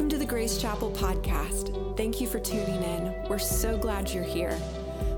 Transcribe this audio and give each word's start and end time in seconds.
Welcome 0.00 0.18
to 0.18 0.24
the 0.24 0.32
Grace 0.32 0.58
Chapel 0.58 0.90
podcast. 0.92 1.94
Thank 1.94 2.22
you 2.22 2.26
for 2.26 2.40
tuning 2.40 2.82
in. 2.82 3.14
We're 3.28 3.38
so 3.38 3.76
glad 3.76 4.08
you're 4.08 4.24
here. 4.24 4.58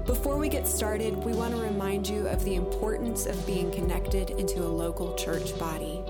Before 0.07 0.37
we 0.37 0.49
get 0.49 0.67
started, 0.67 1.17
we 1.19 1.35
want 1.35 1.55
to 1.55 1.63
remind 1.63 2.09
you 2.09 2.27
of 2.27 2.43
the 2.43 2.57
importance 2.57 3.27
of 3.27 3.47
being 3.47 3.71
connected 3.71 4.31
into 4.31 4.59
a 4.59 4.67
local 4.67 5.15
church 5.15 5.57
body. 5.57 6.03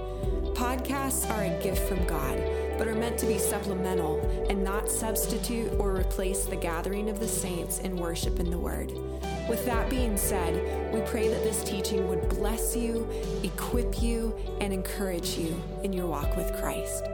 Podcasts 0.55 1.29
are 1.29 1.45
a 1.45 1.63
gift 1.63 1.87
from 1.87 2.03
God, 2.07 2.39
but 2.79 2.89
are 2.89 2.95
meant 2.95 3.19
to 3.19 3.27
be 3.27 3.37
supplemental 3.37 4.19
and 4.49 4.65
not 4.65 4.89
substitute 4.89 5.71
or 5.79 5.95
replace 5.95 6.47
the 6.47 6.57
gathering 6.57 7.11
of 7.11 7.21
the 7.21 7.29
saints 7.29 7.81
in 7.81 7.99
worship 7.99 8.41
in 8.41 8.51
the 8.51 8.59
Word. 8.59 8.91
With 9.51 9.67
that 9.67 9.91
being 9.91 10.17
said, 10.17 10.95
we 10.95 11.03
pray 11.03 11.29
that 11.29 11.45
this 11.45 11.63
teaching 11.63 12.09
would 12.09 12.27
bless 12.31 12.75
you, 12.75 13.07
equip 13.43 14.01
you, 14.01 14.35
and 14.63 14.73
encourage 14.73 15.37
you 15.37 15.63
in 15.83 15.93
your 15.93 16.07
walk 16.07 16.35
with 16.39 16.59
Christ. 16.59 17.05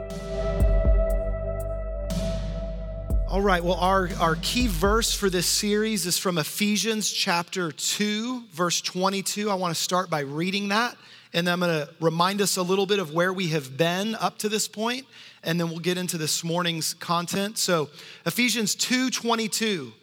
All 3.29 3.41
right, 3.41 3.63
well, 3.63 3.75
our, 3.75 4.09
our 4.19 4.37
key 4.41 4.65
verse 4.65 5.13
for 5.13 5.29
this 5.29 5.45
series 5.45 6.07
is 6.07 6.17
from 6.17 6.39
Ephesians 6.39 7.11
chapter 7.11 7.71
2, 7.71 8.45
verse 8.51 8.81
22. 8.81 9.51
I 9.51 9.53
want 9.53 9.75
to 9.75 9.79
start 9.79 10.09
by 10.09 10.21
reading 10.21 10.69
that, 10.69 10.97
and 11.31 11.45
then 11.45 11.53
I'm 11.53 11.59
going 11.59 11.85
to 11.85 11.93
remind 12.01 12.41
us 12.41 12.57
a 12.57 12.63
little 12.63 12.87
bit 12.87 12.97
of 12.97 13.13
where 13.13 13.31
we 13.31 13.49
have 13.49 13.77
been 13.77 14.15
up 14.15 14.39
to 14.39 14.49
this 14.49 14.67
point, 14.67 15.05
and 15.43 15.59
then 15.59 15.69
we'll 15.69 15.77
get 15.77 15.95
into 15.95 16.17
this 16.17 16.43
morning's 16.43 16.95
content. 16.95 17.59
So, 17.59 17.91
Ephesians 18.25 18.73
2 18.73 19.11
22. 19.11 19.93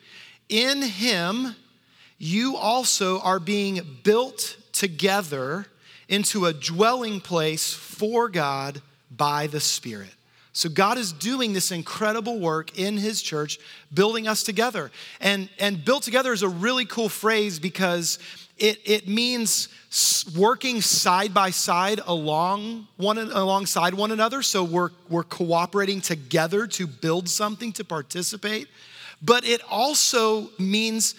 In 0.49 0.83
him, 0.83 1.57
you 2.19 2.57
also 2.57 3.19
are 3.23 3.41
being 3.41 3.99
built 4.05 4.57
together 4.71 5.67
into 6.09 6.47
a 6.47 6.53
dwelling 6.53 7.21
place 7.21 7.73
for 7.73 8.29
God 8.29 8.81
by 9.11 9.49
the 9.49 9.59
Spirit. 9.59 10.16
So 10.57 10.71
God 10.71 10.97
is 10.97 11.13
doing 11.13 11.53
this 11.53 11.71
incredible 11.71 12.41
work 12.41 12.79
in 12.79 12.97
his 12.97 13.21
church, 13.21 13.59
building 13.93 14.27
us 14.27 14.43
together. 14.43 14.91
And, 15.21 15.51
and 15.59 15.85
built 15.85 16.03
together 16.03 16.33
is 16.33 16.43
a 16.43 16.49
really 16.49 16.87
cool 16.87 17.11
phrase 17.11 17.59
because 17.59 18.19
it, 18.57 18.81
it 18.87 19.07
means 19.07 19.69
working 20.35 20.81
side 20.81 21.35
by 21.35 21.51
side 21.51 22.01
along 22.07 22.89
one, 22.97 23.19
alongside 23.19 23.93
one 23.93 24.13
another. 24.13 24.41
So 24.41 24.65
we're, 24.65 24.93
we're 25.11 25.25
cooperating 25.25 26.01
together 26.01 26.67
to 26.69 26.87
build 26.87 27.29
something, 27.29 27.71
to 27.75 27.85
participate. 27.85 28.67
But 29.21 29.45
it 29.45 29.61
also 29.69 30.49
means 30.59 31.17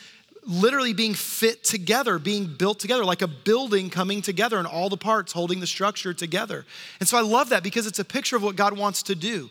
literally 0.47 0.93
being 0.93 1.13
fit 1.13 1.63
together, 1.63 2.17
being 2.17 2.45
built 2.45 2.79
together, 2.79 3.03
like 3.03 3.21
a 3.21 3.27
building 3.27 3.89
coming 3.89 4.21
together 4.21 4.57
and 4.57 4.65
all 4.65 4.89
the 4.89 4.97
parts 4.97 5.33
holding 5.33 5.59
the 5.59 5.67
structure 5.67 6.13
together. 6.13 6.65
And 6.99 7.07
so 7.07 7.17
I 7.17 7.21
love 7.21 7.49
that 7.49 7.63
because 7.63 7.85
it's 7.85 7.99
a 7.99 8.05
picture 8.05 8.37
of 8.37 8.43
what 8.43 8.55
God 8.55 8.77
wants 8.77 9.03
to 9.03 9.15
do. 9.15 9.49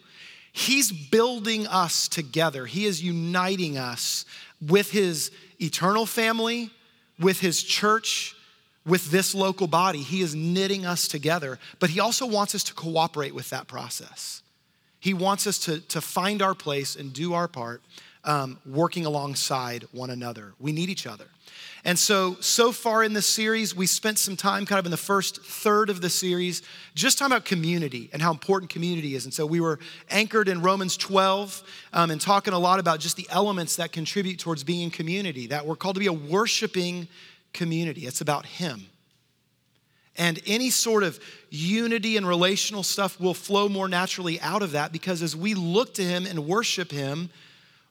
He's 0.52 0.91
building 0.91 1.67
us 1.67 2.08
together, 2.08 2.64
He 2.64 2.86
is 2.86 3.02
uniting 3.02 3.77
us 3.77 4.24
with 4.67 4.91
His 4.91 5.30
eternal 5.61 6.06
family, 6.06 6.70
with 7.20 7.41
His 7.41 7.62
church. 7.62 8.33
With 8.86 9.11
this 9.11 9.34
local 9.34 9.67
body, 9.67 9.98
he 9.98 10.20
is 10.20 10.36
knitting 10.36 10.86
us 10.86 11.08
together, 11.08 11.58
but 11.80 11.91
he 11.91 11.98
also 11.98 12.24
wants 12.24 12.55
us 12.55 12.62
to 12.62 12.72
cooperate 12.72 13.34
with 13.34 13.50
that 13.50 13.67
process. 13.67 14.44
He 15.00 15.12
wants 15.12 15.48
us 15.48 15.58
to, 15.64 15.80
to 15.89 16.00
find 16.00 16.41
our 16.41 16.55
place 16.55 16.94
and 16.94 17.12
do 17.12 17.34
our 17.34 17.48
part 17.48 17.83
um, 18.27 18.59
working 18.67 19.07
alongside 19.07 19.85
one 19.93 20.11
another. 20.11 20.53
We 20.59 20.73
need 20.73 20.91
each 20.91 21.07
other. 21.07 21.27
And 21.85 21.97
so, 21.97 22.37
so 22.41 22.73
far 22.73 23.05
in 23.05 23.13
this 23.13 23.27
series, 23.27 23.75
we 23.75 23.87
spent 23.87 24.19
some 24.19 24.37
time 24.37 24.67
kind 24.67 24.81
of 24.81 24.87
in 24.87 24.91
the 24.91 24.97
first 24.97 25.41
third 25.41 25.89
of 25.89 26.01
the 26.01 26.11
series 26.11 26.63
just 26.97 27.17
talking 27.17 27.33
about 27.33 27.45
community 27.45 28.11
and 28.13 28.21
how 28.21 28.33
important 28.33 28.73
community 28.73 29.15
is. 29.15 29.25
And 29.25 29.33
so, 29.33 29.47
we 29.47 29.61
were 29.61 29.79
anchored 30.11 30.49
in 30.49 30.61
Romans 30.61 30.97
12 30.97 31.63
um, 31.93 32.11
and 32.11 32.21
talking 32.21 32.53
a 32.53 32.59
lot 32.59 32.81
about 32.81 32.99
just 32.99 33.17
the 33.17 33.29
elements 33.31 33.77
that 33.77 33.93
contribute 33.93 34.41
towards 34.41 34.65
being 34.65 34.83
in 34.83 34.91
community, 34.91 35.47
that 35.47 35.65
we're 35.65 35.77
called 35.77 35.95
to 35.95 36.01
be 36.01 36.09
a 36.09 36.13
worshiping 36.13 37.07
community. 37.53 38.05
It's 38.05 38.20
about 38.20 38.47
Him. 38.47 38.86
And 40.19 40.41
any 40.45 40.70
sort 40.70 41.05
of 41.05 41.20
unity 41.51 42.17
and 42.17 42.27
relational 42.27 42.83
stuff 42.83 43.20
will 43.20 43.35
flow 43.35 43.69
more 43.69 43.89
naturally 43.89 44.41
out 44.41 44.63
of 44.63 44.73
that 44.73 44.91
because 44.91 45.23
as 45.23 45.36
we 45.36 45.55
look 45.55 45.95
to 45.95 46.03
Him 46.03 46.27
and 46.27 46.48
worship 46.48 46.91
Him, 46.91 47.31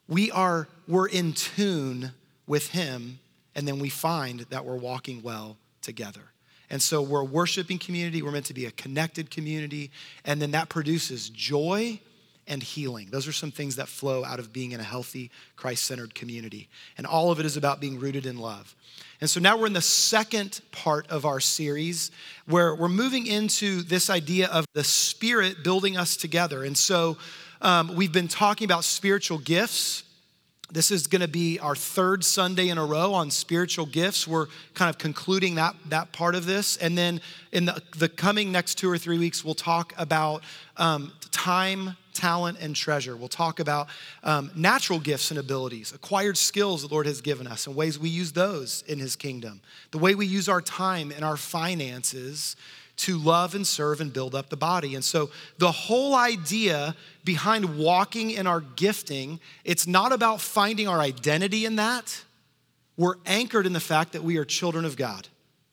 we 0.08 0.32
are 0.32 0.68
we're 0.88 1.08
in 1.08 1.34
tune 1.34 2.12
with 2.48 2.70
him 2.70 3.20
and 3.56 3.68
then 3.68 3.80
we 3.80 3.90
find 3.90 4.42
that 4.50 4.66
we're 4.66 4.76
walking 4.76 5.24
well 5.24 5.58
together. 5.82 6.22
And 6.70 6.82
so 6.82 7.02
we're 7.02 7.22
a 7.22 7.26
worshiping 7.26 7.78
community. 7.78 8.22
We're 8.22 8.32
meant 8.32 8.48
to 8.48 8.54
be 8.54 8.66
a 8.66 8.72
connected 8.72 9.30
community. 9.30 9.92
And 10.26 10.42
then 10.42 10.52
that 10.52 10.68
produces 10.68 11.30
joy 11.30 12.00
and 12.48 12.62
healing. 12.62 13.10
Those 13.12 13.28
are 13.28 13.32
some 13.32 13.52
things 13.52 13.76
that 13.78 13.88
flow 13.88 14.24
out 14.24 14.40
of 14.40 14.54
being 14.54 14.72
in 14.72 14.80
a 14.80 14.84
healthy 14.84 15.32
christ-centered 15.56 16.14
community. 16.14 16.70
And 16.98 17.08
all 17.08 17.32
of 17.32 17.40
it 17.40 17.46
is 17.46 17.58
about 17.58 17.80
being 17.80 18.00
rooted 18.00 18.26
in 18.26 18.38
love. 18.38 18.76
And 19.22 19.30
so 19.30 19.40
now 19.40 19.58
we're 19.58 19.68
in 19.68 19.74
the 19.74 19.82
second 19.82 20.62
part 20.72 21.08
of 21.08 21.26
our 21.26 21.40
series 21.40 22.12
where 22.46 22.76
we're 22.76 22.90
moving 22.90 23.26
into 23.26 23.82
this 23.82 24.10
idea 24.10 24.48
of 24.48 24.66
the 24.74 24.84
spirit 24.84 25.64
building 25.64 25.98
us 25.98 26.18
together. 26.18 26.64
And 26.64 26.78
so 26.78 27.18
um, 27.66 27.96
we've 27.96 28.12
been 28.12 28.28
talking 28.28 28.66
about 28.66 28.84
spiritual 28.84 29.40
gifts. 29.40 30.04
This 30.72 30.92
is 30.92 31.08
going 31.08 31.24
to 31.24 31.28
be 31.28 31.58
our 31.58 31.76
third 31.76 32.24
Sunday 32.24 32.70
in 32.70 32.78
a 32.78 32.86
row 32.86 33.12
on 33.16 33.32
spiritual 33.32 33.88
gifts. 33.88 34.28
We're 34.28 34.46
kind 34.76 34.88
of 34.88 35.00
concluding 35.00 35.56
that, 35.56 35.76
that 35.90 36.12
part 36.12 36.36
of 36.36 36.46
this. 36.46 36.78
And 36.78 36.96
then 36.96 37.22
in 37.52 37.66
the, 37.66 37.82
the 37.98 38.08
coming 38.08 38.52
next 38.52 38.76
two 38.76 38.88
or 38.88 39.00
three 39.00 39.18
weeks, 39.18 39.44
we'll 39.44 39.56
talk 39.56 39.94
about 39.98 40.44
um, 40.78 41.12
time, 41.32 41.98
talent, 42.14 42.60
and 42.62 42.76
treasure. 42.76 43.18
We'll 43.18 43.30
talk 43.30 43.60
about 43.60 43.88
um, 44.24 44.52
natural 44.56 45.00
gifts 45.00 45.32
and 45.32 45.40
abilities, 45.40 45.92
acquired 45.92 46.38
skills 46.38 46.84
the 46.84 46.94
Lord 46.94 47.08
has 47.08 47.20
given 47.20 47.48
us, 47.48 47.66
and 47.66 47.76
ways 47.76 47.98
we 47.98 48.10
use 48.10 48.32
those 48.32 48.84
in 48.88 49.00
His 49.00 49.16
kingdom, 49.16 49.62
the 49.90 49.98
way 49.98 50.14
we 50.14 50.28
use 50.28 50.48
our 50.48 50.62
time 50.62 51.12
and 51.12 51.26
our 51.26 51.38
finances 51.38 52.56
to 52.98 53.18
love 53.18 53.56
and 53.56 53.66
serve 53.68 54.02
and 54.02 54.14
build 54.14 54.36
up 54.36 54.50
the 54.50 54.58
body. 54.58 54.96
And 54.96 55.04
so 55.04 55.30
the 55.58 55.72
whole 55.72 56.16
idea 56.16 56.96
behind 57.24 57.78
walking 57.78 58.32
in 58.32 58.48
our 58.48 58.62
gifting, 58.62 59.40
it's 59.64 59.86
not 59.86 60.12
about 60.12 60.42
finding 60.42 60.88
our 60.88 61.00
identity 61.00 61.66
in 61.66 61.76
that. 61.76 62.24
We're 62.98 63.16
anchored 63.26 63.66
in 63.66 63.74
the 63.74 63.80
fact 63.80 64.14
that 64.14 64.24
we 64.24 64.38
are 64.38 64.46
children 64.46 64.86
of 64.86 64.96
God. 64.96 65.28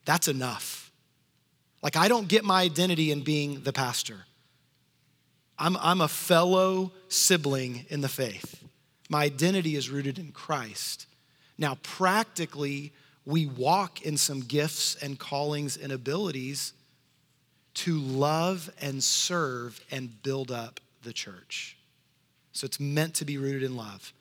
That's 0.05 0.27
enough. 0.27 0.91
Like, 1.81 1.95
I 1.95 2.07
don't 2.07 2.27
get 2.27 2.43
my 2.43 2.61
identity 2.61 3.11
in 3.11 3.21
being 3.21 3.61
the 3.61 3.73
pastor. 3.73 4.25
I'm, 5.57 5.77
I'm 5.77 6.01
a 6.01 6.07
fellow 6.07 6.91
sibling 7.07 7.85
in 7.89 8.01
the 8.01 8.09
faith. 8.09 8.63
My 9.09 9.23
identity 9.23 9.75
is 9.75 9.89
rooted 9.89 10.17
in 10.17 10.31
Christ. 10.31 11.05
Now, 11.57 11.77
practically, 11.83 12.91
we 13.25 13.45
walk 13.45 14.01
in 14.01 14.17
some 14.17 14.41
gifts 14.41 14.95
and 14.95 15.19
callings 15.19 15.77
and 15.77 15.91
abilities 15.91 16.73
to 17.73 17.97
love 17.97 18.71
and 18.81 19.03
serve 19.03 19.79
and 19.91 20.21
build 20.23 20.51
up 20.51 20.79
the 21.03 21.13
church. 21.13 21.77
So 22.51 22.65
it's 22.65 22.79
meant 22.79 23.15
to 23.15 23.25
be 23.25 23.37
rooted 23.37 23.63
in 23.63 23.75
love. 23.75 24.13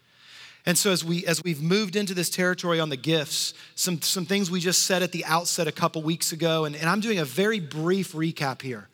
And 0.64 0.78
so 0.78 0.92
as 0.92 1.04
we 1.04 1.26
as 1.26 1.42
we've 1.42 1.60
moved 1.60 1.96
into 1.96 2.14
this 2.14 2.30
territory 2.30 2.78
on 2.78 2.88
the 2.88 2.96
gifts, 2.96 3.52
some, 3.74 4.00
some 4.00 4.24
things 4.24 4.50
we 4.50 4.60
just 4.60 4.84
said 4.84 5.02
at 5.02 5.10
the 5.10 5.24
outset 5.24 5.66
a 5.66 5.72
couple 5.72 6.02
weeks 6.02 6.32
ago, 6.32 6.64
and, 6.64 6.76
and 6.76 6.88
I'm 6.88 7.00
doing 7.00 7.18
a 7.18 7.24
very 7.24 7.58
brief 7.58 8.12
recap 8.12 8.62
here. 8.62 8.88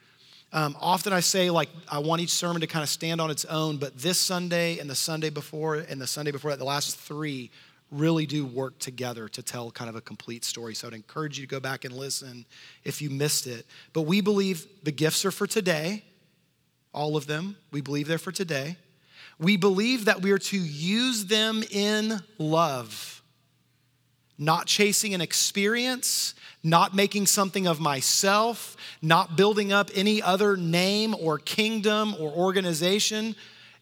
Um, 0.51 0.77
often 0.81 1.13
I 1.13 1.21
say, 1.21 1.51
like, 1.51 1.69
I 1.91 1.99
want 1.99 2.23
each 2.23 2.31
sermon 2.31 2.63
to 2.63 2.67
kind 2.67 2.83
of 2.83 2.89
stand 2.89 3.21
on 3.21 3.31
its 3.31 3.45
own, 3.45 3.77
but 3.77 3.99
this 3.99 4.19
Sunday 4.19 4.79
and 4.79 4.89
the 4.89 4.95
Sunday 4.95 5.29
before 5.29 5.75
and 5.75 6.01
the 6.01 6.07
Sunday 6.07 6.31
before 6.31 6.53
that, 6.53 6.59
the 6.59 6.65
last 6.65 6.97
three 6.97 7.51
really 7.91 8.27
do 8.27 8.45
work 8.45 8.79
together 8.79 9.29
to 9.29 9.43
tell 9.43 9.71
kind 9.71 9.89
of 9.89 9.97
a 9.97 10.01
complete 10.01 10.45
story. 10.45 10.75
So 10.75 10.89
I'd 10.89 10.95
encourage 10.95 11.39
you 11.39 11.47
to 11.47 11.51
go 11.51 11.61
back 11.61 11.85
and 11.85 11.95
listen 11.95 12.45
if 12.85 13.01
you 13.01 13.11
missed 13.11 13.47
it. 13.47 13.67
But 13.93 14.03
we 14.03 14.21
believe 14.21 14.67
the 14.83 14.93
gifts 14.93 15.25
are 15.25 15.31
for 15.31 15.47
today, 15.47 16.05
all 16.93 17.17
of 17.17 17.27
them. 17.27 17.57
We 17.71 17.81
believe 17.81 18.09
they're 18.09 18.19
for 18.19 18.33
today. 18.33 18.77
We 19.39 19.57
believe 19.57 20.07
that 20.07 20.21
we 20.21 20.33
are 20.33 20.39
to 20.39 20.59
use 20.59 21.27
them 21.27 21.63
in 21.71 22.21
love, 22.39 23.23
not 24.37 24.67
chasing 24.67 25.15
an 25.15 25.21
experience, 25.21 26.35
not 26.63 26.95
making 26.95 27.27
something 27.27 27.67
of 27.67 27.81
myself, 27.81 28.77
not 29.01 29.37
building 29.37 29.73
up 29.73 29.91
any 29.95 30.21
other 30.21 30.57
name 30.57 31.15
or 31.15 31.39
kingdom 31.39 32.15
or 32.19 32.31
organization. 32.33 33.37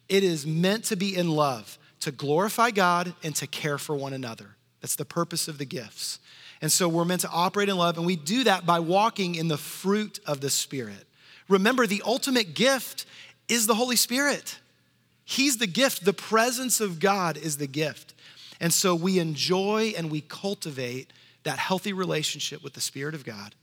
It 0.07 0.23
is 0.23 0.45
meant 0.45 0.85
to 0.85 0.95
be 0.95 1.15
in 1.15 1.31
love 1.31 1.77
to 2.01 2.11
glorify 2.11 2.71
God 2.71 3.13
and 3.23 3.35
to 3.37 3.47
care 3.47 3.77
for 3.77 3.95
one 3.95 4.13
another. 4.13 4.55
That's 4.81 4.95
the 4.95 5.05
purpose 5.05 5.47
of 5.47 5.57
the 5.57 5.65
gifts. 5.65 6.19
And 6.61 6.71
so 6.71 6.89
we're 6.89 7.05
meant 7.05 7.21
to 7.21 7.29
operate 7.29 7.69
in 7.69 7.77
love, 7.77 7.97
and 7.97 8.05
we 8.05 8.15
do 8.15 8.43
that 8.45 8.65
by 8.65 8.79
walking 8.79 9.35
in 9.35 9.47
the 9.47 9.57
fruit 9.57 10.19
of 10.25 10.41
the 10.41 10.49
Spirit. 10.49 11.05
Remember, 11.47 11.85
the 11.85 12.01
ultimate 12.05 12.53
gift 12.53 13.05
is 13.47 13.67
the 13.67 13.75
Holy 13.75 13.95
Spirit. 13.95 14.59
He's 15.23 15.57
the 15.57 15.67
gift. 15.67 16.03
The 16.03 16.13
presence 16.13 16.79
of 16.81 16.99
God 16.99 17.37
is 17.37 17.57
the 17.57 17.67
gift. 17.67 18.13
And 18.59 18.73
so 18.73 18.95
we 18.95 19.19
enjoy 19.19 19.93
and 19.97 20.09
we 20.09 20.21
cultivate 20.21 21.11
that 21.43 21.59
healthy 21.59 21.93
relationship 21.93 22.63
with 22.63 22.73
the 22.73 22.81
Spirit 22.81 23.13
of 23.15 23.23
God 23.23 23.55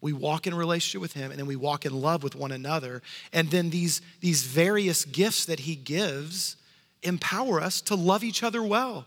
We 0.00 0.12
walk 0.12 0.46
in 0.46 0.54
relationship 0.54 1.00
with 1.00 1.14
Him, 1.14 1.30
and 1.30 1.40
then 1.40 1.46
we 1.46 1.56
walk 1.56 1.86
in 1.86 1.98
love 1.98 2.22
with 2.22 2.36
one 2.36 2.52
another. 2.52 3.00
And 3.32 3.50
then 3.50 3.70
these, 3.70 4.02
these 4.20 4.42
various 4.42 5.06
gifts 5.06 5.46
that 5.46 5.60
He 5.60 5.76
gives 5.76 6.56
empower 7.04 7.60
us 7.60 7.80
to 7.82 7.94
love 7.94 8.24
each 8.24 8.42
other 8.42 8.62
well, 8.62 9.06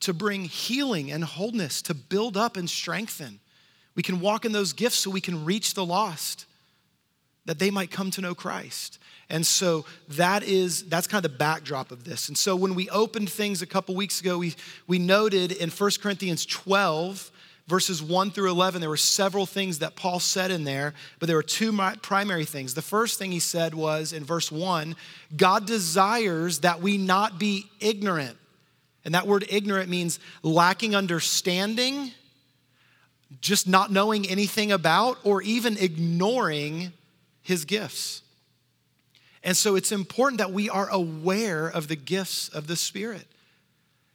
to 0.00 0.12
bring 0.12 0.44
healing 0.44 1.10
and 1.10 1.24
wholeness, 1.24 1.82
to 1.82 1.94
build 1.94 2.36
up 2.36 2.56
and 2.56 2.68
strengthen. 2.68 3.40
We 3.94 4.02
can 4.02 4.20
walk 4.20 4.44
in 4.44 4.52
those 4.52 4.72
gifts 4.72 4.98
so 4.98 5.10
we 5.10 5.20
can 5.20 5.44
reach 5.44 5.74
the 5.74 5.84
lost, 5.84 6.46
that 7.46 7.58
they 7.58 7.70
might 7.70 7.90
come 7.90 8.10
to 8.12 8.20
know 8.20 8.34
Christ. 8.34 8.98
And 9.30 9.46
so 9.46 9.84
that 10.10 10.42
is 10.42 10.84
that's 10.84 11.06
kind 11.06 11.24
of 11.24 11.30
the 11.30 11.36
backdrop 11.36 11.90
of 11.90 12.04
this. 12.04 12.28
And 12.28 12.36
so 12.36 12.56
when 12.56 12.74
we 12.74 12.88
opened 12.90 13.30
things 13.30 13.60
a 13.60 13.66
couple 13.66 13.94
weeks 13.94 14.20
ago, 14.20 14.38
we, 14.38 14.54
we 14.86 14.98
noted 14.98 15.52
in 15.52 15.70
1 15.70 15.90
Corinthians 16.00 16.46
12, 16.46 17.30
verses 17.68 18.02
1 18.02 18.30
through 18.30 18.50
11, 18.50 18.80
there 18.80 18.90
were 18.90 18.96
several 18.96 19.46
things 19.46 19.78
that 19.80 19.94
Paul 19.94 20.18
said 20.18 20.50
in 20.50 20.64
there, 20.64 20.94
but 21.18 21.26
there 21.26 21.36
were 21.36 21.42
two 21.42 21.78
primary 22.02 22.46
things. 22.46 22.74
The 22.74 22.82
first 22.82 23.18
thing 23.18 23.30
he 23.30 23.38
said 23.38 23.74
was 23.74 24.12
in 24.12 24.24
verse 24.24 24.50
1 24.50 24.96
God 25.36 25.66
desires 25.66 26.60
that 26.60 26.80
we 26.80 26.96
not 26.98 27.38
be 27.38 27.66
ignorant. 27.78 28.36
And 29.04 29.14
that 29.14 29.26
word 29.26 29.46
ignorant 29.48 29.88
means 29.88 30.18
lacking 30.42 30.96
understanding, 30.96 32.10
just 33.40 33.68
not 33.68 33.92
knowing 33.92 34.28
anything 34.28 34.72
about, 34.72 35.18
or 35.22 35.40
even 35.42 35.76
ignoring 35.78 36.92
his 37.42 37.64
gifts. 37.64 38.22
And 39.44 39.56
so 39.56 39.76
it's 39.76 39.92
important 39.92 40.38
that 40.38 40.52
we 40.52 40.68
are 40.68 40.88
aware 40.90 41.68
of 41.68 41.88
the 41.88 41.96
gifts 41.96 42.48
of 42.48 42.66
the 42.66 42.76
Spirit. 42.76 43.26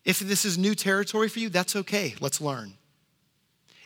If 0.05 0.19
this 0.19 0.43
is 0.43 0.57
new 0.57 0.75
territory 0.75 1.29
for 1.29 1.39
you, 1.39 1.49
that's 1.49 1.75
okay. 1.75 2.13
Let's 2.19 2.41
learn. 2.41 2.73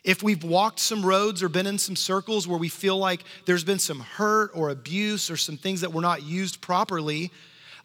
If 0.08 0.24
we've 0.24 0.46
walked 0.46 0.80
some 0.80 1.06
roads 1.06 1.44
or 1.44 1.50
been 1.50 1.68
in 1.68 1.78
some 1.78 1.98
circles 1.98 2.48
where 2.48 2.58
we 2.58 2.70
feel 2.70 2.98
like 2.98 3.26
there's 3.44 3.66
been 3.66 3.78
some 3.78 4.00
hurt 4.00 4.52
or 4.54 4.70
abuse 4.70 5.30
or 5.30 5.36
some 5.36 5.58
things 5.58 5.82
that 5.82 5.92
were 5.92 6.02
not 6.02 6.24
used 6.24 6.62
properly, 6.62 7.30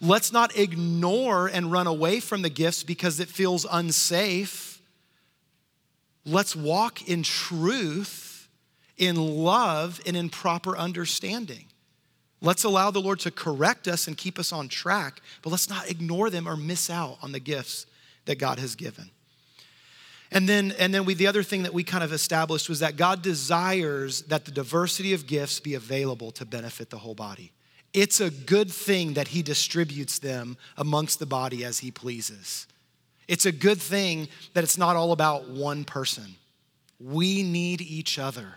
let's 0.01 0.33
not 0.33 0.57
ignore 0.57 1.49
and 1.49 1.73
run 1.73 1.89
away 1.89 2.21
from 2.21 2.43
the 2.43 2.49
gifts 2.49 2.85
because 2.85 3.19
it 3.19 3.27
feels 3.27 3.67
unsafe. 3.69 4.81
Let's 6.25 6.55
walk 6.55 7.09
in 7.09 7.25
truth, 7.25 8.47
in 8.97 9.17
love, 9.17 10.01
and 10.07 10.17
in 10.17 10.29
proper 10.29 10.77
understanding. 10.79 11.65
Let's 12.41 12.63
allow 12.63 12.93
the 12.93 13.01
Lord 13.01 13.19
to 13.21 13.33
correct 13.33 13.89
us 13.89 14.07
and 14.07 14.17
keep 14.17 14.39
us 14.39 14.53
on 14.53 14.69
track, 14.69 15.21
but 15.43 15.51
let's 15.51 15.69
not 15.69 15.91
ignore 15.91 16.31
them 16.31 16.49
or 16.49 16.57
miss 16.57 16.89
out 16.89 17.19
on 17.21 17.33
the 17.33 17.41
gifts 17.41 17.85
that 18.27 18.39
God 18.39 18.61
has 18.61 18.77
given. 18.77 19.11
And 20.32 20.49
then, 20.49 20.73
and 20.79 20.94
then 20.94 21.05
we, 21.05 21.12
the 21.12 21.26
other 21.26 21.43
thing 21.43 21.62
that 21.64 21.75
we 21.75 21.84
kind 21.84 22.02
of 22.02 22.12
established 22.12 22.69
was 22.69 22.81
that 22.81 22.96
God 22.96 23.20
desires 23.20 24.23
that 24.23 24.46
the 24.46 24.50
diversity 24.50 25.12
of 25.12 25.26
gifts 25.26 25.61
be 25.61 25.75
available 25.75 26.31
to 26.32 26.46
benefit 26.46 26.88
the 26.88 26.99
whole 26.99 27.14
body. 27.14 27.52
It's 27.93 28.20
a 28.20 28.31
good 28.31 28.70
thing 28.70 29.12
that 29.14 29.29
He 29.29 29.43
distributes 29.43 30.19
them 30.19 30.56
amongst 30.79 31.19
the 31.19 31.26
body 31.26 31.64
as 31.64 31.81
He 31.81 31.90
pleases. 31.90 32.67
It's 33.29 33.44
a 33.44 33.52
good 33.52 33.81
thing 33.81 34.29
that 34.55 34.64
it's 34.64 34.79
not 34.79 34.96
all 34.96 35.12
about 35.12 35.50
one 35.50 35.84
person. 35.84 36.37
We 36.99 37.43
need 37.43 37.82
each 37.82 38.19
other. 38.19 38.55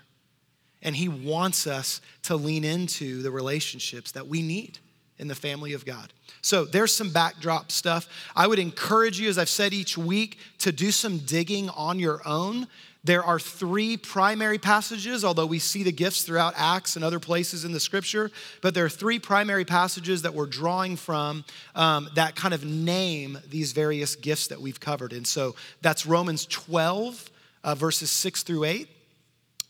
And 0.81 0.95
He 0.95 1.09
wants 1.09 1.67
us 1.67 1.99
to 2.23 2.37
lean 2.37 2.63
into 2.63 3.21
the 3.21 3.31
relationships 3.31 4.13
that 4.13 4.27
we 4.27 4.41
need 4.41 4.79
in 5.17 5.27
the 5.27 5.35
family 5.35 5.73
of 5.73 5.85
God. 5.85 6.13
So 6.45 6.63
there's 6.63 6.95
some 6.95 7.09
backdrop 7.09 7.71
stuff. 7.71 8.07
I 8.35 8.45
would 8.45 8.59
encourage 8.59 9.19
you, 9.19 9.29
as 9.29 9.39
I've 9.39 9.49
said 9.49 9.73
each 9.73 9.97
week, 9.97 10.37
to 10.59 10.71
do 10.71 10.91
some 10.91 11.17
digging 11.17 11.69
on 11.69 11.97
your 11.97 12.21
own. 12.23 12.67
There 13.03 13.23
are 13.23 13.39
three 13.39 13.97
primary 13.97 14.59
passages, 14.59 15.25
although 15.25 15.47
we 15.47 15.57
see 15.57 15.81
the 15.81 15.91
gifts 15.91 16.21
throughout 16.21 16.53
Acts 16.55 16.97
and 16.97 17.03
other 17.03 17.19
places 17.19 17.65
in 17.65 17.71
the 17.71 17.79
scripture, 17.79 18.29
but 18.61 18.75
there 18.75 18.85
are 18.85 18.89
three 18.89 19.17
primary 19.17 19.65
passages 19.65 20.21
that 20.21 20.35
we're 20.35 20.45
drawing 20.45 20.97
from 20.97 21.45
um, 21.73 22.09
that 22.13 22.35
kind 22.35 22.53
of 22.53 22.63
name 22.63 23.39
these 23.49 23.71
various 23.71 24.15
gifts 24.15 24.45
that 24.45 24.61
we've 24.61 24.79
covered. 24.79 25.13
And 25.13 25.25
so 25.25 25.55
that's 25.81 26.05
Romans 26.05 26.45
12, 26.45 27.27
uh, 27.63 27.73
verses 27.73 28.11
6 28.11 28.43
through 28.43 28.65
8. 28.65 28.87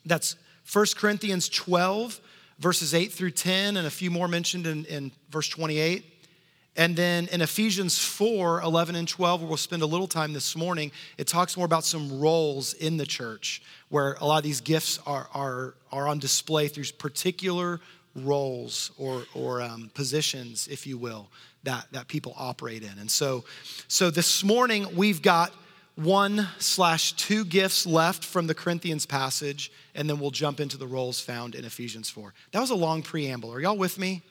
That's 0.06 0.36
1 0.69 0.88
Corinthians 0.98 1.48
12, 1.48 2.19
verses 2.60 2.94
8 2.94 3.13
through 3.13 3.31
10, 3.31 3.77
and 3.77 3.88
a 3.88 3.92
few 3.92 4.12
more 4.12 4.27
mentioned 4.27 4.68
in, 4.68 4.83
in 4.86 5.13
verse 5.30 5.48
28. 5.48 6.12
And 6.77 6.95
then 6.95 7.27
in 7.31 7.42
Ephesians 7.42 8.04
4 8.04 8.62
11 8.62 8.95
and 8.95 9.07
12, 9.07 9.42
where 9.42 9.48
we'll 9.48 9.57
spend 9.57 9.81
a 9.81 9.86
little 9.86 10.07
time 10.07 10.33
this 10.33 10.56
morning, 10.56 10.92
it 11.18 11.27
talks 11.27 11.56
more 11.56 11.66
about 11.66 11.86
some 11.86 12.19
roles 12.19 12.74
in 12.74 12.98
the 12.98 13.06
church 13.06 13.62
where 13.89 14.13
a 14.19 14.25
lot 14.25 14.38
of 14.38 14.44
these 14.44 14.62
gifts 14.62 15.00
are, 15.06 15.30
are, 15.33 15.75
are 15.92 16.07
on 16.07 16.19
display 16.19 16.68
through 16.68 16.86
particular 16.98 17.80
roles 18.16 18.92
or, 18.98 19.24
or 19.33 19.62
um, 19.62 19.89
positions, 19.94 20.68
if 20.68 20.86
you 20.86 20.98
will, 20.98 21.30
that, 21.63 21.88
that 21.92 22.07
people 22.07 22.33
operate 22.38 22.83
in. 22.83 22.98
And 23.00 23.10
so, 23.10 23.45
so 23.88 24.10
this 24.10 24.44
morning, 24.44 24.95
we've 24.95 25.22
got 25.22 25.54
one 25.95 26.48
slash 26.60 27.13
two 27.13 27.45
gifts 27.45 27.86
left 27.86 28.24
from 28.24 28.48
the 28.48 28.54
Corinthians 28.54 29.06
passage, 29.06 29.72
and 29.94 30.10
then 30.10 30.19
we'll 30.19 30.31
jump 30.31 30.60
into 30.60 30.77
the 30.77 30.88
roles 30.88 31.22
found 31.22 31.56
in 31.56 31.63
Ephesians 31.63 32.10
4. 32.10 32.33
That 32.51 32.60
was 32.60 32.69
a 32.69 32.75
long 32.75 33.01
preamble. 33.01 33.51
Are 33.54 33.62
y'all 33.62 33.77
with 33.77 33.98
me? 33.98 34.22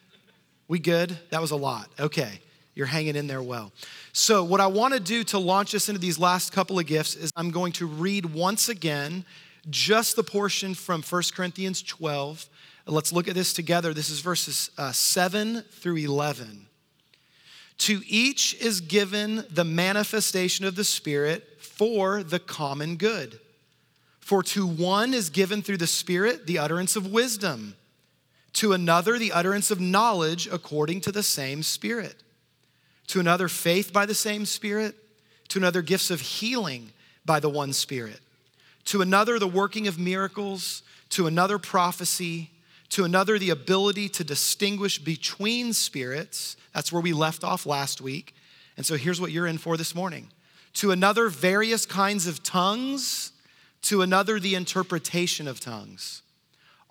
We 0.68 0.78
good? 0.78 1.16
That 1.30 1.40
was 1.40 1.50
a 1.50 1.56
lot. 1.56 1.88
Okay, 1.98 2.40
you're 2.74 2.86
hanging 2.86 3.16
in 3.16 3.26
there 3.26 3.42
well. 3.42 3.72
So, 4.12 4.42
what 4.44 4.60
I 4.60 4.66
want 4.66 4.94
to 4.94 5.00
do 5.00 5.24
to 5.24 5.38
launch 5.38 5.74
us 5.74 5.88
into 5.88 6.00
these 6.00 6.18
last 6.18 6.52
couple 6.52 6.78
of 6.78 6.86
gifts 6.86 7.14
is 7.14 7.30
I'm 7.36 7.50
going 7.50 7.72
to 7.72 7.86
read 7.86 8.26
once 8.26 8.68
again 8.68 9.24
just 9.70 10.16
the 10.16 10.22
portion 10.22 10.74
from 10.74 11.02
1 11.02 11.22
Corinthians 11.34 11.82
12. 11.82 12.48
Let's 12.86 13.12
look 13.12 13.28
at 13.28 13.34
this 13.34 13.52
together. 13.52 13.94
This 13.94 14.10
is 14.10 14.20
verses 14.20 14.70
uh, 14.76 14.92
7 14.92 15.62
through 15.62 15.96
11. 15.96 16.66
To 17.78 18.02
each 18.06 18.54
is 18.60 18.80
given 18.80 19.44
the 19.50 19.64
manifestation 19.64 20.64
of 20.64 20.76
the 20.76 20.84
Spirit 20.84 21.60
for 21.60 22.22
the 22.22 22.38
common 22.38 22.96
good. 22.96 23.40
For 24.20 24.42
to 24.42 24.66
one 24.66 25.12
is 25.12 25.28
given 25.28 25.60
through 25.60 25.78
the 25.78 25.86
Spirit 25.86 26.46
the 26.46 26.58
utterance 26.58 26.96
of 26.96 27.12
wisdom, 27.12 27.74
to 28.54 28.72
another 28.72 29.18
the 29.18 29.32
utterance 29.32 29.70
of 29.70 29.80
knowledge 29.80 30.46
according 30.46 31.00
to 31.02 31.12
the 31.12 31.22
same 31.22 31.62
Spirit, 31.62 32.16
to 33.08 33.20
another 33.20 33.48
faith 33.48 33.92
by 33.92 34.06
the 34.06 34.14
same 34.14 34.46
Spirit, 34.46 34.94
to 35.48 35.58
another 35.58 35.82
gifts 35.82 36.10
of 36.10 36.20
healing 36.20 36.90
by 37.24 37.40
the 37.40 37.48
one 37.48 37.72
Spirit, 37.72 38.20
to 38.84 39.02
another 39.02 39.38
the 39.38 39.48
working 39.48 39.86
of 39.86 39.98
miracles, 39.98 40.82
to 41.10 41.26
another 41.26 41.58
prophecy, 41.58 42.50
to 42.90 43.04
another 43.04 43.38
the 43.38 43.50
ability 43.50 44.08
to 44.08 44.24
distinguish 44.24 44.98
between 44.98 45.72
spirits. 45.72 46.56
That's 46.72 46.92
where 46.92 47.02
we 47.02 47.12
left 47.12 47.42
off 47.42 47.66
last 47.66 48.00
week. 48.00 48.34
And 48.76 48.86
so 48.86 48.96
here's 48.96 49.20
what 49.20 49.32
you're 49.32 49.46
in 49.46 49.58
for 49.58 49.76
this 49.76 49.94
morning 49.94 50.30
to 50.74 50.90
another, 50.90 51.28
various 51.28 51.86
kinds 51.86 52.26
of 52.26 52.42
tongues, 52.42 53.32
to 53.82 54.02
another, 54.02 54.40
the 54.40 54.54
interpretation 54.54 55.46
of 55.46 55.60
tongues. 55.60 56.22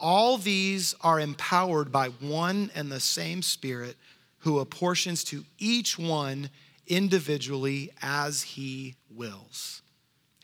All 0.03 0.37
these 0.37 0.93
are 0.99 1.17
empowered 1.17 1.89
by 1.89 2.09
one 2.09 2.69
and 2.75 2.91
the 2.91 2.99
same 2.99 3.41
Spirit 3.41 3.95
who 4.39 4.59
apportions 4.59 5.23
to 5.23 5.45
each 5.57 5.97
one 5.97 6.49
individually 6.87 7.89
as 8.01 8.41
he 8.41 8.95
wills. 9.09 9.81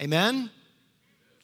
Amen? 0.02 0.50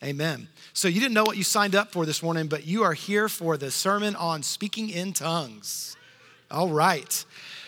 Amen. 0.01 0.47
So 0.71 0.87
you 0.87 1.01
didn't 1.01 1.13
know 1.13 1.25
what 1.25 1.35
you 1.35 1.43
signed 1.43 1.75
up 1.75 1.91
for 1.91 2.05
this 2.05 2.23
morning, 2.23 2.47
but 2.47 2.65
you 2.65 2.83
are 2.83 2.93
here 2.93 3.27
for 3.27 3.57
the 3.57 3.69
sermon 3.69 4.15
on 4.15 4.43
speaking 4.43 4.89
in 4.89 5.11
tongues. 5.11 5.97
All 6.49 6.69
right. 6.69 7.25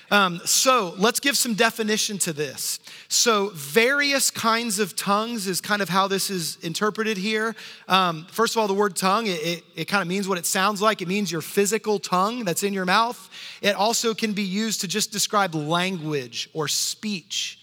Um, 0.09 0.39
so 0.45 0.93
let's 0.97 1.19
give 1.19 1.35
some 1.35 1.53
definition 1.53 2.17
to 2.19 2.33
this. 2.33 2.79
So, 3.09 3.51
various 3.53 4.31
kinds 4.31 4.79
of 4.79 4.95
tongues 4.95 5.47
is 5.47 5.59
kind 5.59 5.81
of 5.81 5.89
how 5.89 6.07
this 6.07 6.29
is 6.29 6.57
interpreted 6.61 7.17
here. 7.17 7.55
Um, 7.89 8.25
first 8.31 8.55
of 8.55 8.61
all, 8.61 8.67
the 8.67 8.73
word 8.73 8.95
tongue, 8.95 9.27
it, 9.27 9.41
it, 9.43 9.63
it 9.75 9.85
kind 9.85 10.01
of 10.01 10.07
means 10.07 10.27
what 10.27 10.37
it 10.37 10.45
sounds 10.45 10.81
like. 10.81 11.01
It 11.01 11.07
means 11.09 11.31
your 11.31 11.41
physical 11.41 11.99
tongue 11.99 12.45
that's 12.45 12.63
in 12.63 12.73
your 12.73 12.85
mouth. 12.85 13.29
It 13.61 13.75
also 13.75 14.13
can 14.13 14.31
be 14.31 14.43
used 14.43 14.81
to 14.81 14.87
just 14.87 15.11
describe 15.11 15.55
language 15.55 16.49
or 16.53 16.67
speech. 16.67 17.59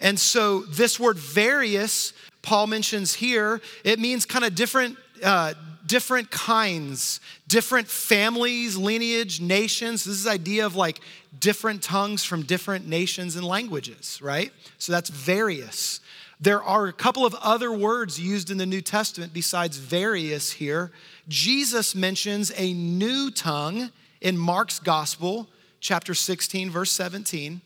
And 0.00 0.18
so, 0.18 0.62
this 0.62 0.98
word 0.98 1.16
various, 1.16 2.12
Paul 2.42 2.66
mentions 2.66 3.14
here, 3.14 3.60
it 3.84 4.00
means 4.00 4.24
kind 4.24 4.44
of 4.44 4.54
different. 4.54 4.96
Uh, 5.22 5.54
different 5.88 6.30
kinds, 6.30 7.20
different 7.48 7.88
families, 7.88 8.76
lineage, 8.76 9.40
nations. 9.40 10.04
This 10.04 10.14
is 10.20 10.26
idea 10.26 10.64
of 10.66 10.76
like 10.76 11.00
different 11.40 11.82
tongues 11.82 12.22
from 12.22 12.42
different 12.42 12.86
nations 12.86 13.34
and 13.34 13.44
languages, 13.44 14.20
right? 14.22 14.52
So 14.78 14.92
that's 14.92 15.08
various. 15.10 16.00
There 16.40 16.62
are 16.62 16.86
a 16.86 16.92
couple 16.92 17.26
of 17.26 17.34
other 17.36 17.72
words 17.72 18.20
used 18.20 18.50
in 18.50 18.58
the 18.58 18.66
New 18.66 18.82
Testament 18.82 19.32
besides 19.32 19.78
various 19.78 20.52
here. 20.52 20.92
Jesus 21.26 21.94
mentions 21.94 22.52
a 22.56 22.72
new 22.74 23.30
tongue 23.30 23.90
in 24.20 24.38
Mark's 24.38 24.78
Gospel, 24.78 25.48
chapter 25.80 26.14
16, 26.14 26.70
verse 26.70 26.92
17. 26.92 27.60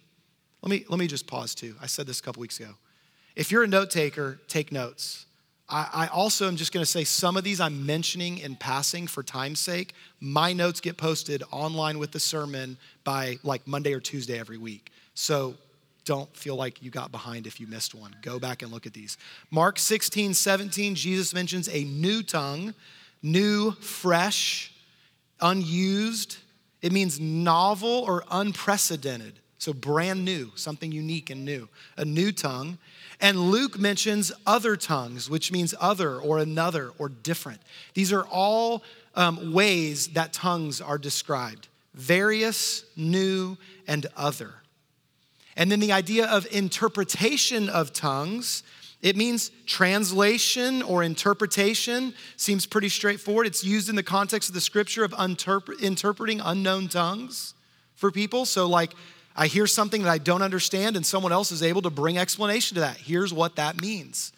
Let 0.62 0.70
me, 0.70 0.84
let 0.88 0.98
me 0.98 1.06
just 1.06 1.26
pause 1.26 1.54
too. 1.54 1.74
I 1.82 1.86
said 1.86 2.06
this 2.06 2.20
a 2.20 2.22
couple 2.22 2.40
weeks 2.40 2.60
ago. 2.60 2.74
If 3.34 3.50
you're 3.50 3.64
a 3.64 3.68
note 3.68 3.90
taker, 3.90 4.38
take 4.48 4.70
notes. 4.72 5.26
I, 5.72 5.88
I 5.92 6.06
also 6.08 6.46
am 6.46 6.56
just 6.56 6.70
going 6.70 6.84
to 6.84 6.90
say 6.90 7.02
some 7.02 7.36
of 7.36 7.44
these 7.44 7.58
I'm 7.58 7.86
mentioning 7.86 8.38
in 8.38 8.56
passing 8.56 9.06
for 9.06 9.22
time's 9.22 9.58
sake. 9.58 9.94
My 10.20 10.52
notes 10.52 10.80
get 10.80 10.98
posted 10.98 11.42
online 11.50 11.98
with 11.98 12.12
the 12.12 12.20
sermon 12.20 12.76
by 13.04 13.38
like 13.42 13.66
Monday 13.66 13.94
or 13.94 14.00
Tuesday 14.00 14.38
every 14.38 14.58
week. 14.58 14.92
So 15.14 15.54
don't 16.04 16.34
feel 16.36 16.56
like 16.56 16.82
you 16.82 16.90
got 16.90 17.10
behind 17.10 17.46
if 17.46 17.58
you 17.58 17.66
missed 17.66 17.94
one. 17.94 18.14
Go 18.20 18.38
back 18.38 18.62
and 18.62 18.70
look 18.70 18.86
at 18.86 18.92
these. 18.92 19.16
Mark 19.50 19.78
16, 19.78 20.34
17, 20.34 20.94
Jesus 20.94 21.32
mentions 21.32 21.68
a 21.68 21.84
new 21.84 22.22
tongue, 22.22 22.74
new, 23.22 23.72
fresh, 23.72 24.72
unused. 25.40 26.36
It 26.82 26.92
means 26.92 27.18
novel 27.18 28.04
or 28.06 28.24
unprecedented. 28.30 29.38
So 29.58 29.72
brand 29.72 30.24
new, 30.24 30.50
something 30.56 30.90
unique 30.90 31.30
and 31.30 31.44
new. 31.44 31.68
A 31.96 32.04
new 32.04 32.32
tongue. 32.32 32.78
And 33.22 33.38
Luke 33.38 33.78
mentions 33.78 34.32
other 34.46 34.76
tongues, 34.76 35.30
which 35.30 35.52
means 35.52 35.74
other 35.80 36.18
or 36.18 36.38
another 36.38 36.90
or 36.98 37.08
different. 37.08 37.60
These 37.94 38.12
are 38.12 38.24
all 38.24 38.82
um, 39.14 39.52
ways 39.52 40.08
that 40.08 40.32
tongues 40.32 40.80
are 40.80 40.98
described 40.98 41.68
various, 41.94 42.84
new, 42.96 43.56
and 43.86 44.06
other. 44.16 44.54
And 45.56 45.70
then 45.70 45.78
the 45.78 45.92
idea 45.92 46.26
of 46.26 46.46
interpretation 46.50 47.68
of 47.68 47.92
tongues, 47.92 48.62
it 49.02 49.14
means 49.14 49.50
translation 49.66 50.80
or 50.80 51.02
interpretation, 51.02 52.14
seems 52.38 52.64
pretty 52.64 52.88
straightforward. 52.88 53.46
It's 53.46 53.62
used 53.62 53.90
in 53.90 53.94
the 53.94 54.02
context 54.02 54.48
of 54.48 54.54
the 54.54 54.60
scripture 54.62 55.04
of 55.04 55.12
interpre- 55.12 55.78
interpreting 55.80 56.40
unknown 56.40 56.88
tongues 56.88 57.52
for 57.94 58.10
people. 58.10 58.46
So, 58.46 58.66
like, 58.66 58.94
I 59.34 59.46
hear 59.46 59.66
something 59.66 60.02
that 60.02 60.10
I 60.10 60.18
don't 60.18 60.42
understand, 60.42 60.96
and 60.96 61.04
someone 61.04 61.32
else 61.32 61.52
is 61.52 61.62
able 61.62 61.82
to 61.82 61.90
bring 61.90 62.18
explanation 62.18 62.74
to 62.74 62.80
that. 62.80 62.96
Here's 62.96 63.32
what 63.32 63.56
that 63.56 63.80
means. 63.80 64.32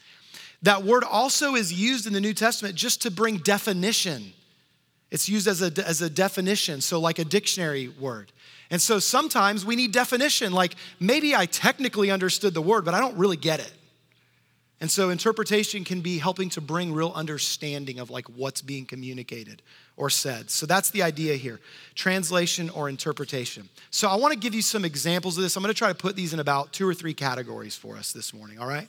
That 0.63 0.85
word 0.85 1.05
also 1.05 1.55
is 1.57 1.73
used 1.73 2.07
in 2.07 2.13
the 2.13 2.21
New 2.21 2.33
Testament 2.33 2.75
just 2.75 3.03
to 3.03 3.11
bring 3.11 3.39
definition. 3.39 4.33
It's 5.11 5.29
used 5.29 5.47
as 5.47 5.63
a, 5.63 5.87
as 5.87 6.01
a 6.01 6.09
definition, 6.09 6.81
so 6.81 7.01
like 7.01 7.19
a 7.19 7.25
dictionary 7.25 7.89
word. 7.89 8.33
And 8.71 8.81
so 8.81 8.99
sometimes 8.99 9.65
we 9.65 9.77
need 9.77 9.93
definition, 9.93 10.53
like 10.53 10.75
maybe 10.99 11.37
I 11.37 11.47
technically 11.47 12.11
understood 12.11 12.55
the 12.55 12.63
word, 12.63 12.85
but 12.85 12.95
I 12.95 13.01
don't 13.01 13.17
really 13.17 13.37
get 13.37 13.61
it. 13.61 13.73
And 14.85 14.91
so 14.91 15.09
interpretation 15.09 15.83
can 15.83 16.03
be 16.03 16.19
helping 16.19 16.51
to 16.51 16.61
bring 16.61 16.93
real 16.93 17.11
understanding 17.15 17.99
of 18.01 18.11
like 18.11 18.27
what's 18.27 18.61
being 18.61 18.85
communicated 18.85 19.63
or 19.97 20.11
said. 20.11 20.51
So 20.51 20.67
that's 20.67 20.91
the 20.91 21.03
idea 21.03 21.37
here 21.37 21.59
translation 21.95 22.69
or 22.69 22.91
interpretation. 22.91 23.71
So 23.91 24.11
I 24.11 24.17
want 24.17 24.35
to 24.35 24.39
give 24.39 24.55
you 24.55 24.61
some 24.61 24.85
examples 24.85 25.39
of 25.39 25.43
this. 25.43 25.57
I'm 25.57 25.63
going 25.63 25.73
to 25.73 25.79
try 25.79 25.89
to 25.89 25.95
put 25.95 26.17
these 26.17 26.35
in 26.35 26.39
about 26.39 26.75
two 26.75 26.87
or 26.87 26.93
three 26.93 27.15
categories 27.15 27.75
for 27.75 27.97
us 27.97 28.13
this 28.13 28.35
morning, 28.35 28.59
all 28.59 28.67
right? 28.67 28.87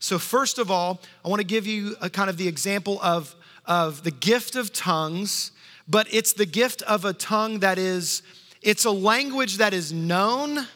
So, 0.00 0.18
first 0.18 0.58
of 0.58 0.72
all, 0.72 1.00
I 1.24 1.28
want 1.28 1.38
to 1.38 1.46
give 1.46 1.68
you 1.68 1.94
a 2.00 2.10
kind 2.10 2.28
of 2.28 2.36
the 2.36 2.48
example 2.48 2.98
of, 3.00 3.36
of 3.64 4.02
the 4.02 4.10
gift 4.10 4.56
of 4.56 4.72
tongues, 4.72 5.52
but 5.86 6.12
it's 6.12 6.32
the 6.32 6.46
gift 6.46 6.82
of 6.82 7.04
a 7.04 7.12
tongue 7.12 7.60
that 7.60 7.78
is 7.78 8.22
it's 8.60 8.86
a 8.86 8.90
language 8.90 9.58
that 9.58 9.72
is 9.72 9.92
known, 9.92 10.66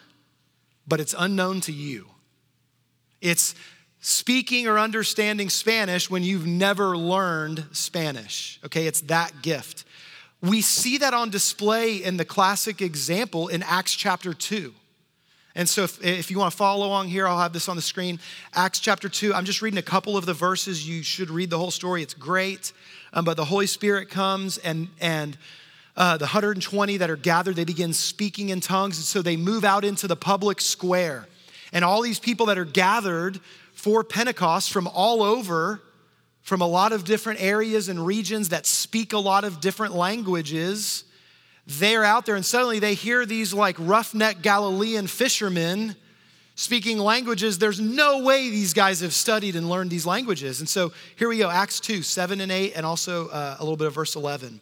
but 0.87 1.01
it's 1.01 1.13
unknown 1.19 1.59
to 1.59 1.73
you. 1.73 2.07
It's 3.19 3.55
speaking 4.03 4.67
or 4.67 4.77
understanding 4.77 5.49
Spanish 5.49 6.09
when 6.09 6.23
you've 6.23 6.45
never 6.45 6.97
learned 6.97 7.65
Spanish. 7.71 8.59
Okay, 8.65 8.85
it's 8.85 8.99
that 9.01 9.41
gift. 9.41 9.85
We 10.41 10.59
see 10.59 10.97
that 10.97 11.13
on 11.13 11.29
display 11.29 12.03
in 12.03 12.17
the 12.17 12.25
classic 12.25 12.81
example 12.81 13.47
in 13.47 13.63
Acts 13.63 13.95
chapter 13.95 14.33
2. 14.33 14.73
And 15.55 15.69
so, 15.69 15.83
if, 15.83 16.03
if, 16.03 16.29
you 16.29 16.37
want 16.37 16.51
to 16.51 16.57
follow 16.57 16.85
along 16.85 17.07
here, 17.07 17.25
I'll 17.25 17.39
have 17.39 17.53
this 17.53 17.69
on 17.69 17.77
the 17.77 17.81
screen. 17.81 18.19
Acts 18.53 18.79
chapter 18.81 19.07
2. 19.07 19.33
I'm 19.33 19.45
just 19.45 19.61
reading 19.61 19.77
a 19.77 19.83
couple 19.83 20.17
of 20.17 20.25
the 20.25 20.33
verses. 20.33 20.85
You 20.85 21.01
should 21.01 21.29
read 21.29 21.49
the 21.49 21.57
whole 21.57 21.71
story, 21.71 22.03
it's 22.03 22.13
great. 22.13 22.73
Um, 23.13 23.23
but 23.23 23.37
the 23.37 23.45
Holy 23.45 23.67
Spirit 23.67 24.09
comes 24.09 24.57
and, 24.57 24.89
and 24.99 25.37
uh, 25.95 26.17
the 26.17 26.25
120 26.25 26.97
that 26.97 27.09
are 27.09 27.15
gathered, 27.15 27.55
they 27.55 27.63
begin 27.63 27.93
speaking 27.93 28.49
in 28.49 28.59
tongues. 28.59 28.97
And 28.97 29.05
so 29.05 29.21
they 29.21 29.37
move 29.37 29.63
out 29.63 29.85
into 29.85 30.09
the 30.09 30.17
public 30.17 30.59
square. 30.59 31.25
And 31.71 31.85
all 31.85 32.01
these 32.01 32.19
people 32.19 32.47
that 32.47 32.57
are 32.57 32.65
gathered 32.65 33.39
for 33.83 34.01
Pentecost 34.01 34.71
from 34.71 34.87
all 34.87 35.21
over, 35.21 35.81
from 36.41 36.61
a 36.61 36.65
lot 36.65 36.93
of 36.93 37.03
different 37.03 37.43
areas 37.43 37.89
and 37.89 38.05
regions 38.05 38.47
that 38.47 38.65
speak 38.65 39.11
a 39.11 39.17
lot 39.17 39.43
of 39.43 39.59
different 39.59 39.93
languages, 39.93 41.03
they're 41.67 42.05
out 42.05 42.25
there 42.25 42.35
and 42.35 42.45
suddenly 42.45 42.79
they 42.79 42.93
hear 42.93 43.25
these 43.25 43.53
like 43.53 43.75
roughneck 43.77 44.41
Galilean 44.41 45.05
fishermen 45.05 45.97
speaking 46.55 46.97
languages. 46.97 47.59
There's 47.59 47.81
no 47.81 48.23
way 48.23 48.49
these 48.49 48.73
guys 48.73 49.01
have 49.01 49.13
studied 49.13 49.57
and 49.57 49.69
learned 49.69 49.89
these 49.89 50.05
languages. 50.05 50.61
And 50.61 50.69
so 50.69 50.93
here 51.17 51.27
we 51.27 51.37
go 51.37 51.49
Acts 51.49 51.81
2, 51.81 52.03
7 52.03 52.39
and 52.39 52.53
8, 52.53 52.77
and 52.77 52.85
also 52.85 53.27
uh, 53.27 53.57
a 53.59 53.63
little 53.65 53.75
bit 53.75 53.87
of 53.87 53.95
verse 53.95 54.15
11. 54.15 54.61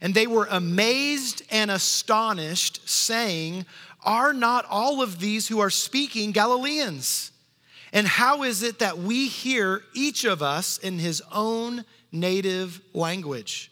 And 0.00 0.12
they 0.12 0.26
were 0.26 0.48
amazed 0.50 1.44
and 1.52 1.70
astonished, 1.70 2.88
saying, 2.88 3.64
Are 4.02 4.32
not 4.32 4.64
all 4.68 5.02
of 5.02 5.20
these 5.20 5.46
who 5.46 5.60
are 5.60 5.70
speaking 5.70 6.32
Galileans? 6.32 7.30
And 7.92 8.06
how 8.06 8.42
is 8.42 8.62
it 8.62 8.78
that 8.80 8.98
we 8.98 9.28
hear 9.28 9.82
each 9.94 10.24
of 10.24 10.42
us 10.42 10.78
in 10.78 10.98
his 10.98 11.22
own 11.32 11.84
native 12.12 12.80
language? 12.92 13.70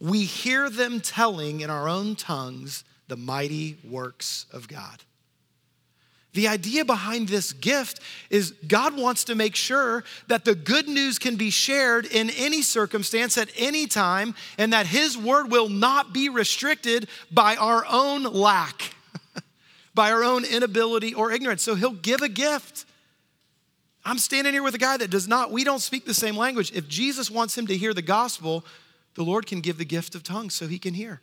We 0.00 0.24
hear 0.24 0.70
them 0.70 1.00
telling 1.00 1.60
in 1.60 1.70
our 1.70 1.88
own 1.88 2.14
tongues 2.16 2.84
the 3.08 3.16
mighty 3.16 3.78
works 3.84 4.46
of 4.52 4.68
God. 4.68 5.02
The 6.34 6.46
idea 6.46 6.84
behind 6.84 7.28
this 7.28 7.52
gift 7.52 8.00
is 8.30 8.52
God 8.66 8.96
wants 8.96 9.24
to 9.24 9.34
make 9.34 9.56
sure 9.56 10.04
that 10.28 10.44
the 10.44 10.54
good 10.54 10.86
news 10.86 11.18
can 11.18 11.36
be 11.36 11.50
shared 11.50 12.04
in 12.06 12.30
any 12.30 12.62
circumstance 12.62 13.38
at 13.38 13.50
any 13.56 13.86
time 13.86 14.34
and 14.58 14.72
that 14.72 14.86
His 14.86 15.16
word 15.16 15.50
will 15.50 15.68
not 15.68 16.12
be 16.12 16.28
restricted 16.28 17.08
by 17.32 17.56
our 17.56 17.84
own 17.88 18.22
lack, 18.22 18.94
by 19.94 20.12
our 20.12 20.22
own 20.22 20.44
inability 20.44 21.14
or 21.14 21.32
ignorance. 21.32 21.62
So 21.62 21.74
He'll 21.74 21.90
give 21.90 22.20
a 22.20 22.28
gift. 22.28 22.84
I'm 24.08 24.18
standing 24.18 24.52
here 24.52 24.62
with 24.62 24.74
a 24.74 24.78
guy 24.78 24.96
that 24.96 25.10
does 25.10 25.28
not, 25.28 25.50
we 25.50 25.64
don't 25.64 25.80
speak 25.80 26.06
the 26.06 26.14
same 26.14 26.36
language. 26.36 26.72
If 26.74 26.88
Jesus 26.88 27.30
wants 27.30 27.56
him 27.56 27.66
to 27.66 27.76
hear 27.76 27.92
the 27.92 28.02
gospel, 28.02 28.64
the 29.14 29.22
Lord 29.22 29.46
can 29.46 29.60
give 29.60 29.78
the 29.78 29.84
gift 29.84 30.14
of 30.14 30.22
tongues 30.22 30.54
so 30.54 30.66
he 30.66 30.78
can 30.78 30.94
hear. 30.94 31.20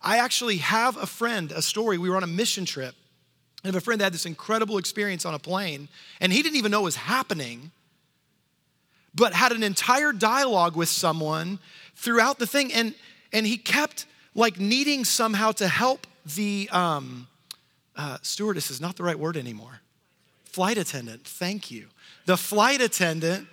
I 0.00 0.18
actually 0.18 0.56
have 0.56 0.96
a 0.96 1.06
friend, 1.06 1.52
a 1.52 1.62
story. 1.62 1.98
We 1.98 2.08
were 2.10 2.16
on 2.16 2.22
a 2.22 2.28
mission 2.28 2.64
trip 2.64 2.94
I 3.64 3.68
have 3.68 3.76
a 3.76 3.80
friend 3.80 4.00
that 4.00 4.04
had 4.06 4.14
this 4.14 4.26
incredible 4.26 4.78
experience 4.78 5.24
on 5.24 5.34
a 5.34 5.38
plane, 5.38 5.88
and 6.20 6.32
he 6.32 6.42
didn't 6.42 6.56
even 6.56 6.72
know 6.72 6.80
it 6.80 6.84
was 6.84 6.96
happening, 6.96 7.70
but 9.14 9.32
had 9.32 9.52
an 9.52 9.62
entire 9.62 10.12
dialogue 10.12 10.74
with 10.74 10.88
someone 10.88 11.60
throughout 11.94 12.38
the 12.38 12.46
thing. 12.46 12.72
And, 12.72 12.94
and 13.32 13.46
he 13.46 13.56
kept 13.56 14.06
like 14.34 14.58
needing 14.58 15.04
somehow 15.04 15.52
to 15.52 15.68
help 15.68 16.06
the 16.34 16.68
um, 16.72 17.28
uh, 17.94 18.18
stewardess 18.22 18.70
is 18.70 18.80
not 18.80 18.96
the 18.96 19.04
right 19.04 19.18
word 19.18 19.36
anymore. 19.36 19.80
Flight 20.44 20.76
attendant, 20.76 21.24
thank 21.24 21.70
you. 21.70 21.86
The 22.26 22.36
flight 22.36 22.80
attendant 22.80 23.48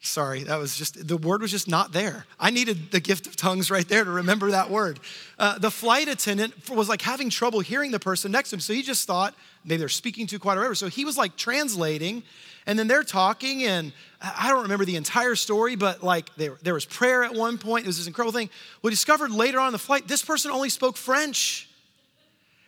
Sorry, 0.00 0.44
that 0.44 0.58
was 0.58 0.76
just, 0.76 1.08
the 1.08 1.16
word 1.16 1.42
was 1.42 1.50
just 1.50 1.68
not 1.68 1.92
there. 1.92 2.26
I 2.38 2.50
needed 2.50 2.90
the 2.90 3.00
gift 3.00 3.26
of 3.26 3.34
tongues 3.34 3.70
right 3.70 3.86
there 3.88 4.04
to 4.04 4.10
remember 4.10 4.50
that 4.50 4.70
word. 4.70 5.00
Uh, 5.38 5.58
the 5.58 5.70
flight 5.70 6.06
attendant 6.06 6.70
was 6.70 6.88
like 6.88 7.02
having 7.02 7.30
trouble 7.30 7.60
hearing 7.60 7.90
the 7.90 7.98
person 7.98 8.30
next 8.30 8.50
to 8.50 8.56
him. 8.56 8.60
So 8.60 8.72
he 8.72 8.82
just 8.82 9.06
thought 9.06 9.34
maybe 9.64 9.78
they're 9.78 9.88
speaking 9.88 10.26
too 10.26 10.38
quiet 10.38 10.56
or 10.56 10.60
whatever. 10.60 10.74
So 10.74 10.88
he 10.88 11.04
was 11.04 11.16
like 11.16 11.36
translating, 11.36 12.22
and 12.66 12.78
then 12.78 12.88
they're 12.88 13.02
talking, 13.02 13.64
and 13.64 13.92
I 14.20 14.48
don't 14.50 14.62
remember 14.62 14.84
the 14.84 14.96
entire 14.96 15.34
story, 15.34 15.76
but 15.76 16.02
like 16.02 16.34
there, 16.36 16.58
there 16.62 16.74
was 16.74 16.84
prayer 16.84 17.24
at 17.24 17.34
one 17.34 17.58
point. 17.58 17.84
It 17.84 17.88
was 17.88 17.98
this 17.98 18.06
incredible 18.06 18.38
thing. 18.38 18.50
We 18.82 18.90
discovered 18.90 19.32
later 19.32 19.58
on 19.58 19.72
the 19.72 19.78
flight, 19.78 20.06
this 20.06 20.22
person 20.22 20.50
only 20.50 20.68
spoke 20.68 20.96
French, 20.96 21.68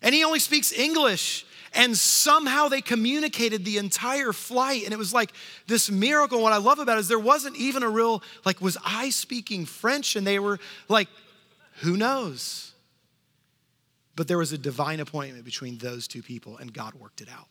and 0.02 0.14
he 0.14 0.24
only 0.24 0.40
speaks 0.40 0.72
English. 0.72 1.44
And 1.74 1.96
somehow 1.96 2.68
they 2.68 2.80
communicated 2.80 3.64
the 3.64 3.78
entire 3.78 4.32
flight. 4.32 4.84
And 4.84 4.92
it 4.92 4.98
was 4.98 5.12
like 5.12 5.32
this 5.66 5.90
miracle. 5.90 6.42
What 6.42 6.52
I 6.52 6.56
love 6.56 6.78
about 6.78 6.96
it 6.96 7.00
is 7.00 7.08
there 7.08 7.18
wasn't 7.18 7.56
even 7.56 7.82
a 7.82 7.88
real, 7.88 8.22
like, 8.44 8.60
was 8.60 8.76
I 8.84 9.10
speaking 9.10 9.66
French? 9.66 10.16
And 10.16 10.26
they 10.26 10.38
were 10.38 10.58
like, 10.88 11.08
who 11.80 11.96
knows? 11.96 12.72
But 14.16 14.26
there 14.26 14.38
was 14.38 14.52
a 14.52 14.58
divine 14.58 14.98
appointment 14.98 15.44
between 15.44 15.78
those 15.78 16.08
two 16.08 16.22
people, 16.22 16.56
and 16.56 16.72
God 16.72 16.94
worked 16.94 17.20
it 17.20 17.28
out. 17.28 17.46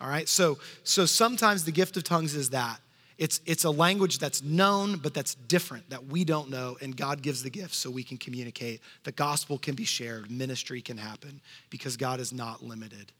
All 0.00 0.08
right? 0.08 0.28
So, 0.28 0.58
so 0.84 1.06
sometimes 1.06 1.64
the 1.64 1.72
gift 1.72 1.96
of 1.96 2.04
tongues 2.04 2.34
is 2.34 2.50
that. 2.50 2.78
It's, 3.18 3.40
it's 3.46 3.64
a 3.64 3.70
language 3.70 4.20
that's 4.20 4.44
known, 4.44 4.98
but 4.98 5.12
that's 5.12 5.34
different, 5.34 5.90
that 5.90 6.06
we 6.06 6.24
don't 6.24 6.50
know, 6.50 6.76
and 6.80 6.96
God 6.96 7.20
gives 7.20 7.42
the 7.42 7.50
gift 7.50 7.74
so 7.74 7.90
we 7.90 8.04
can 8.04 8.16
communicate. 8.16 8.80
The 9.02 9.10
gospel 9.10 9.58
can 9.58 9.74
be 9.74 9.84
shared, 9.84 10.30
ministry 10.30 10.80
can 10.80 10.98
happen, 10.98 11.40
because 11.68 11.96
God 11.96 12.20
is 12.20 12.32
not 12.32 12.62
limited. 12.62 13.10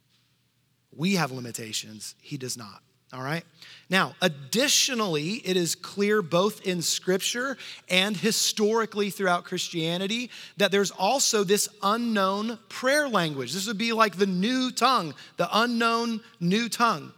We 0.94 1.14
have 1.14 1.30
limitations, 1.30 2.14
he 2.20 2.36
does 2.36 2.56
not. 2.56 2.82
All 3.12 3.22
right? 3.22 3.44
Now, 3.88 4.14
additionally, 4.20 5.34
it 5.44 5.56
is 5.56 5.74
clear 5.74 6.20
both 6.20 6.66
in 6.66 6.82
scripture 6.82 7.56
and 7.88 8.14
historically 8.14 9.08
throughout 9.08 9.44
Christianity 9.44 10.30
that 10.58 10.70
there's 10.70 10.90
also 10.90 11.42
this 11.42 11.70
unknown 11.82 12.58
prayer 12.68 13.08
language. 13.08 13.54
This 13.54 13.66
would 13.66 13.78
be 13.78 13.94
like 13.94 14.16
the 14.16 14.26
new 14.26 14.70
tongue, 14.70 15.14
the 15.38 15.48
unknown 15.50 16.20
new 16.38 16.68
tongue. 16.68 17.12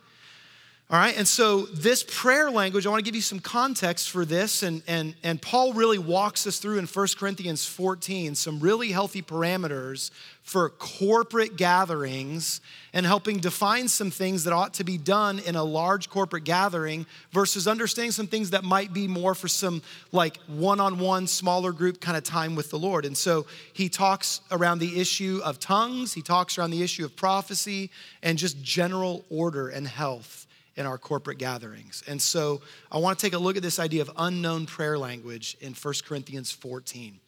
All 0.91 0.99
right, 0.99 1.17
and 1.17 1.27
so 1.27 1.67
this 1.67 2.05
prayer 2.05 2.51
language, 2.51 2.85
I 2.85 2.91
want 2.91 2.99
to 2.99 3.05
give 3.05 3.15
you 3.15 3.21
some 3.21 3.39
context 3.39 4.11
for 4.11 4.25
this. 4.25 4.65
And, 4.65 4.83
and, 4.89 5.15
and 5.23 5.41
Paul 5.41 5.73
really 5.73 5.99
walks 5.99 6.49
us 6.49 6.59
through 6.59 6.79
in 6.79 6.87
1 6.87 7.07
Corinthians 7.17 7.65
14 7.65 8.35
some 8.35 8.59
really 8.59 8.91
healthy 8.91 9.23
parameters 9.23 10.11
for 10.51 10.69
corporate 10.69 11.57
gatherings 11.57 12.61
and 12.93 13.07
helping 13.07 13.39
define 13.39 13.87
some 13.87 14.11
things 14.11 14.43
that 14.43 14.53
ought 14.53 14.75
to 14.75 14.83
be 14.83 14.99
done 14.99 15.39
in 15.39 15.55
a 15.55 15.63
large 15.63 16.11
corporate 16.11 16.43
gathering 16.43 17.07
versus 17.31 17.69
understanding 17.69 18.11
some 18.11 18.27
things 18.27 18.51
that 18.51 18.65
might 18.65 18.93
be 18.93 19.07
more 19.07 19.33
for 19.33 19.47
some 19.47 19.81
like 20.11 20.39
one 20.49 20.81
on 20.81 20.99
one, 20.99 21.29
smaller 21.29 21.71
group 21.71 22.01
kind 22.01 22.17
of 22.17 22.25
time 22.25 22.57
with 22.57 22.69
the 22.71 22.79
Lord. 22.81 23.05
And 23.05 23.17
so 23.17 23.47
he 23.75 23.89
talks 23.89 24.41
around 24.51 24.81
the 24.81 25.01
issue 25.01 25.41
of 25.45 25.61
tongues, 25.61 26.15
he 26.15 26.21
talks 26.21 26.59
around 26.59 26.73
the 26.73 26.83
issue 26.83 27.05
of 27.05 27.15
prophecy, 27.15 27.89
and 28.21 28.37
just 28.37 28.61
general 28.61 29.25
order 29.31 29.69
and 29.69 29.87
health 29.87 30.49
in 30.75 30.85
our 30.85 30.99
corporate 30.99 31.39
gatherings. 31.39 32.03
And 32.09 32.21
so 32.21 32.61
I 32.91 32.99
want 32.99 33.17
to 33.17 33.25
take 33.25 33.35
a 33.35 33.39
look 33.39 33.57
at 33.57 33.63
this 33.63 33.79
idea 33.79 34.03
of 34.03 34.11
unknown 34.17 34.67
prayer 34.67 34.99
language 34.99 35.57
in 35.61 35.75
1 35.75 35.95
Corinthians 36.05 36.51
14. 36.51 37.21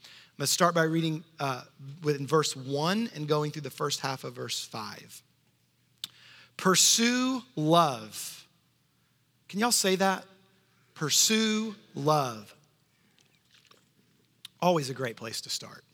I'm 0.42 0.46
start 0.46 0.74
by 0.74 0.82
reading 0.82 1.22
uh, 1.38 1.62
in 2.04 2.26
verse 2.26 2.56
1 2.56 3.10
and 3.14 3.28
going 3.28 3.52
through 3.52 3.62
the 3.62 3.70
first 3.70 4.00
half 4.00 4.24
of 4.24 4.32
verse 4.32 4.64
5. 4.64 5.22
Pursue 6.56 7.42
love. 7.54 8.44
Can 9.48 9.60
y'all 9.60 9.70
say 9.70 9.94
that? 9.94 10.24
Pursue 10.94 11.76
love. 11.94 12.52
Always 14.60 14.90
a 14.90 14.94
great 14.94 15.14
place 15.14 15.40
to 15.42 15.48
start. 15.48 15.84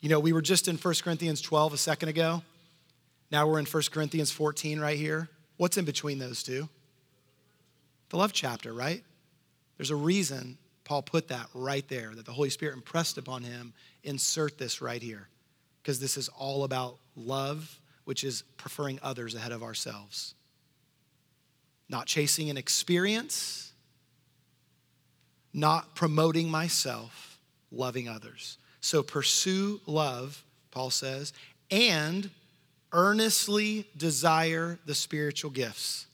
You 0.00 0.08
know, 0.08 0.18
we 0.18 0.32
were 0.32 0.42
just 0.42 0.66
in 0.66 0.76
1 0.76 0.94
Corinthians 1.04 1.40
12 1.40 1.74
a 1.74 1.78
second 1.78 2.08
ago. 2.08 2.42
Now 3.30 3.46
we're 3.46 3.60
in 3.60 3.66
1 3.66 3.82
Corinthians 3.92 4.32
14 4.32 4.80
right 4.80 4.98
here. 4.98 5.28
What's 5.58 5.76
in 5.76 5.84
between 5.84 6.18
those 6.18 6.42
two? 6.42 6.68
The 8.08 8.16
love 8.16 8.32
chapter, 8.32 8.72
right? 8.72 9.04
There's 9.76 9.90
a 9.90 9.96
reason 9.96 10.58
Paul 10.88 11.02
put 11.02 11.28
that 11.28 11.46
right 11.52 11.86
there, 11.88 12.14
that 12.14 12.24
the 12.24 12.32
Holy 12.32 12.48
Spirit 12.48 12.74
impressed 12.74 13.18
upon 13.18 13.42
him. 13.42 13.74
Insert 14.04 14.56
this 14.56 14.80
right 14.80 15.02
here, 15.02 15.28
because 15.82 16.00
this 16.00 16.16
is 16.16 16.30
all 16.30 16.64
about 16.64 16.96
love, 17.14 17.78
which 18.06 18.24
is 18.24 18.42
preferring 18.56 18.98
others 19.02 19.34
ahead 19.34 19.52
of 19.52 19.62
ourselves. 19.62 20.34
Not 21.90 22.06
chasing 22.06 22.48
an 22.48 22.56
experience, 22.56 23.72
not 25.52 25.94
promoting 25.94 26.50
myself, 26.50 27.38
loving 27.70 28.08
others. 28.08 28.56
So 28.80 29.02
pursue 29.02 29.82
love, 29.84 30.42
Paul 30.70 30.88
says, 30.88 31.34
and 31.70 32.30
earnestly 32.92 33.86
desire 33.94 34.78
the 34.86 34.94
spiritual 34.94 35.50
gifts. 35.50 36.06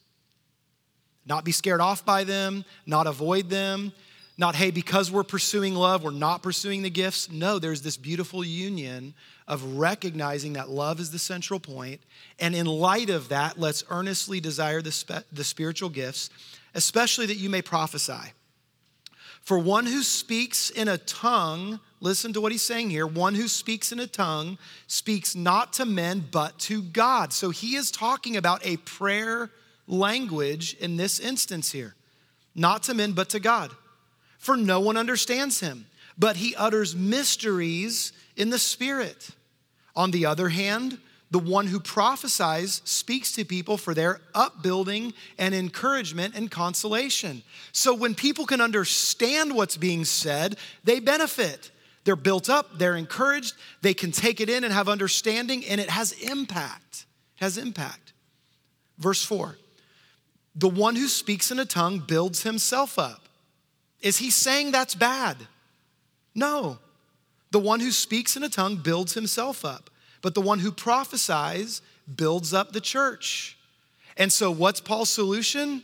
Not 1.26 1.44
be 1.44 1.52
scared 1.52 1.80
off 1.80 2.04
by 2.04 2.24
them, 2.24 2.64
not 2.86 3.06
avoid 3.06 3.50
them, 3.50 3.92
not, 4.36 4.56
hey, 4.56 4.70
because 4.70 5.12
we're 5.12 5.22
pursuing 5.22 5.74
love, 5.74 6.02
we're 6.02 6.10
not 6.10 6.42
pursuing 6.42 6.82
the 6.82 6.90
gifts. 6.90 7.30
No, 7.30 7.58
there's 7.60 7.82
this 7.82 7.96
beautiful 7.96 8.44
union 8.44 9.14
of 9.46 9.76
recognizing 9.76 10.54
that 10.54 10.68
love 10.68 10.98
is 10.98 11.12
the 11.12 11.18
central 11.18 11.60
point. 11.60 12.00
And 12.40 12.54
in 12.54 12.66
light 12.66 13.10
of 13.10 13.28
that, 13.28 13.60
let's 13.60 13.84
earnestly 13.90 14.40
desire 14.40 14.82
the, 14.82 14.90
spe- 14.90 15.24
the 15.32 15.44
spiritual 15.44 15.88
gifts, 15.88 16.30
especially 16.74 17.26
that 17.26 17.36
you 17.36 17.48
may 17.48 17.62
prophesy. 17.62 18.32
For 19.42 19.58
one 19.58 19.86
who 19.86 20.02
speaks 20.02 20.70
in 20.70 20.88
a 20.88 20.98
tongue, 20.98 21.78
listen 22.00 22.32
to 22.32 22.40
what 22.40 22.50
he's 22.50 22.62
saying 22.62 22.90
here 22.90 23.06
one 23.06 23.34
who 23.34 23.46
speaks 23.46 23.92
in 23.92 24.00
a 24.00 24.06
tongue 24.06 24.58
speaks 24.86 25.36
not 25.36 25.74
to 25.74 25.84
men, 25.84 26.24
but 26.32 26.58
to 26.60 26.82
God. 26.82 27.32
So 27.32 27.50
he 27.50 27.76
is 27.76 27.90
talking 27.90 28.36
about 28.36 28.66
a 28.66 28.78
prayer 28.78 29.50
language 29.86 30.74
in 30.80 30.96
this 30.96 31.20
instance 31.20 31.70
here. 31.70 31.94
Not 32.54 32.84
to 32.84 32.94
men, 32.94 33.12
but 33.12 33.28
to 33.30 33.40
God. 33.40 33.70
For 34.44 34.58
no 34.58 34.78
one 34.78 34.98
understands 34.98 35.60
him, 35.60 35.86
but 36.18 36.36
he 36.36 36.54
utters 36.54 36.94
mysteries 36.94 38.12
in 38.36 38.50
the 38.50 38.58
Spirit. 38.58 39.30
On 39.96 40.10
the 40.10 40.26
other 40.26 40.50
hand, 40.50 40.98
the 41.30 41.38
one 41.38 41.66
who 41.66 41.80
prophesies 41.80 42.82
speaks 42.84 43.32
to 43.32 43.46
people 43.46 43.78
for 43.78 43.94
their 43.94 44.20
upbuilding 44.34 45.14
and 45.38 45.54
encouragement 45.54 46.34
and 46.36 46.50
consolation. 46.50 47.42
So 47.72 47.94
when 47.94 48.14
people 48.14 48.44
can 48.44 48.60
understand 48.60 49.56
what's 49.56 49.78
being 49.78 50.04
said, 50.04 50.58
they 50.84 51.00
benefit. 51.00 51.70
They're 52.04 52.14
built 52.14 52.50
up, 52.50 52.78
they're 52.78 52.96
encouraged, 52.96 53.54
they 53.80 53.94
can 53.94 54.12
take 54.12 54.42
it 54.42 54.50
in 54.50 54.62
and 54.62 54.74
have 54.74 54.90
understanding, 54.90 55.64
and 55.64 55.80
it 55.80 55.88
has 55.88 56.12
impact. 56.12 57.06
It 57.38 57.44
has 57.44 57.56
impact. 57.56 58.12
Verse 58.98 59.24
4 59.24 59.56
The 60.54 60.68
one 60.68 60.96
who 60.96 61.08
speaks 61.08 61.50
in 61.50 61.58
a 61.58 61.64
tongue 61.64 62.00
builds 62.00 62.42
himself 62.42 62.98
up. 62.98 63.23
Is 64.04 64.18
he 64.18 64.30
saying 64.30 64.70
that's 64.70 64.94
bad? 64.94 65.36
No. 66.32 66.78
The 67.50 67.58
one 67.58 67.80
who 67.80 67.90
speaks 67.90 68.36
in 68.36 68.44
a 68.44 68.48
tongue 68.48 68.76
builds 68.76 69.14
himself 69.14 69.64
up 69.64 69.90
but 70.24 70.34
the 70.34 70.40
one 70.40 70.58
who 70.58 70.72
prophesies 70.72 71.82
builds 72.16 72.54
up 72.54 72.72
the 72.72 72.80
church. 72.80 73.58
And 74.16 74.32
so, 74.32 74.50
what's 74.50 74.80
Paul's 74.80 75.10
solution? 75.10 75.82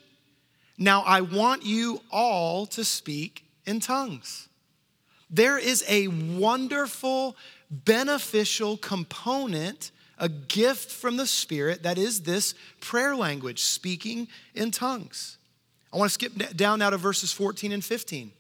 Now, 0.79 1.03
I 1.03 1.21
want 1.21 1.67
you 1.67 2.01
all 2.11 2.65
to 2.69 2.83
speak 2.83 3.45
in 3.67 3.81
tongues. 3.81 4.49
There 5.29 5.59
is 5.59 5.85
a 5.87 6.09
wonderful, 6.09 7.37
beneficial 7.71 8.79
component, 8.79 9.91
a 10.17 10.31
gift 10.31 10.91
from 10.91 11.19
the 11.19 11.27
Spirit 11.27 11.83
that 11.83 11.99
is 11.99 12.23
this 12.23 12.55
prayer 12.81 13.15
language, 13.15 13.61
speaking 13.61 14.27
in 14.55 14.71
tongues. 14.71 15.37
I 15.93 15.97
want 15.97 16.11
to 16.11 16.15
skip 16.15 16.57
down 16.57 16.79
now 16.79 16.91
to 16.91 16.97
verses 16.97 17.33
14 17.33 17.73
and 17.73 17.85
15. 17.85 18.33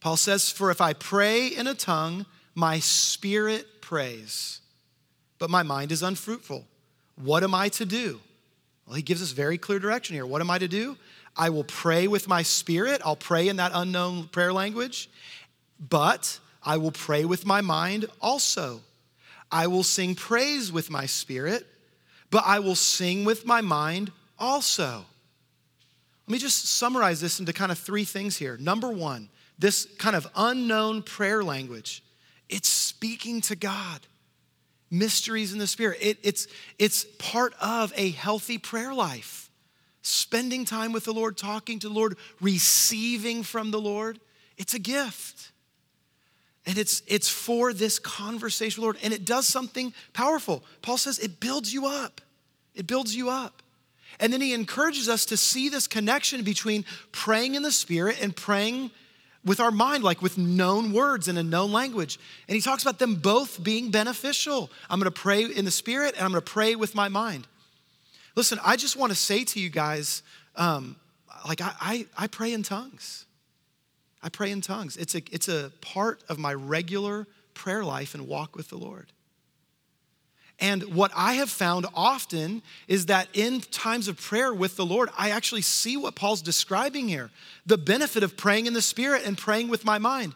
Paul 0.00 0.16
says, 0.16 0.50
For 0.50 0.70
if 0.70 0.80
I 0.80 0.92
pray 0.92 1.48
in 1.48 1.66
a 1.66 1.74
tongue, 1.74 2.26
my 2.54 2.78
spirit 2.78 3.80
prays, 3.80 4.60
but 5.38 5.50
my 5.50 5.62
mind 5.62 5.90
is 5.90 6.02
unfruitful. 6.02 6.66
What 7.16 7.42
am 7.42 7.54
I 7.54 7.68
to 7.70 7.84
do? 7.84 8.20
Well, 8.86 8.96
he 8.96 9.02
gives 9.02 9.22
us 9.22 9.30
very 9.32 9.58
clear 9.58 9.78
direction 9.78 10.14
here. 10.14 10.26
What 10.26 10.40
am 10.40 10.50
I 10.50 10.58
to 10.58 10.68
do? 10.68 10.96
I 11.36 11.50
will 11.50 11.64
pray 11.64 12.06
with 12.06 12.28
my 12.28 12.42
spirit. 12.42 13.00
I'll 13.04 13.16
pray 13.16 13.48
in 13.48 13.56
that 13.56 13.72
unknown 13.74 14.28
prayer 14.28 14.52
language, 14.52 15.08
but 15.80 16.38
I 16.62 16.76
will 16.76 16.92
pray 16.92 17.24
with 17.24 17.44
my 17.44 17.60
mind 17.60 18.06
also. 18.20 18.80
I 19.50 19.66
will 19.66 19.82
sing 19.82 20.14
praise 20.14 20.70
with 20.70 20.90
my 20.90 21.06
spirit, 21.06 21.66
but 22.30 22.44
I 22.46 22.60
will 22.60 22.74
sing 22.74 23.24
with 23.24 23.46
my 23.46 23.60
mind 23.60 24.12
also. 24.38 25.06
Let 26.26 26.32
me 26.32 26.38
just 26.38 26.66
summarize 26.66 27.20
this 27.20 27.40
into 27.40 27.52
kind 27.52 27.70
of 27.70 27.78
three 27.78 28.04
things 28.04 28.36
here. 28.36 28.56
Number 28.56 28.88
one, 28.88 29.28
this 29.58 29.86
kind 29.98 30.16
of 30.16 30.26
unknown 30.34 31.02
prayer 31.02 31.42
language 31.42 32.02
it's 32.48 32.68
speaking 32.68 33.40
to 33.42 33.56
God. 33.56 34.00
Mysteries 34.90 35.52
in 35.52 35.58
the 35.58 35.66
Spirit. 35.66 35.98
It, 36.00 36.18
it's, 36.22 36.46
it's 36.78 37.04
part 37.18 37.54
of 37.60 37.92
a 37.96 38.10
healthy 38.10 38.58
prayer 38.58 38.94
life. 38.94 39.50
Spending 40.02 40.64
time 40.64 40.92
with 40.92 41.04
the 41.04 41.12
Lord, 41.12 41.36
talking 41.36 41.78
to 41.80 41.88
the 41.88 41.94
Lord, 41.94 42.16
receiving 42.40 43.42
from 43.42 43.70
the 43.70 43.80
Lord. 43.80 44.20
It's 44.56 44.74
a 44.74 44.78
gift. 44.78 45.50
And 46.66 46.78
it's, 46.78 47.02
it's 47.06 47.28
for 47.28 47.72
this 47.72 47.98
conversation 47.98 48.82
Lord. 48.82 48.98
And 49.02 49.12
it 49.12 49.24
does 49.24 49.46
something 49.46 49.92
powerful. 50.12 50.62
Paul 50.82 50.98
says 50.98 51.18
it 51.18 51.40
builds 51.40 51.72
you 51.72 51.86
up. 51.86 52.20
It 52.74 52.86
builds 52.86 53.16
you 53.16 53.30
up. 53.30 53.63
And 54.20 54.32
then 54.32 54.40
he 54.40 54.54
encourages 54.54 55.08
us 55.08 55.24
to 55.26 55.36
see 55.36 55.68
this 55.68 55.86
connection 55.86 56.42
between 56.42 56.84
praying 57.12 57.54
in 57.54 57.62
the 57.62 57.72
Spirit 57.72 58.18
and 58.20 58.34
praying 58.34 58.90
with 59.44 59.60
our 59.60 59.70
mind, 59.70 60.02
like 60.02 60.22
with 60.22 60.38
known 60.38 60.92
words 60.92 61.28
in 61.28 61.36
a 61.36 61.42
known 61.42 61.72
language. 61.72 62.18
And 62.48 62.54
he 62.54 62.62
talks 62.62 62.82
about 62.82 62.98
them 62.98 63.16
both 63.16 63.62
being 63.62 63.90
beneficial. 63.90 64.70
I'm 64.88 64.98
gonna 64.98 65.10
pray 65.10 65.44
in 65.44 65.64
the 65.64 65.70
spirit 65.70 66.14
and 66.14 66.24
I'm 66.24 66.30
gonna 66.30 66.40
pray 66.40 66.74
with 66.74 66.94
my 66.94 67.08
mind. 67.08 67.46
Listen, 68.36 68.58
I 68.64 68.76
just 68.76 68.96
wanna 68.96 69.14
say 69.14 69.44
to 69.44 69.60
you 69.60 69.68
guys, 69.68 70.22
um, 70.56 70.96
like 71.46 71.60
I, 71.60 71.72
I, 71.80 72.06
I 72.16 72.26
pray 72.26 72.52
in 72.52 72.62
tongues. 72.62 73.26
I 74.22 74.30
pray 74.30 74.50
in 74.50 74.62
tongues. 74.62 74.96
It's 74.96 75.14
a, 75.14 75.22
it's 75.30 75.48
a 75.48 75.70
part 75.82 76.22
of 76.28 76.38
my 76.38 76.54
regular 76.54 77.26
prayer 77.52 77.84
life 77.84 78.14
and 78.14 78.26
walk 78.26 78.56
with 78.56 78.70
the 78.70 78.78
Lord. 78.78 79.12
And 80.64 80.94
what 80.94 81.12
I 81.14 81.34
have 81.34 81.50
found 81.50 81.84
often 81.94 82.62
is 82.88 83.04
that 83.06 83.28
in 83.34 83.60
times 83.60 84.08
of 84.08 84.18
prayer 84.18 84.54
with 84.54 84.76
the 84.76 84.86
Lord, 84.86 85.10
I 85.14 85.28
actually 85.28 85.60
see 85.60 85.98
what 85.98 86.14
Paul's 86.14 86.40
describing 86.40 87.06
here 87.06 87.30
the 87.66 87.76
benefit 87.76 88.22
of 88.22 88.38
praying 88.38 88.64
in 88.64 88.72
the 88.72 88.80
Spirit 88.80 89.26
and 89.26 89.36
praying 89.36 89.68
with 89.68 89.84
my 89.84 89.98
mind. 89.98 90.32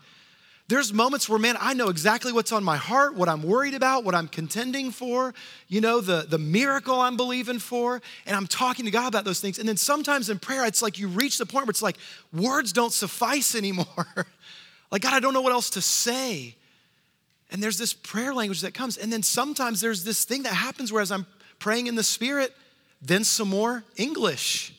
There's 0.69 0.93
moments 0.93 1.31
where, 1.31 1.39
man, 1.39 1.57
I 1.59 1.73
know 1.73 1.89
exactly 1.89 2.31
what's 2.31 2.53
on 2.53 2.63
my 2.63 2.77
heart, 2.77 3.15
what 3.15 3.31
I'm 3.31 3.43
worried 3.43 3.73
about, 3.73 4.05
what 4.05 4.15
I'm 4.15 4.29
contending 4.29 4.91
for, 4.91 5.33
you 5.67 5.81
know, 5.81 6.03
the, 6.03 6.27
the 6.29 6.37
miracle 6.37 7.01
I'm 7.01 7.17
believing 7.17 7.59
for, 7.59 8.03
and 8.27 8.37
I'm 8.37 8.47
talking 8.47 8.85
to 8.85 8.91
God 8.91 9.09
about 9.09 9.25
those 9.25 9.41
things. 9.41 9.59
And 9.59 9.67
then 9.67 9.79
sometimes 9.79 10.29
in 10.29 10.39
prayer, 10.39 10.67
it's 10.67 10.83
like 10.83 10.99
you 10.99 11.09
reach 11.09 11.39
the 11.39 11.47
point 11.47 11.65
where 11.65 11.71
it's 11.71 11.81
like 11.81 11.97
words 12.35 12.75
don't 12.75 12.93
suffice 12.93 13.55
anymore. 13.55 13.87
like, 14.91 15.01
God, 15.01 15.15
I 15.15 15.21
don't 15.21 15.33
know 15.33 15.41
what 15.41 15.53
else 15.53 15.71
to 15.71 15.81
say. 15.81 16.55
And 17.51 17.63
there's 17.63 17.79
this 17.79 17.95
prayer 17.95 18.35
language 18.35 18.61
that 18.61 18.75
comes. 18.75 18.97
And 18.97 19.13
then 19.13 19.23
sometimes 19.23 19.81
there's 19.81 20.05
this 20.05 20.25
thing 20.25 20.43
that 20.43 20.55
happens 20.55 20.93
whereas 20.93 21.11
I'm 21.11 21.27
praying 21.59 21.87
in 21.87 21.95
the 21.95 22.03
spirit, 22.03 22.55
then 23.01 23.25
some 23.25 23.49
more 23.49 23.85
English 23.97 24.75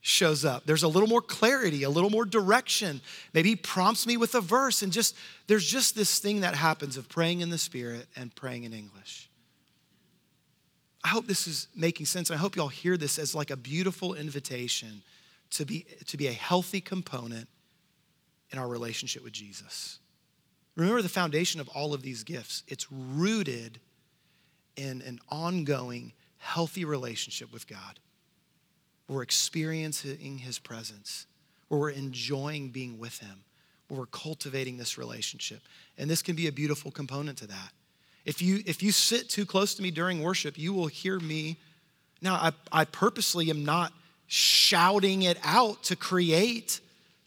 shows 0.00 0.44
up. 0.44 0.64
There's 0.66 0.84
a 0.84 0.88
little 0.88 1.08
more 1.08 1.20
clarity, 1.20 1.82
a 1.82 1.90
little 1.90 2.10
more 2.10 2.24
direction. 2.24 3.00
Maybe 3.34 3.50
he 3.50 3.56
prompts 3.56 4.06
me 4.06 4.16
with 4.16 4.36
a 4.36 4.40
verse, 4.40 4.82
and 4.82 4.92
just 4.92 5.16
there's 5.48 5.66
just 5.66 5.96
this 5.96 6.20
thing 6.20 6.40
that 6.40 6.54
happens 6.54 6.96
of 6.96 7.08
praying 7.08 7.40
in 7.40 7.50
the 7.50 7.58
Spirit 7.58 8.06
and 8.14 8.32
praying 8.34 8.64
in 8.64 8.72
English. 8.72 9.28
I 11.02 11.08
hope 11.08 11.26
this 11.26 11.48
is 11.48 11.68
making 11.74 12.06
sense. 12.06 12.30
I 12.30 12.36
hope 12.36 12.54
y'all 12.54 12.68
hear 12.68 12.96
this 12.96 13.18
as 13.18 13.34
like 13.34 13.50
a 13.50 13.56
beautiful 13.56 14.14
invitation 14.14 15.02
to 15.50 15.64
be, 15.64 15.86
to 16.06 16.16
be 16.16 16.28
a 16.28 16.32
healthy 16.32 16.80
component 16.80 17.48
in 18.50 18.58
our 18.58 18.68
relationship 18.68 19.24
with 19.24 19.32
Jesus. 19.32 19.98
Remember 20.76 21.00
the 21.02 21.08
foundation 21.08 21.60
of 21.60 21.68
all 21.70 21.94
of 21.94 22.02
these 22.02 22.22
gifts. 22.22 22.62
It's 22.68 22.86
rooted 22.92 23.80
in 24.76 25.02
an 25.02 25.18
ongoing, 25.30 26.12
healthy 26.38 26.84
relationship 26.84 27.52
with 27.52 27.66
God. 27.66 27.98
We're 29.08 29.22
experiencing 29.22 30.38
His 30.38 30.58
presence, 30.58 31.26
where 31.68 31.80
we're 31.80 31.90
enjoying 31.90 32.68
being 32.68 32.98
with 32.98 33.18
Him, 33.18 33.44
where 33.88 34.00
we're 34.00 34.06
cultivating 34.06 34.76
this 34.76 34.98
relationship. 34.98 35.60
And 35.96 36.10
this 36.10 36.22
can 36.22 36.36
be 36.36 36.46
a 36.46 36.52
beautiful 36.52 36.90
component 36.90 37.38
to 37.38 37.46
that. 37.46 37.72
If 38.26 38.42
you, 38.42 38.62
if 38.66 38.82
you 38.82 38.92
sit 38.92 39.30
too 39.30 39.46
close 39.46 39.74
to 39.76 39.82
me 39.82 39.90
during 39.90 40.22
worship, 40.22 40.58
you 40.58 40.74
will 40.74 40.88
hear 40.88 41.18
me. 41.20 41.56
Now, 42.20 42.34
I, 42.34 42.52
I 42.72 42.84
purposely 42.84 43.48
am 43.48 43.64
not 43.64 43.92
shouting 44.26 45.22
it 45.22 45.38
out 45.44 45.84
to 45.84 45.96
create 45.96 46.80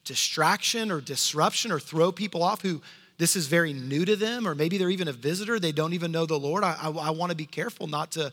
distraction 0.03 0.91
or 0.91 0.99
disruption 0.99 1.71
or 1.71 1.79
throw 1.79 2.11
people 2.11 2.43
off 2.43 2.61
who 2.61 2.81
this 3.19 3.35
is 3.35 3.47
very 3.47 3.73
new 3.73 4.05
to 4.05 4.15
them, 4.15 4.47
or 4.47 4.55
maybe 4.55 4.77
they're 4.77 4.89
even 4.89 5.09
a 5.09 5.13
visitor, 5.13 5.59
they 5.59 5.73
don't 5.73 5.93
even 5.93 6.11
know 6.11 6.25
the 6.25 6.39
Lord. 6.39 6.63
I, 6.63 6.75
I, 6.81 6.89
I 6.89 7.09
want 7.11 7.31
to 7.31 7.35
be 7.35 7.45
careful 7.45 7.85
not 7.85 8.11
to, 8.13 8.31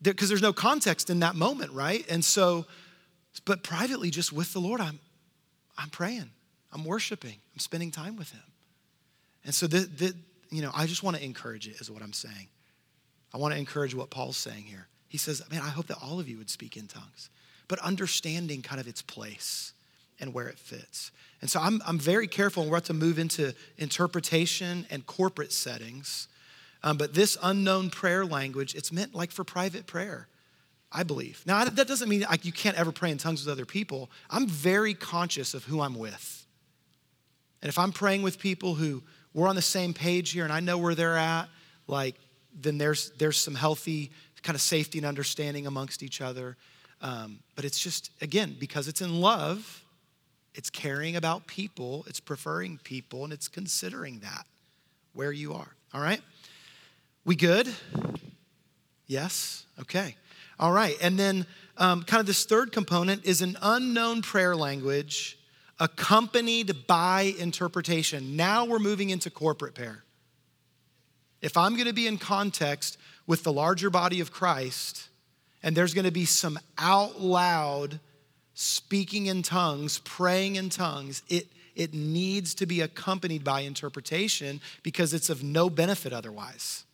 because 0.00 0.30
there's 0.30 0.42
no 0.42 0.54
context 0.54 1.10
in 1.10 1.20
that 1.20 1.36
moment, 1.36 1.72
right? 1.72 2.04
And 2.08 2.24
so, 2.24 2.64
but 3.44 3.62
privately, 3.62 4.10
just 4.10 4.32
with 4.32 4.54
the 4.54 4.60
Lord, 4.60 4.80
I'm, 4.80 4.98
I'm 5.76 5.90
praying, 5.90 6.30
I'm 6.72 6.84
worshiping, 6.86 7.36
I'm 7.54 7.60
spending 7.60 7.90
time 7.90 8.16
with 8.16 8.32
Him. 8.32 8.42
And 9.44 9.54
so, 9.54 9.66
the, 9.66 9.80
the, 9.80 10.14
you 10.50 10.62
know, 10.62 10.70
I 10.74 10.86
just 10.86 11.02
want 11.02 11.18
to 11.18 11.24
encourage 11.24 11.68
it, 11.68 11.78
is 11.78 11.90
what 11.90 12.02
I'm 12.02 12.14
saying. 12.14 12.48
I 13.34 13.36
want 13.36 13.52
to 13.52 13.60
encourage 13.60 13.94
what 13.94 14.08
Paul's 14.08 14.38
saying 14.38 14.64
here. 14.64 14.88
He 15.08 15.18
says, 15.18 15.42
man, 15.50 15.60
I 15.60 15.68
hope 15.68 15.86
that 15.88 15.98
all 16.02 16.18
of 16.18 16.30
you 16.30 16.38
would 16.38 16.48
speak 16.48 16.78
in 16.78 16.86
tongues, 16.86 17.28
but 17.68 17.78
understanding 17.80 18.62
kind 18.62 18.80
of 18.80 18.88
its 18.88 19.02
place 19.02 19.74
and 20.18 20.32
where 20.32 20.48
it 20.48 20.58
fits. 20.58 21.12
And 21.40 21.48
so 21.48 21.60
I'm, 21.60 21.80
I'm 21.86 21.98
very 21.98 22.26
careful, 22.26 22.62
and 22.62 22.70
we're 22.70 22.78
about 22.78 22.86
to 22.86 22.94
move 22.94 23.18
into 23.18 23.54
interpretation 23.76 24.86
and 24.90 25.06
corporate 25.06 25.52
settings. 25.52 26.28
Um, 26.82 26.96
but 26.96 27.14
this 27.14 27.36
unknown 27.42 27.90
prayer 27.90 28.24
language, 28.24 28.74
it's 28.74 28.92
meant 28.92 29.14
like 29.14 29.30
for 29.30 29.44
private 29.44 29.86
prayer, 29.86 30.28
I 30.90 31.02
believe. 31.02 31.42
Now, 31.46 31.64
that 31.64 31.88
doesn't 31.88 32.08
mean 32.08 32.22
like 32.22 32.44
you 32.44 32.52
can't 32.52 32.76
ever 32.76 32.92
pray 32.92 33.10
in 33.10 33.18
tongues 33.18 33.44
with 33.44 33.52
other 33.52 33.66
people. 33.66 34.10
I'm 34.30 34.46
very 34.46 34.94
conscious 34.94 35.54
of 35.54 35.64
who 35.64 35.80
I'm 35.80 35.96
with. 35.96 36.46
And 37.62 37.68
if 37.68 37.78
I'm 37.78 37.92
praying 37.92 38.22
with 38.22 38.38
people 38.38 38.74
who 38.74 39.02
we're 39.34 39.48
on 39.48 39.56
the 39.56 39.62
same 39.62 39.92
page 39.92 40.30
here 40.30 40.44
and 40.44 40.52
I 40.52 40.60
know 40.60 40.78
where 40.78 40.94
they're 40.94 41.16
at, 41.16 41.48
like, 41.86 42.16
then 42.54 42.78
there's, 42.78 43.10
there's 43.18 43.36
some 43.36 43.54
healthy 43.54 44.10
kind 44.42 44.54
of 44.54 44.60
safety 44.60 44.98
and 44.98 45.06
understanding 45.06 45.66
amongst 45.66 46.02
each 46.02 46.20
other. 46.20 46.56
Um, 47.00 47.40
but 47.54 47.64
it's 47.64 47.78
just, 47.78 48.10
again, 48.20 48.56
because 48.58 48.88
it's 48.88 49.00
in 49.00 49.20
love, 49.20 49.84
it's 50.58 50.70
caring 50.70 51.14
about 51.14 51.46
people, 51.46 52.04
it's 52.08 52.18
preferring 52.18 52.80
people, 52.82 53.22
and 53.22 53.32
it's 53.32 53.46
considering 53.46 54.18
that 54.18 54.44
where 55.12 55.30
you 55.30 55.54
are. 55.54 55.68
All 55.94 56.00
right? 56.00 56.20
We 57.24 57.36
good? 57.36 57.72
Yes? 59.06 59.66
Okay. 59.80 60.16
All 60.58 60.72
right. 60.72 60.96
And 61.00 61.16
then, 61.16 61.46
um, 61.76 62.02
kind 62.02 62.18
of 62.18 62.26
this 62.26 62.44
third 62.44 62.72
component 62.72 63.24
is 63.24 63.40
an 63.40 63.56
unknown 63.62 64.20
prayer 64.20 64.56
language 64.56 65.38
accompanied 65.78 66.88
by 66.88 67.34
interpretation. 67.38 68.34
Now 68.34 68.64
we're 68.64 68.80
moving 68.80 69.10
into 69.10 69.30
corporate 69.30 69.76
prayer. 69.76 70.02
If 71.40 71.56
I'm 71.56 71.74
going 71.74 71.86
to 71.86 71.92
be 71.92 72.08
in 72.08 72.18
context 72.18 72.98
with 73.28 73.44
the 73.44 73.52
larger 73.52 73.90
body 73.90 74.18
of 74.20 74.32
Christ, 74.32 75.08
and 75.62 75.76
there's 75.76 75.94
going 75.94 76.04
to 76.04 76.10
be 76.10 76.24
some 76.24 76.58
out 76.76 77.20
loud 77.20 78.00
speaking 78.60 79.26
in 79.26 79.40
tongues, 79.40 80.00
praying 80.00 80.56
in 80.56 80.68
tongues, 80.68 81.22
it, 81.28 81.46
it 81.76 81.94
needs 81.94 82.56
to 82.56 82.66
be 82.66 82.80
accompanied 82.80 83.44
by 83.44 83.60
interpretation 83.60 84.60
because 84.82 85.14
it's 85.14 85.30
of 85.30 85.44
no 85.44 85.70
benefit 85.70 86.12
otherwise. 86.12 86.84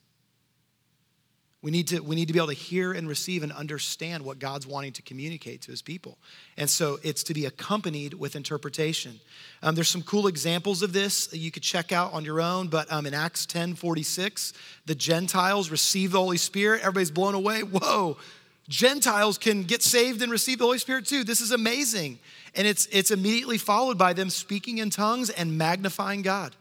We 1.63 1.71
need, 1.71 1.89
to, 1.89 2.01
we 2.01 2.17
need 2.17 2.27
to 2.27 2.35
be 2.35 2.39
able 2.39 2.49
to 2.49 2.53
hear 2.53 2.93
and 2.93 3.09
receive 3.09 3.43
and 3.43 3.51
understand 3.51 4.27
what 4.27 4.39
God's 4.39 4.67
wanting 4.67 4.93
to 4.93 5.01
communicate 5.01 5.63
to 5.63 5.71
his 5.71 5.81
people. 5.81 6.19
And 6.59 6.69
so 6.69 6.99
it's 7.03 7.23
to 7.23 7.33
be 7.33 7.47
accompanied 7.47 8.13
with 8.13 8.37
interpretation. 8.37 9.19
Um, 9.63 9.75
there's 9.75 9.89
some 9.89 10.03
cool 10.03 10.27
examples 10.27 10.83
of 10.83 10.93
this 10.93 11.33
you 11.33 11.51
could 11.51 11.63
check 11.63 11.93
out 11.93 12.13
on 12.13 12.27
your 12.27 12.43
own, 12.43 12.69
but 12.69 12.93
um, 12.93 13.07
in 13.07 13.15
Acts 13.15 13.47
10 13.47 13.73
46, 13.75 14.53
the 14.85 14.95
Gentiles 14.95 15.71
receive 15.71 16.13
the 16.13 16.19
Holy 16.19 16.37
Spirit. 16.37 16.83
Everybody's 16.83 17.11
blown 17.11 17.35
away. 17.35 17.63
Whoa, 17.63 18.19
Gentiles 18.69 19.37
can 19.37 19.65
get 19.65 19.83
saved 19.83 20.23
and 20.23 20.33
receive 20.33 20.59
the 20.59 20.65
Holy 20.65 20.79
Spirit 20.79 21.07
too. 21.07 21.25
This 21.25 21.41
is 21.41 21.51
amazing. 21.51 22.19
And 22.55 22.67
it's, 22.67 22.87
it's 22.87 23.11
immediately 23.11 23.59
followed 23.59 23.99
by 23.99 24.13
them 24.13 24.31
speaking 24.31 24.79
in 24.79 24.91
tongues 24.91 25.29
and 25.31 25.59
magnifying 25.59 26.23
God. 26.23 26.55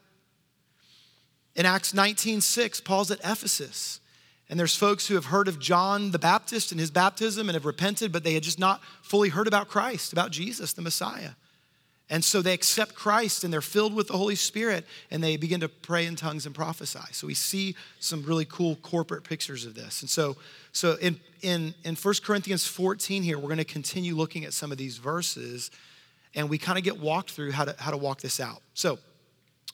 In 1.55 1.65
Acts 1.65 1.93
19 1.93 2.41
6, 2.41 2.81
Paul's 2.81 3.11
at 3.11 3.19
Ephesus. 3.19 3.99
And 4.49 4.59
there's 4.59 4.75
folks 4.75 5.07
who 5.07 5.15
have 5.15 5.25
heard 5.25 5.47
of 5.47 5.59
John 5.59 6.11
the 6.11 6.19
Baptist 6.19 6.71
and 6.71 6.79
his 6.79 6.91
baptism 6.91 7.47
and 7.47 7.55
have 7.55 7.65
repented, 7.65 8.11
but 8.11 8.23
they 8.23 8.33
had 8.33 8.43
just 8.43 8.59
not 8.59 8.83
fully 9.01 9.29
heard 9.29 9.47
about 9.47 9.69
Christ, 9.69 10.11
about 10.11 10.31
Jesus, 10.31 10.73
the 10.73 10.81
Messiah. 10.81 11.31
And 12.09 12.23
so 12.23 12.41
they 12.41 12.53
accept 12.53 12.95
Christ 12.95 13.43
and 13.43 13.53
they're 13.53 13.61
filled 13.61 13.93
with 13.93 14.07
the 14.07 14.17
Holy 14.17 14.35
Spirit 14.35 14.85
and 15.09 15.23
they 15.23 15.37
begin 15.37 15.61
to 15.61 15.69
pray 15.69 16.05
in 16.05 16.15
tongues 16.15 16.45
and 16.45 16.53
prophesy. 16.53 16.99
So 17.11 17.27
we 17.27 17.33
see 17.33 17.75
some 17.99 18.23
really 18.23 18.45
cool 18.45 18.75
corporate 18.75 19.23
pictures 19.23 19.65
of 19.65 19.73
this. 19.73 20.01
And 20.01 20.09
so, 20.09 20.35
so 20.73 20.95
in, 20.95 21.19
in, 21.41 21.73
in 21.83 21.95
1 21.95 22.13
Corinthians 22.23 22.67
14 22.67 23.23
here, 23.23 23.37
we're 23.37 23.47
going 23.47 23.57
to 23.57 23.63
continue 23.63 24.15
looking 24.15 24.43
at 24.43 24.53
some 24.53 24.71
of 24.71 24.77
these 24.77 24.97
verses 24.97 25.71
and 26.35 26.49
we 26.49 26.57
kind 26.57 26.77
of 26.77 26.83
get 26.83 26.99
walked 26.99 27.31
through 27.31 27.51
how 27.51 27.65
to, 27.65 27.75
how 27.79 27.91
to 27.91 27.97
walk 27.97 28.21
this 28.21 28.39
out. 28.39 28.61
So 28.73 28.99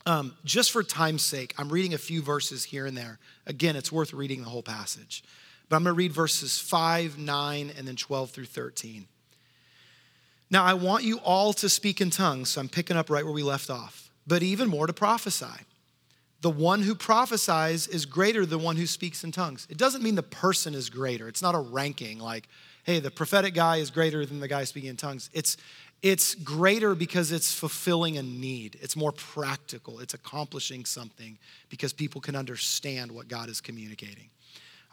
um, 0.05 0.35
just 0.45 0.71
for 0.71 0.83
time's 0.83 1.23
sake, 1.23 1.53
I'm 1.57 1.69
reading 1.69 1.93
a 1.93 1.97
few 1.97 2.21
verses 2.21 2.63
here 2.63 2.85
and 2.85 2.95
there. 2.95 3.19
Again, 3.47 3.75
it's 3.75 3.91
worth 3.91 4.13
reading 4.13 4.43
the 4.43 4.49
whole 4.49 4.63
passage. 4.63 5.23
But 5.67 5.77
I'm 5.77 5.83
going 5.83 5.93
to 5.93 5.97
read 5.97 6.13
verses 6.13 6.59
5, 6.59 7.17
9, 7.17 7.73
and 7.77 7.87
then 7.87 7.95
12 7.95 8.31
through 8.31 8.45
13. 8.45 9.07
Now, 10.51 10.63
I 10.63 10.73
want 10.73 11.03
you 11.03 11.17
all 11.19 11.53
to 11.53 11.69
speak 11.69 12.01
in 12.01 12.09
tongues, 12.09 12.49
so 12.49 12.61
I'm 12.61 12.69
picking 12.69 12.97
up 12.97 13.09
right 13.09 13.23
where 13.23 13.33
we 13.33 13.43
left 13.43 13.69
off, 13.69 14.09
but 14.25 14.41
even 14.41 14.67
more 14.67 14.87
to 14.87 14.93
prophesy. 14.93 15.65
The 16.41 16.49
one 16.49 16.81
who 16.81 16.95
prophesies 16.95 17.87
is 17.87 18.05
greater 18.05 18.45
than 18.45 18.59
the 18.59 18.65
one 18.65 18.77
who 18.77 18.87
speaks 18.87 19.23
in 19.23 19.31
tongues. 19.31 19.67
It 19.69 19.77
doesn't 19.77 20.01
mean 20.01 20.15
the 20.15 20.23
person 20.23 20.73
is 20.73 20.89
greater. 20.89 21.27
It's 21.27 21.41
not 21.41 21.53
a 21.53 21.59
ranking 21.59 22.17
like, 22.17 22.47
hey, 22.83 22.99
the 22.99 23.11
prophetic 23.11 23.53
guy 23.53 23.77
is 23.77 23.91
greater 23.91 24.25
than 24.25 24.39
the 24.39 24.47
guy 24.47 24.63
speaking 24.63 24.89
in 24.89 24.97
tongues. 24.97 25.29
It's, 25.33 25.57
it's 26.01 26.33
greater 26.33 26.95
because 26.95 27.31
it's 27.33 27.53
fulfilling 27.53 28.17
a 28.17 28.23
need. 28.23 28.77
It's 28.81 28.95
more 28.95 29.11
practical. 29.11 29.99
It's 29.99 30.13
accomplishing 30.13 30.85
something 30.85 31.37
because 31.69 31.91
people 31.91 32.21
can 32.21 32.35
understand 32.35 33.11
what 33.11 33.27
God 33.27 33.49
is 33.49 33.59
communicating. 33.59 34.29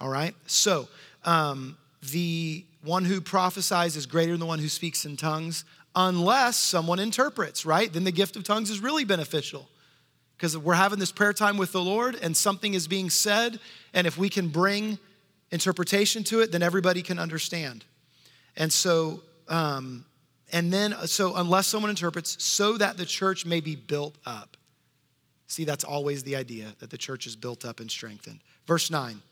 All 0.01 0.09
right? 0.09 0.35
So, 0.47 0.89
um, 1.25 1.79
the 2.13 2.65
one 2.87 3.05
who 3.05 3.21
prophesies 3.21 3.97
is 3.97 4.07
greater 4.07 4.33
than 4.33 4.41
the 4.41 4.47
one 4.47 4.59
who 4.59 4.69
speaks 4.69 5.05
in 5.05 5.17
tongues, 5.17 5.65
unless 5.95 6.57
someone 6.57 6.99
interprets, 6.99 7.67
right? 7.67 7.93
Then 7.93 8.05
the 8.05 8.13
gift 8.13 8.37
of 8.37 8.45
tongues 8.45 8.71
is 8.71 8.81
really 8.81 9.05
beneficial 9.05 9.69
because 10.37 10.57
we're 10.57 10.75
having 10.75 10.99
this 10.99 11.13
prayer 11.13 11.33
time 11.33 11.57
with 11.57 11.73
the 11.73 11.81
Lord 11.81 12.17
and 12.23 12.37
something 12.37 12.75
is 12.75 12.87
being 12.87 13.11
said. 13.11 13.59
And 13.95 14.07
if 14.07 14.19
we 14.19 14.29
can 14.29 14.49
bring 14.49 14.99
interpretation 15.51 16.23
to 16.25 16.41
it, 16.41 16.53
then 16.53 16.63
everybody 16.63 17.03
can 17.03 17.19
understand. 17.19 17.85
And 18.57 18.73
so, 18.73 19.23
um, 19.49 20.05
and 20.53 20.73
then, 20.73 20.95
so 21.07 21.35
unless 21.37 21.67
someone 21.67 21.91
interprets, 21.91 22.43
so 22.43 22.77
that 22.79 22.97
the 22.97 23.07
church 23.07 23.47
may 23.47 23.61
be 23.61 23.75
built 23.75 24.17
up. 24.27 24.57
See, 25.49 25.65
that's 25.65 25.85
always 25.85 26.23
the 26.23 26.37
idea 26.37 26.75
that 26.81 26.91
the 26.91 26.99
church 26.99 27.27
is 27.27 27.37
built 27.37 27.65
up 27.65 27.81
and 27.81 27.91
strengthened. 27.91 28.41
Verse 28.67 28.91
9 28.91 29.23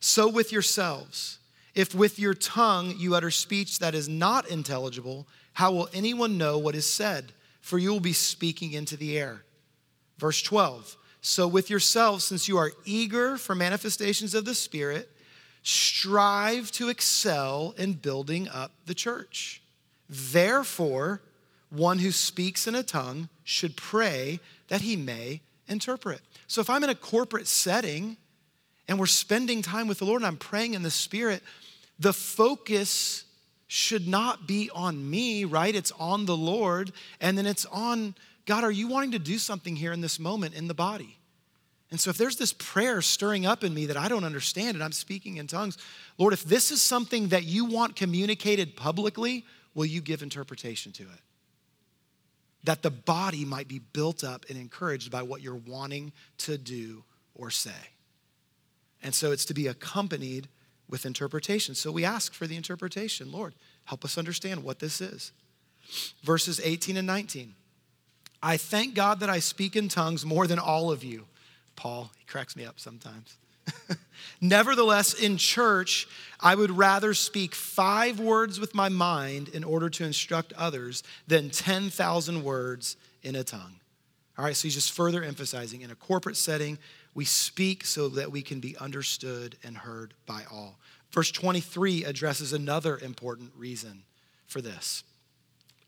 So 0.00 0.28
with 0.28 0.52
yourselves, 0.52 1.38
if 1.74 1.94
with 1.94 2.18
your 2.18 2.34
tongue 2.34 2.94
you 2.96 3.14
utter 3.14 3.30
speech 3.30 3.78
that 3.80 3.94
is 3.94 4.08
not 4.08 4.48
intelligible, 4.48 5.26
how 5.54 5.72
will 5.72 5.88
anyone 5.92 6.38
know 6.38 6.58
what 6.58 6.74
is 6.74 6.86
said? 6.86 7.32
For 7.60 7.78
you 7.78 7.92
will 7.92 8.00
be 8.00 8.12
speaking 8.12 8.72
into 8.72 8.96
the 8.96 9.18
air. 9.18 9.44
Verse 10.18 10.42
12 10.42 10.96
So 11.20 11.48
with 11.48 11.70
yourselves, 11.70 12.24
since 12.24 12.48
you 12.48 12.58
are 12.58 12.72
eager 12.84 13.36
for 13.36 13.54
manifestations 13.54 14.34
of 14.34 14.44
the 14.44 14.54
Spirit, 14.54 15.10
strive 15.62 16.70
to 16.72 16.88
excel 16.88 17.74
in 17.78 17.94
building 17.94 18.48
up 18.48 18.72
the 18.86 18.94
church. 18.94 19.62
Therefore, 20.08 21.22
one 21.70 21.98
who 21.98 22.12
speaks 22.12 22.66
in 22.66 22.74
a 22.74 22.82
tongue 22.82 23.28
should 23.42 23.76
pray 23.76 24.38
that 24.68 24.82
he 24.82 24.96
may 24.96 25.40
interpret. 25.66 26.20
So 26.46 26.60
if 26.60 26.70
I'm 26.70 26.84
in 26.84 26.90
a 26.90 26.94
corporate 26.94 27.46
setting 27.46 28.16
and 28.88 28.98
we're 28.98 29.06
spending 29.06 29.62
time 29.62 29.88
with 29.88 29.98
the 29.98 30.04
Lord 30.04 30.20
and 30.20 30.26
I'm 30.26 30.36
praying 30.36 30.74
in 30.74 30.82
the 30.82 30.90
Spirit, 30.90 31.42
the 31.98 32.12
focus 32.12 33.24
should 33.66 34.06
not 34.06 34.46
be 34.46 34.70
on 34.74 35.10
me, 35.10 35.44
right? 35.44 35.74
It's 35.74 35.92
on 35.92 36.26
the 36.26 36.36
Lord. 36.36 36.92
And 37.20 37.36
then 37.36 37.46
it's 37.46 37.64
on 37.66 38.14
God, 38.46 38.62
are 38.62 38.70
you 38.70 38.88
wanting 38.88 39.12
to 39.12 39.18
do 39.18 39.38
something 39.38 39.74
here 39.74 39.92
in 39.92 40.00
this 40.00 40.20
moment 40.20 40.54
in 40.54 40.68
the 40.68 40.74
body? 40.74 41.16
And 41.90 42.00
so, 42.00 42.10
if 42.10 42.18
there's 42.18 42.36
this 42.36 42.52
prayer 42.52 43.00
stirring 43.02 43.46
up 43.46 43.62
in 43.62 43.72
me 43.72 43.86
that 43.86 43.96
I 43.96 44.08
don't 44.08 44.24
understand 44.24 44.74
and 44.74 44.82
I'm 44.82 44.92
speaking 44.92 45.36
in 45.36 45.46
tongues, 45.46 45.78
Lord, 46.18 46.32
if 46.32 46.44
this 46.44 46.70
is 46.70 46.82
something 46.82 47.28
that 47.28 47.44
you 47.44 47.64
want 47.64 47.94
communicated 47.94 48.74
publicly, 48.76 49.44
will 49.74 49.86
you 49.86 50.00
give 50.00 50.22
interpretation 50.22 50.92
to 50.92 51.04
it? 51.04 51.20
That 52.64 52.82
the 52.82 52.90
body 52.90 53.44
might 53.44 53.68
be 53.68 53.78
built 53.78 54.24
up 54.24 54.46
and 54.48 54.58
encouraged 54.58 55.10
by 55.10 55.22
what 55.22 55.40
you're 55.40 55.54
wanting 55.54 56.12
to 56.38 56.58
do 56.58 57.04
or 57.34 57.50
say. 57.50 57.70
And 59.04 59.14
so, 59.14 59.30
it's 59.30 59.44
to 59.44 59.54
be 59.54 59.68
accompanied 59.68 60.48
with 60.88 61.06
interpretation. 61.06 61.76
So, 61.76 61.92
we 61.92 62.04
ask 62.04 62.34
for 62.34 62.48
the 62.48 62.56
interpretation. 62.56 63.30
Lord, 63.30 63.54
help 63.84 64.04
us 64.04 64.18
understand 64.18 64.64
what 64.64 64.80
this 64.80 65.00
is. 65.00 65.30
Verses 66.24 66.60
18 66.64 66.96
and 66.96 67.06
19. 67.06 67.54
I 68.42 68.56
thank 68.56 68.94
God 68.94 69.20
that 69.20 69.30
I 69.30 69.38
speak 69.38 69.76
in 69.76 69.88
tongues 69.88 70.26
more 70.26 70.46
than 70.48 70.58
all 70.58 70.90
of 70.90 71.04
you 71.04 71.26
Paul, 71.76 72.10
he 72.18 72.24
cracks 72.24 72.56
me 72.56 72.64
up 72.64 72.78
sometimes. 72.78 73.36
Nevertheless, 74.40 75.14
in 75.14 75.36
church, 75.36 76.06
I 76.40 76.54
would 76.54 76.70
rather 76.70 77.14
speak 77.14 77.54
five 77.54 78.20
words 78.20 78.60
with 78.60 78.74
my 78.74 78.88
mind 78.88 79.48
in 79.48 79.64
order 79.64 79.88
to 79.90 80.04
instruct 80.04 80.52
others 80.54 81.02
than 81.26 81.50
10,000 81.50 82.44
words 82.44 82.96
in 83.22 83.36
a 83.36 83.44
tongue. 83.44 83.80
All 84.36 84.44
right, 84.44 84.56
so 84.56 84.64
he's 84.64 84.74
just 84.74 84.92
further 84.92 85.22
emphasizing 85.22 85.82
in 85.82 85.90
a 85.90 85.94
corporate 85.94 86.36
setting, 86.36 86.78
we 87.14 87.24
speak 87.24 87.84
so 87.84 88.08
that 88.10 88.32
we 88.32 88.42
can 88.42 88.60
be 88.60 88.76
understood 88.76 89.56
and 89.62 89.76
heard 89.78 90.14
by 90.26 90.42
all. 90.50 90.78
Verse 91.10 91.30
23 91.30 92.04
addresses 92.04 92.52
another 92.52 92.98
important 92.98 93.52
reason 93.56 94.02
for 94.46 94.60
this. 94.60 95.04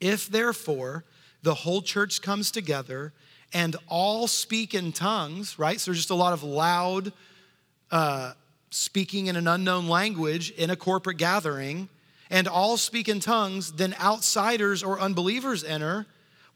If 0.01 0.29
therefore 0.29 1.05
the 1.43 1.55
whole 1.55 1.83
church 1.83 2.23
comes 2.23 2.51
together 2.51 3.13
and 3.53 3.77
all 3.89 4.27
speak 4.29 4.75
in 4.75 4.93
tongues, 4.93 5.59
right? 5.59 5.81
So 5.81 5.91
there's 5.91 5.99
just 5.99 6.11
a 6.11 6.15
lot 6.15 6.33
of 6.33 6.43
loud 6.43 7.13
uh, 7.91 8.33
speaking 8.71 9.27
in 9.27 9.37
an 9.37 9.49
unknown 9.49 9.89
language 9.89 10.51
in 10.51 10.71
a 10.71 10.77
corporate 10.77 11.19
gathering, 11.19 11.89
and 12.31 12.49
all 12.49 12.77
speak 12.77 13.09
in 13.09 13.21
tongues, 13.21 13.73
then 13.73 13.95
outsiders 14.01 14.83
or 14.83 14.99
unbelievers 14.99 15.63
enter. 15.63 16.07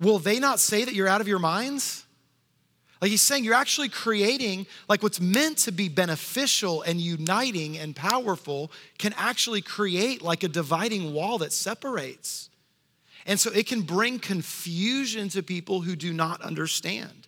Will 0.01 0.19
they 0.19 0.41
not 0.41 0.59
say 0.59 0.85
that 0.85 0.95
you're 0.95 1.09
out 1.09 1.21
of 1.21 1.29
your 1.29 1.39
minds? 1.39 2.05
Like 3.01 3.11
he's 3.11 3.23
saying, 3.23 3.45
you're 3.45 3.55
actually 3.55 3.89
creating, 3.89 4.67
like 4.89 5.03
what's 5.03 5.21
meant 5.21 5.59
to 5.59 5.73
be 5.73 5.89
beneficial 5.89 6.83
and 6.83 7.01
uniting 7.01 7.79
and 7.79 7.97
powerful 7.97 8.71
can 8.99 9.15
actually 9.17 9.63
create 9.63 10.21
like 10.21 10.43
a 10.43 10.49
dividing 10.49 11.15
wall 11.15 11.39
that 11.39 11.53
separates. 11.53 12.51
And 13.27 13.41
so 13.41 13.51
it 13.53 13.67
can 13.67 13.83
bring 13.83 14.19
confusion 14.19 15.29
to 15.31 15.43
people 15.43 15.81
who 15.81 15.97
do 15.97 16.13
not 16.13 16.43
understand. 16.43 17.27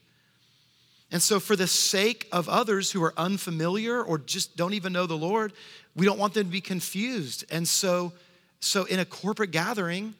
And 1.11 1.23
so, 1.23 1.39
for 1.39 1.57
the 1.57 1.67
sake 1.67 2.27
of 2.33 2.49
others 2.49 2.91
who 2.91 3.03
are 3.05 3.13
unfamiliar 3.19 4.03
or 4.03 4.17
just 4.17 4.57
don't 4.57 4.73
even 4.73 4.95
know 4.95 5.05
the 5.05 5.17
Lord, 5.17 5.53
we 5.95 6.07
don't 6.07 6.19
want 6.19 6.33
them 6.33 6.47
to 6.47 6.51
be 6.51 6.63
confused. 6.63 7.45
And 7.51 7.69
so, 7.69 8.13
so 8.61 8.85
in 8.85 8.99
a 8.99 9.05
corporate 9.05 9.51
gathering, 9.51 10.15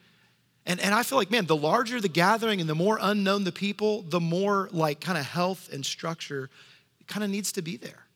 and, 0.65 0.81
and 0.81 0.95
I 0.95 1.03
feel 1.03 1.19
like, 1.19 1.31
man, 1.31 1.47
the 1.47 1.57
larger 1.57 2.01
the 2.01 2.09
gathering 2.09 2.61
and 2.61 2.69
the 2.69 2.75
more 2.75 2.99
unknown 3.01 3.45
the 3.45 3.53
people, 3.53 4.03
the 4.03 4.21
more 4.21 4.69
like 4.73 5.01
kind 5.01 5.19
of 5.19 5.25
health 5.25 5.69
and 5.73 5.85
structure 5.85 6.51
kind 7.09 7.25
of 7.25 7.31
needs 7.31 7.53
to 7.53 7.63
be 7.63 7.77
there. 7.77 8.07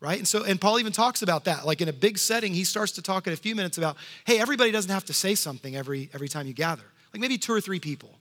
Right? 0.00 0.18
And 0.18 0.26
so, 0.26 0.42
and 0.42 0.60
Paul 0.60 0.80
even 0.80 0.92
talks 0.92 1.22
about 1.22 1.44
that. 1.44 1.64
Like 1.64 1.80
in 1.80 1.88
a 1.88 1.92
big 1.92 2.18
setting, 2.18 2.52
he 2.52 2.64
starts 2.64 2.90
to 2.92 3.02
talk 3.02 3.28
in 3.28 3.32
a 3.32 3.36
few 3.36 3.54
minutes 3.54 3.78
about, 3.78 3.96
hey, 4.24 4.40
everybody 4.40 4.72
doesn't 4.72 4.90
have 4.90 5.04
to 5.04 5.12
say 5.12 5.36
something 5.36 5.76
every 5.76 6.10
every 6.12 6.28
time 6.28 6.48
you 6.48 6.54
gather 6.54 6.82
like 7.12 7.20
maybe 7.20 7.38
two 7.38 7.52
or 7.52 7.60
three 7.60 7.80
people. 7.80 8.18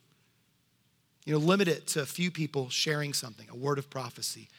You 1.26 1.34
know, 1.34 1.40
limit 1.40 1.68
it 1.68 1.88
to 1.88 2.02
a 2.02 2.06
few 2.06 2.32
people 2.32 2.70
sharing 2.70 3.14
something, 3.14 3.48
a 3.50 3.56
word 3.56 3.78
of 3.78 3.90
prophecy, 3.90 4.50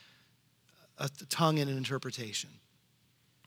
a 0.99 1.11
tongue 1.29 1.59
and 1.59 1.69
an 1.69 1.77
interpretation. 1.77 2.51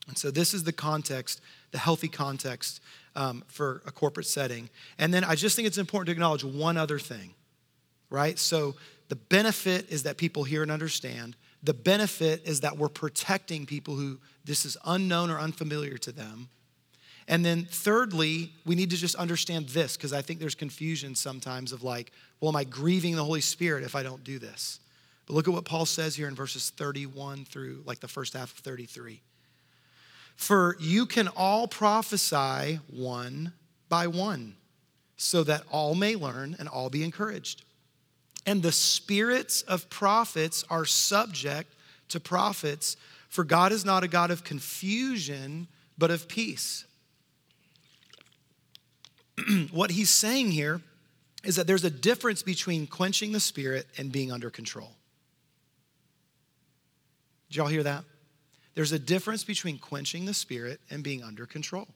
And 0.07 0.17
so 0.17 0.31
this 0.31 0.53
is 0.53 0.63
the 0.63 0.73
context, 0.73 1.41
the 1.71 1.77
healthy 1.77 2.09
context 2.09 2.81
um, 3.15 3.43
for 3.47 3.81
a 3.85 3.91
corporate 3.91 4.27
setting. 4.27 4.69
And 4.97 5.13
then 5.13 5.23
I 5.23 5.35
just 5.35 5.55
think 5.55 5.67
it's 5.67 5.77
important 5.77 6.07
to 6.07 6.11
acknowledge 6.11 6.43
one 6.43 6.77
other 6.77 6.99
thing, 6.99 7.33
right? 8.09 8.37
So 8.37 8.75
the 9.09 9.15
benefit 9.15 9.89
is 9.89 10.03
that 10.03 10.17
people 10.17 10.43
hear 10.43 10.63
and 10.63 10.71
understand. 10.71 11.35
The 11.63 11.73
benefit 11.73 12.43
is 12.45 12.61
that 12.61 12.77
we're 12.77 12.89
protecting 12.89 13.65
people 13.65 13.95
who 13.95 14.19
this 14.43 14.65
is 14.65 14.77
unknown 14.85 15.29
or 15.31 15.39
unfamiliar 15.39 15.97
to 15.99 16.11
them. 16.11 16.49
And 17.27 17.43
then, 17.43 17.65
thirdly, 17.65 18.51
we 18.65 18.75
need 18.75 18.91
to 18.91 18.97
just 18.97 19.15
understand 19.15 19.69
this 19.69 19.97
because 19.97 20.13
I 20.13 20.21
think 20.21 20.39
there's 20.39 20.53
confusion 20.53 21.15
sometimes 21.15 21.71
of 21.71 21.83
like, 21.83 22.11
well, 22.39 22.49
am 22.49 22.55
I 22.55 22.65
grieving 22.65 23.15
the 23.15 23.23
Holy 23.23 23.41
Spirit 23.41 23.83
if 23.83 23.95
I 23.95 24.03
don't 24.03 24.23
do 24.23 24.37
this? 24.37 24.79
But 25.25 25.33
look 25.33 25.47
at 25.47 25.53
what 25.53 25.65
Paul 25.65 25.87
says 25.87 26.15
here 26.15 26.27
in 26.27 26.35
verses 26.35 26.69
31 26.69 27.45
through 27.45 27.81
like 27.85 27.99
the 27.99 28.07
first 28.07 28.33
half 28.33 28.51
of 28.51 28.59
33. 28.59 29.21
For 30.35 30.75
you 30.79 31.05
can 31.05 31.27
all 31.29 31.67
prophesy 31.67 32.79
one 32.87 33.53
by 33.89 34.07
one, 34.07 34.55
so 35.17 35.43
that 35.43 35.63
all 35.71 35.95
may 35.95 36.15
learn 36.15 36.55
and 36.59 36.67
all 36.67 36.89
be 36.89 37.03
encouraged. 37.03 37.63
And 38.45 38.61
the 38.61 38.71
spirits 38.71 39.61
of 39.63 39.89
prophets 39.89 40.63
are 40.69 40.85
subject 40.85 41.73
to 42.09 42.19
prophets, 42.19 42.97
for 43.29 43.43
God 43.43 43.71
is 43.71 43.85
not 43.85 44.03
a 44.03 44.07
God 44.07 44.29
of 44.29 44.43
confusion, 44.43 45.67
but 45.97 46.11
of 46.11 46.27
peace 46.27 46.85
what 49.71 49.91
he's 49.91 50.09
saying 50.09 50.51
here 50.51 50.81
is 51.43 51.55
that 51.57 51.67
there's 51.67 51.83
a 51.83 51.89
difference 51.89 52.41
between 52.41 52.87
quenching 52.87 53.31
the 53.31 53.39
spirit 53.39 53.87
and 53.97 54.11
being 54.11 54.31
under 54.31 54.49
control. 54.49 54.91
Did 57.49 57.57
y'all 57.57 57.67
hear 57.67 57.83
that? 57.83 58.03
There's 58.75 58.91
a 58.91 58.99
difference 58.99 59.43
between 59.43 59.79
quenching 59.79 60.25
the 60.25 60.33
spirit 60.33 60.79
and 60.89 61.03
being 61.03 61.23
under 61.23 61.45
control. 61.45 61.87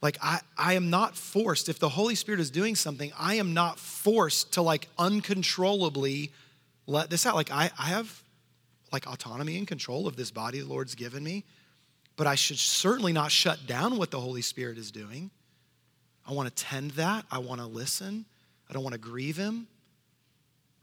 Like, 0.00 0.16
I, 0.22 0.40
I 0.56 0.74
am 0.74 0.90
not 0.90 1.16
forced, 1.16 1.68
if 1.68 1.80
the 1.80 1.88
Holy 1.88 2.14
Spirit 2.14 2.40
is 2.40 2.50
doing 2.50 2.76
something, 2.76 3.10
I 3.18 3.34
am 3.34 3.52
not 3.52 3.80
forced 3.80 4.52
to 4.52 4.62
like 4.62 4.88
uncontrollably 4.98 6.30
let 6.86 7.10
this 7.10 7.26
out. 7.26 7.34
Like, 7.34 7.50
I, 7.50 7.70
I 7.78 7.86
have 7.86 8.22
like 8.92 9.06
autonomy 9.06 9.58
and 9.58 9.66
control 9.66 10.06
of 10.06 10.16
this 10.16 10.30
body 10.30 10.60
the 10.60 10.66
Lord's 10.66 10.94
given 10.94 11.24
me, 11.24 11.44
but 12.16 12.26
I 12.26 12.36
should 12.36 12.58
certainly 12.58 13.12
not 13.12 13.32
shut 13.32 13.66
down 13.66 13.96
what 13.96 14.10
the 14.10 14.20
Holy 14.20 14.42
Spirit 14.42 14.78
is 14.78 14.90
doing. 14.90 15.30
I 16.26 16.32
want 16.32 16.54
to 16.54 16.64
tend 16.64 16.92
that. 16.92 17.24
I 17.30 17.38
want 17.38 17.60
to 17.60 17.66
listen. 17.66 18.24
I 18.68 18.74
don't 18.74 18.82
want 18.82 18.92
to 18.92 19.00
grieve 19.00 19.36
him. 19.36 19.66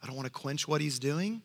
I 0.03 0.07
don't 0.07 0.15
want 0.15 0.25
to 0.25 0.31
quench 0.31 0.67
what 0.67 0.81
he's 0.81 0.99
doing. 0.99 1.41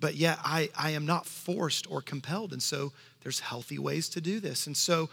But 0.00 0.16
yet, 0.16 0.38
I, 0.42 0.70
I 0.76 0.90
am 0.90 1.06
not 1.06 1.26
forced 1.26 1.90
or 1.90 2.02
compelled. 2.02 2.52
And 2.52 2.62
so, 2.62 2.92
there's 3.22 3.40
healthy 3.40 3.78
ways 3.78 4.08
to 4.10 4.20
do 4.20 4.40
this. 4.40 4.66
And 4.66 4.76
so, 4.76 5.10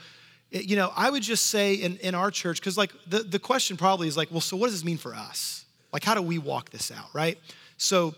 you 0.50 0.78
know, 0.78 0.94
I 0.96 1.10
would 1.10 1.24
just 1.24 1.48
say 1.48 1.74
in, 1.74 1.98
in 1.98 2.16
our 2.16 2.32
church, 2.32 2.60
because 2.60 2.78
like 2.78 2.94
the, 3.06 3.20
the 3.20 3.40
question 3.40 3.76
probably 3.76 4.08
is 4.08 4.16
like, 4.16 4.32
well, 4.32 4.42
so 4.42 4.56
what 4.56 4.68
does 4.68 4.76
this 4.76 4.86
mean 4.86 4.98
for 4.98 5.14
us? 5.14 5.66
Like, 5.92 6.04
how 6.04 6.14
do 6.14 6.22
we 6.22 6.38
walk 6.38 6.70
this 6.70 6.92
out, 6.92 7.10
right? 7.14 7.38
So, 7.78 8.16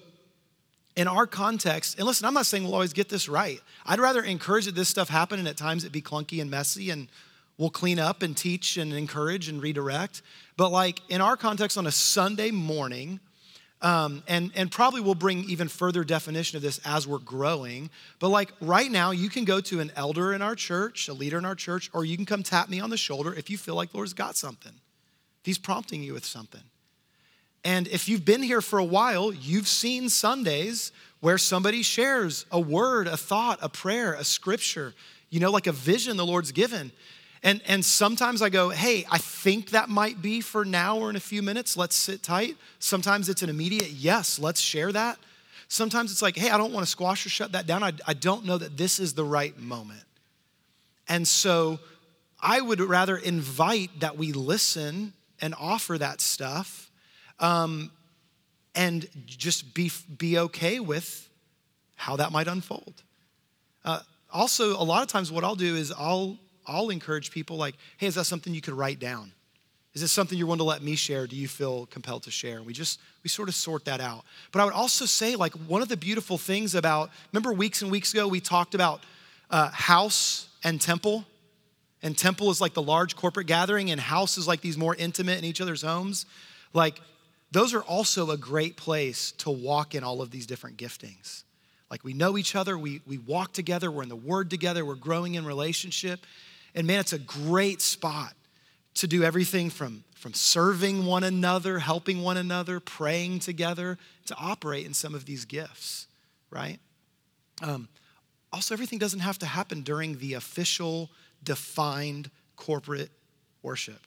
in 0.95 1.07
our 1.07 1.25
context, 1.25 1.97
and 1.97 2.05
listen, 2.05 2.27
I'm 2.27 2.33
not 2.33 2.45
saying 2.45 2.63
we'll 2.63 2.73
always 2.73 2.93
get 2.93 3.09
this 3.09 3.29
right. 3.29 3.61
I'd 3.85 3.99
rather 3.99 4.21
encourage 4.21 4.65
that 4.65 4.75
this 4.75 4.89
stuff 4.89 5.09
happen 5.09 5.39
and 5.39 5.47
at 5.47 5.55
times 5.55 5.85
it 5.85 5.91
be 5.91 6.01
clunky 6.01 6.41
and 6.41 6.51
messy 6.51 6.89
and 6.89 7.07
We'll 7.59 7.69
clean 7.69 7.99
up 7.99 8.23
and 8.23 8.37
teach 8.37 8.77
and 8.77 8.93
encourage 8.93 9.49
and 9.49 9.61
redirect. 9.61 10.21
But, 10.55 10.69
like 10.69 11.01
in 11.09 11.19
our 11.19 11.35
context, 11.35 11.77
on 11.77 11.85
a 11.87 11.91
Sunday 11.91 12.51
morning, 12.51 13.19
um, 13.81 14.23
and, 14.27 14.51
and 14.55 14.69
probably 14.69 14.99
we'll 14.99 15.15
bring 15.15 15.45
even 15.45 15.69
further 15.69 16.03
definition 16.03 16.57
of 16.57 16.61
this 16.61 16.81
as 16.85 17.07
we're 17.07 17.19
growing. 17.19 17.89
But, 18.19 18.29
like 18.29 18.51
right 18.59 18.91
now, 18.91 19.11
you 19.11 19.29
can 19.29 19.45
go 19.45 19.61
to 19.61 19.79
an 19.79 19.91
elder 19.95 20.33
in 20.33 20.41
our 20.41 20.55
church, 20.55 21.07
a 21.07 21.13
leader 21.13 21.37
in 21.37 21.45
our 21.45 21.55
church, 21.55 21.89
or 21.93 22.03
you 22.03 22.17
can 22.17 22.25
come 22.25 22.43
tap 22.43 22.69
me 22.69 22.79
on 22.79 22.89
the 22.89 22.97
shoulder 22.97 23.33
if 23.33 23.49
you 23.49 23.57
feel 23.57 23.75
like 23.75 23.91
the 23.91 23.97
Lord's 23.97 24.13
got 24.13 24.35
something. 24.35 24.73
If 24.73 25.45
He's 25.45 25.57
prompting 25.57 26.03
you 26.03 26.13
with 26.13 26.25
something. 26.25 26.63
And 27.63 27.87
if 27.87 28.07
you've 28.07 28.25
been 28.25 28.43
here 28.43 28.61
for 28.61 28.79
a 28.79 28.85
while, 28.85 29.33
you've 29.33 29.67
seen 29.67 30.09
Sundays 30.09 30.91
where 31.19 31.37
somebody 31.37 31.83
shares 31.83 32.45
a 32.51 32.59
word, 32.59 33.07
a 33.07 33.17
thought, 33.17 33.59
a 33.61 33.69
prayer, 33.69 34.13
a 34.13 34.23
scripture, 34.23 34.93
you 35.29 35.39
know, 35.39 35.51
like 35.51 35.67
a 35.67 35.71
vision 35.71 36.17
the 36.17 36.25
Lord's 36.25 36.51
given. 36.51 36.91
And, 37.41 37.61
and 37.67 37.85
sometimes 37.85 38.41
I 38.41 38.49
go, 38.49 38.69
hey, 38.69 39.05
I 39.09 39.17
think 39.17 39.69
that 39.69 39.87
might 39.87 40.21
be 40.21 40.41
for 40.41 40.65
now 40.65 40.97
or 40.97 41.09
in 41.09 41.15
a 41.15 41.21
few 41.21 41.41
minutes. 41.41 41.77
Let's 41.77 41.95
sit 41.95 42.21
tight. 42.21 42.57
Sometimes 42.79 43.29
it's 43.29 43.41
an 43.41 43.49
immediate, 43.49 43.91
yes, 43.91 44.39
let's 44.39 44.59
share 44.59 44.91
that. 44.91 45.17
Sometimes 45.69 46.11
it's 46.11 46.21
like, 46.21 46.35
hey, 46.35 46.49
I 46.49 46.57
don't 46.57 46.73
want 46.73 46.85
to 46.85 46.89
squash 46.89 47.25
or 47.25 47.29
shut 47.29 47.53
that 47.53 47.65
down. 47.65 47.83
I, 47.83 47.93
I 48.05 48.13
don't 48.13 48.43
know 48.43 48.57
that 48.57 48.75
this 48.75 48.99
is 48.99 49.13
the 49.13 49.23
right 49.23 49.57
moment. 49.57 50.03
And 51.07 51.27
so 51.27 51.79
I 52.41 52.59
would 52.59 52.81
rather 52.81 53.15
invite 53.15 53.99
that 53.99 54.17
we 54.17 54.33
listen 54.33 55.13
and 55.39 55.55
offer 55.57 55.97
that 55.97 56.21
stuff 56.21 56.91
um, 57.39 57.91
and 58.75 59.07
just 59.25 59.73
be, 59.73 59.91
be 60.17 60.37
okay 60.39 60.79
with 60.79 61.29
how 61.95 62.15
that 62.17 62.31
might 62.31 62.47
unfold. 62.47 63.03
Uh, 63.85 64.01
also, 64.31 64.71
a 64.71 64.83
lot 64.83 65.03
of 65.03 65.07
times 65.07 65.31
what 65.31 65.43
I'll 65.43 65.55
do 65.55 65.75
is 65.75 65.91
I'll 65.91 66.37
I'll 66.69 66.89
encourage 66.89 67.31
people 67.31 67.57
like, 67.57 67.75
hey, 67.97 68.07
is 68.07 68.15
that 68.15 68.25
something 68.25 68.53
you 68.53 68.61
could 68.61 68.75
write 68.75 68.99
down? 68.99 69.31
Is 69.95 70.01
this 70.01 70.11
something 70.11 70.37
you're 70.37 70.47
willing 70.47 70.59
to 70.59 70.65
let 70.65 70.83
me 70.83 70.95
share? 70.95 71.25
Do 71.25 71.35
you 71.35 71.47
feel 71.47 71.87
compelled 71.87 72.23
to 72.23 72.31
share? 72.31 72.57
And 72.57 72.65
we 72.65 72.73
just, 72.73 72.99
we 73.23 73.29
sort 73.29 73.49
of 73.49 73.55
sort 73.55 73.85
that 73.85 73.99
out. 73.99 74.23
But 74.51 74.61
I 74.61 74.65
would 74.65 74.73
also 74.73 75.05
say, 75.05 75.35
like, 75.35 75.53
one 75.53 75.81
of 75.81 75.87
the 75.87 75.97
beautiful 75.97 76.37
things 76.37 76.75
about, 76.75 77.09
remember 77.33 77.51
weeks 77.51 77.81
and 77.81 77.89
weeks 77.89 78.13
ago, 78.13 78.27
we 78.27 78.39
talked 78.39 78.75
about 78.75 79.01
uh, 79.49 79.69
house 79.71 80.47
and 80.63 80.79
temple? 80.79 81.25
And 82.03 82.17
temple 82.17 82.51
is 82.51 82.61
like 82.61 82.75
the 82.75 82.83
large 82.83 83.15
corporate 83.15 83.47
gathering, 83.47 83.89
and 83.89 83.99
house 83.99 84.37
is 84.37 84.47
like 84.47 84.61
these 84.61 84.77
more 84.77 84.95
intimate 84.95 85.39
in 85.39 85.43
each 85.43 85.59
other's 85.59 85.81
homes. 85.81 86.27
Like, 86.71 87.01
those 87.51 87.73
are 87.73 87.81
also 87.81 88.29
a 88.29 88.37
great 88.37 88.77
place 88.77 89.31
to 89.39 89.49
walk 89.49 89.95
in 89.95 90.03
all 90.03 90.21
of 90.21 90.29
these 90.29 90.45
different 90.45 90.77
giftings. 90.77 91.43
Like, 91.89 92.03
we 92.03 92.13
know 92.13 92.37
each 92.37 92.55
other, 92.55 92.77
we, 92.77 93.01
we 93.07 93.17
walk 93.17 93.53
together, 93.53 93.89
we're 93.89 94.03
in 94.03 94.09
the 94.09 94.15
word 94.15 94.51
together, 94.51 94.85
we're 94.85 94.93
growing 94.93 95.33
in 95.33 95.45
relationship. 95.45 96.19
And 96.75 96.87
man, 96.87 96.99
it's 96.99 97.13
a 97.13 97.19
great 97.19 97.81
spot 97.81 98.33
to 98.95 99.07
do 99.07 99.23
everything 99.23 99.69
from, 99.69 100.03
from 100.15 100.33
serving 100.33 101.05
one 101.05 101.23
another, 101.23 101.79
helping 101.79 102.21
one 102.21 102.37
another, 102.37 102.79
praying 102.79 103.39
together, 103.39 103.97
to 104.25 104.35
operate 104.37 104.85
in 104.85 104.93
some 104.93 105.15
of 105.15 105.25
these 105.25 105.45
gifts, 105.45 106.07
right? 106.51 106.79
Um, 107.61 107.87
also, 108.51 108.73
everything 108.73 108.99
doesn't 108.99 109.19
have 109.19 109.39
to 109.39 109.45
happen 109.45 109.81
during 109.81 110.17
the 110.17 110.33
official, 110.33 111.09
defined 111.43 112.29
corporate 112.55 113.11
worship. 113.61 114.01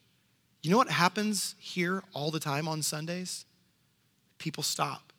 You 0.63 0.71
know 0.71 0.77
what 0.77 0.91
happens 0.91 1.55
here 1.59 2.03
all 2.13 2.31
the 2.31 2.41
time 2.41 2.69
on 2.69 2.83
Sundays? 2.83 3.45
People 4.39 4.63
stop 4.63 5.13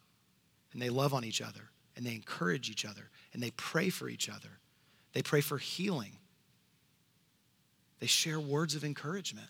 and 0.71 0.81
they 0.81 0.89
love 0.89 1.13
on 1.13 1.23
each 1.23 1.41
other 1.41 1.69
and 1.95 2.05
they 2.05 2.13
encourage 2.13 2.69
each 2.69 2.85
other 2.85 3.09
and 3.33 3.41
they 3.41 3.51
pray 3.51 3.89
for 3.89 4.07
each 4.09 4.29
other. 4.29 4.59
They 5.13 5.21
pray 5.21 5.41
for 5.41 5.57
healing. 5.57 6.17
They 8.03 8.07
share 8.07 8.37
words 8.37 8.75
of 8.75 8.83
encouragement. 8.83 9.47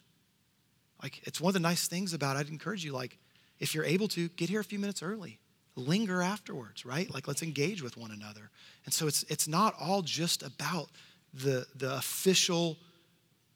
Like, 1.02 1.24
it's 1.26 1.42
one 1.42 1.50
of 1.50 1.54
the 1.56 1.60
nice 1.60 1.88
things 1.88 2.14
about 2.14 2.36
it. 2.36 2.42
I'd 2.42 2.50
encourage 2.50 2.86
you, 2.86 2.92
like, 2.92 3.18
if 3.60 3.74
you're 3.74 3.84
able 3.84 4.08
to, 4.10 4.30
get 4.30 4.48
here 4.48 4.60
a 4.60 4.64
few 4.64 4.78
minutes 4.78 5.02
early. 5.02 5.40
Linger 5.76 6.22
afterwards, 6.22 6.86
right? 6.86 7.12
Like, 7.12 7.28
let's 7.28 7.42
engage 7.42 7.82
with 7.82 7.98
one 7.98 8.12
another. 8.12 8.52
And 8.86 8.94
so 8.94 9.08
it's, 9.08 9.24
it's 9.24 9.48
not 9.48 9.74
all 9.82 10.04
just 10.04 10.44
about 10.44 10.90
the, 11.34 11.66
the 11.76 11.96
official, 11.96 12.78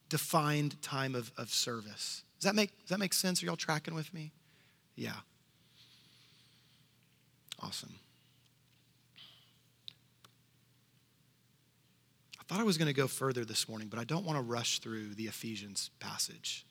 defined 0.10 0.82
time 0.82 1.14
of, 1.14 1.32
of 1.38 1.50
service. 1.50 2.24
Does 2.40 2.46
that, 2.46 2.56
make, 2.56 2.72
does 2.80 2.90
that 2.90 3.00
make 3.00 3.14
sense? 3.14 3.44
Are 3.44 3.46
y'all 3.46 3.56
tracking 3.56 3.94
with 3.94 4.12
me? 4.16 4.32
Yeah. 4.96 5.12
Awesome. 7.62 7.94
Thought 12.48 12.60
I 12.60 12.64
was 12.64 12.78
going 12.78 12.88
to 12.88 12.94
go 12.94 13.08
further 13.08 13.44
this 13.44 13.68
morning, 13.68 13.90
but 13.90 14.00
I 14.00 14.06
don't 14.06 14.26
want 14.26 14.38
to 14.38 14.42
rush 14.42 14.80
through 14.80 15.16
the 15.16 15.26
Ephesians 15.26 15.92
passage. 16.00 16.66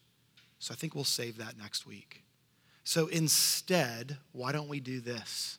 So 0.59 0.73
I 0.73 0.77
think 0.77 0.95
we'll 0.95 1.05
save 1.05 1.37
that 1.37 1.59
next 1.59 1.87
week. 1.87 2.23
So 2.83 3.09
instead, 3.09 4.17
why 4.33 4.53
don't 4.53 4.69
we 4.69 4.81
do 4.81 5.01
this? 5.01 5.59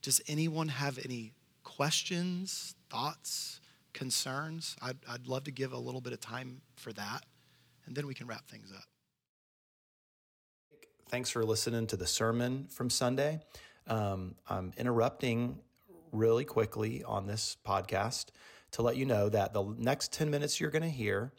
Does 0.00 0.22
anyone 0.26 0.68
have 0.68 0.98
any 1.04 1.32
questions, 1.64 2.74
thoughts, 2.88 3.60
concerns? 3.92 4.76
I'd, 4.80 4.96
I'd 5.08 5.26
love 5.26 5.44
to 5.44 5.50
give 5.50 5.72
a 5.72 5.78
little 5.78 6.00
bit 6.00 6.12
of 6.12 6.20
time 6.20 6.62
for 6.76 6.92
that, 6.94 7.26
and 7.86 7.94
then 7.94 8.06
we 8.06 8.14
can 8.14 8.26
wrap 8.26 8.48
things 8.48 8.72
up. 8.74 8.84
Thanks 11.10 11.28
for 11.28 11.44
listening 11.44 11.86
to 11.88 11.96
the 11.96 12.06
sermon 12.06 12.68
from 12.70 12.88
Sunday. 12.88 13.40
Um, 13.86 14.36
I'm 14.48 14.72
interrupting 14.78 15.58
really 16.10 16.44
quickly 16.44 17.04
on 17.04 17.26
this 17.26 17.56
podcast 17.66 18.26
to 18.72 18.82
let 18.82 18.96
you 18.96 19.06
know 19.06 19.28
that 19.28 19.52
the 19.52 19.62
next 19.78 20.12
10 20.12 20.30
minutes 20.30 20.60
you're 20.60 20.70
going 20.70 20.82
to 20.82 20.90
hear 20.90 21.32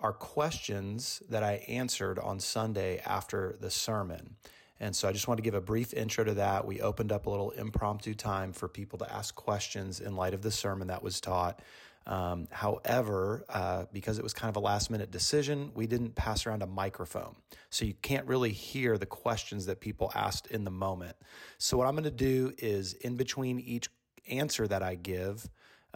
are 0.00 0.12
questions 0.12 1.22
that 1.28 1.42
I 1.42 1.64
answered 1.68 2.18
on 2.18 2.40
Sunday 2.40 3.00
after 3.04 3.56
the 3.60 3.70
sermon. 3.70 4.36
And 4.80 4.94
so 4.94 5.08
I 5.08 5.12
just 5.12 5.26
want 5.26 5.38
to 5.38 5.42
give 5.42 5.54
a 5.54 5.60
brief 5.60 5.92
intro 5.92 6.24
to 6.24 6.34
that. 6.34 6.64
We 6.64 6.80
opened 6.80 7.10
up 7.10 7.26
a 7.26 7.30
little 7.30 7.50
impromptu 7.50 8.14
time 8.14 8.52
for 8.52 8.68
people 8.68 8.98
to 9.00 9.12
ask 9.12 9.34
questions 9.34 10.00
in 10.00 10.14
light 10.14 10.34
of 10.34 10.42
the 10.42 10.52
sermon 10.52 10.88
that 10.88 11.02
was 11.02 11.20
taught. 11.20 11.60
Um, 12.06 12.48
however, 12.50 13.44
uh, 13.50 13.84
because 13.92 14.18
it 14.18 14.22
was 14.22 14.32
kind 14.32 14.48
of 14.48 14.56
a 14.56 14.64
last 14.64 14.90
minute 14.90 15.10
decision, 15.10 15.72
we 15.74 15.86
didn't 15.86 16.14
pass 16.14 16.46
around 16.46 16.62
a 16.62 16.66
microphone. 16.66 17.34
So 17.70 17.84
you 17.84 17.94
can't 18.00 18.26
really 18.26 18.50
hear 18.50 18.96
the 18.96 19.04
questions 19.04 19.66
that 19.66 19.80
people 19.80 20.10
asked 20.14 20.46
in 20.46 20.64
the 20.64 20.70
moment. 20.70 21.16
So, 21.58 21.76
what 21.76 21.86
I'm 21.86 21.94
going 21.94 22.04
to 22.04 22.10
do 22.10 22.54
is 22.56 22.94
in 22.94 23.16
between 23.16 23.60
each 23.60 23.88
answer 24.30 24.66
that 24.68 24.82
I 24.82 24.94
give, 24.94 25.48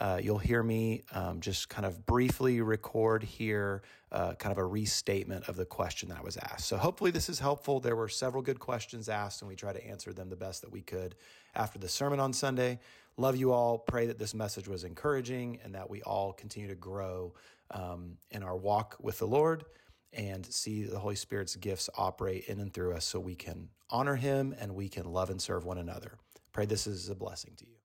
uh, 0.02 0.18
you'll 0.20 0.36
hear 0.36 0.64
me 0.64 1.00
um, 1.12 1.40
just 1.40 1.68
kind 1.68 1.86
of 1.86 2.04
briefly 2.04 2.60
record 2.60 3.22
here, 3.22 3.82
uh, 4.10 4.34
kind 4.34 4.50
of 4.50 4.58
a 4.58 4.64
restatement 4.64 5.48
of 5.48 5.54
the 5.54 5.64
question 5.64 6.08
that 6.08 6.18
I 6.18 6.22
was 6.22 6.36
asked. 6.36 6.66
So, 6.66 6.76
hopefully, 6.76 7.12
this 7.12 7.28
is 7.28 7.38
helpful. 7.38 7.78
There 7.78 7.94
were 7.94 8.08
several 8.08 8.42
good 8.42 8.58
questions 8.58 9.08
asked, 9.08 9.42
and 9.42 9.48
we 9.48 9.54
try 9.54 9.72
to 9.72 9.86
answer 9.86 10.12
them 10.12 10.28
the 10.28 10.34
best 10.34 10.62
that 10.62 10.72
we 10.72 10.80
could 10.80 11.14
after 11.54 11.78
the 11.78 11.88
sermon 11.88 12.18
on 12.18 12.32
Sunday. 12.32 12.80
Love 13.16 13.36
you 13.36 13.52
all. 13.52 13.78
Pray 13.78 14.06
that 14.06 14.18
this 14.18 14.34
message 14.34 14.66
was 14.66 14.82
encouraging 14.82 15.60
and 15.62 15.72
that 15.76 15.88
we 15.88 16.02
all 16.02 16.32
continue 16.32 16.68
to 16.68 16.74
grow 16.74 17.32
um, 17.70 18.16
in 18.32 18.42
our 18.42 18.56
walk 18.56 18.96
with 19.00 19.20
the 19.20 19.26
Lord 19.28 19.64
and 20.12 20.44
see 20.44 20.82
the 20.82 20.98
Holy 20.98 21.14
Spirit's 21.14 21.54
gifts 21.54 21.88
operate 21.96 22.46
in 22.46 22.58
and 22.58 22.74
through 22.74 22.94
us 22.94 23.04
so 23.04 23.20
we 23.20 23.36
can 23.36 23.68
honor 23.88 24.16
Him 24.16 24.52
and 24.58 24.74
we 24.74 24.88
can 24.88 25.04
love 25.04 25.30
and 25.30 25.40
serve 25.40 25.64
one 25.64 25.78
another. 25.78 26.18
Pray 26.52 26.66
this 26.66 26.88
is 26.88 27.08
a 27.08 27.14
blessing 27.14 27.52
to 27.58 27.66
you 27.66 27.81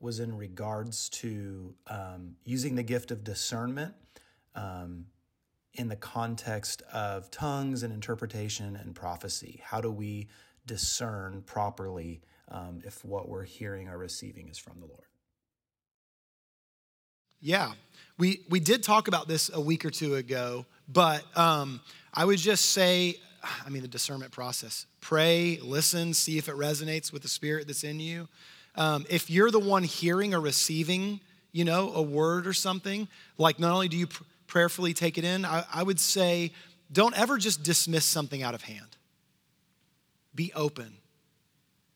was 0.00 0.20
in 0.20 0.36
regards 0.36 1.08
to 1.08 1.74
um, 1.88 2.36
using 2.44 2.74
the 2.74 2.82
gift 2.82 3.10
of 3.10 3.24
discernment 3.24 3.94
um, 4.54 5.06
in 5.74 5.88
the 5.88 5.96
context 5.96 6.82
of 6.92 7.30
tongues 7.30 7.82
and 7.82 7.92
interpretation 7.92 8.76
and 8.76 8.94
prophecy. 8.94 9.60
How 9.64 9.80
do 9.80 9.90
we 9.90 10.28
discern 10.66 11.42
properly 11.46 12.20
um, 12.50 12.82
if 12.84 13.04
what 13.04 13.28
we're 13.28 13.44
hearing 13.44 13.88
or 13.88 13.98
receiving 13.98 14.48
is 14.48 14.58
from 14.58 14.80
the 14.80 14.86
Lord? 14.86 15.04
Yeah, 17.40 17.72
we 18.18 18.40
we 18.48 18.58
did 18.58 18.82
talk 18.82 19.06
about 19.06 19.28
this 19.28 19.48
a 19.52 19.60
week 19.60 19.84
or 19.84 19.90
two 19.90 20.16
ago, 20.16 20.66
but 20.88 21.24
um, 21.36 21.80
I 22.12 22.24
would 22.24 22.38
just 22.38 22.70
say, 22.70 23.14
I 23.64 23.68
mean, 23.68 23.82
the 23.82 23.88
discernment 23.88 24.32
process: 24.32 24.86
pray, 25.00 25.60
listen, 25.62 26.14
see 26.14 26.36
if 26.36 26.48
it 26.48 26.56
resonates 26.56 27.12
with 27.12 27.22
the 27.22 27.28
Spirit 27.28 27.68
that's 27.68 27.84
in 27.84 28.00
you. 28.00 28.28
Um, 28.78 29.04
if 29.10 29.28
you're 29.28 29.50
the 29.50 29.58
one 29.58 29.82
hearing 29.82 30.34
or 30.34 30.40
receiving, 30.40 31.20
you 31.50 31.64
know, 31.64 31.92
a 31.94 32.00
word 32.00 32.46
or 32.46 32.52
something, 32.52 33.08
like 33.36 33.58
not 33.58 33.72
only 33.72 33.88
do 33.88 33.96
you 33.96 34.06
pr- 34.06 34.22
prayerfully 34.46 34.94
take 34.94 35.18
it 35.18 35.24
in, 35.24 35.44
I, 35.44 35.64
I 35.74 35.82
would 35.82 35.98
say 35.98 36.52
don't 36.90 37.18
ever 37.18 37.38
just 37.38 37.64
dismiss 37.64 38.04
something 38.04 38.42
out 38.42 38.54
of 38.54 38.62
hand. 38.62 38.96
Be 40.32 40.52
open. 40.54 40.94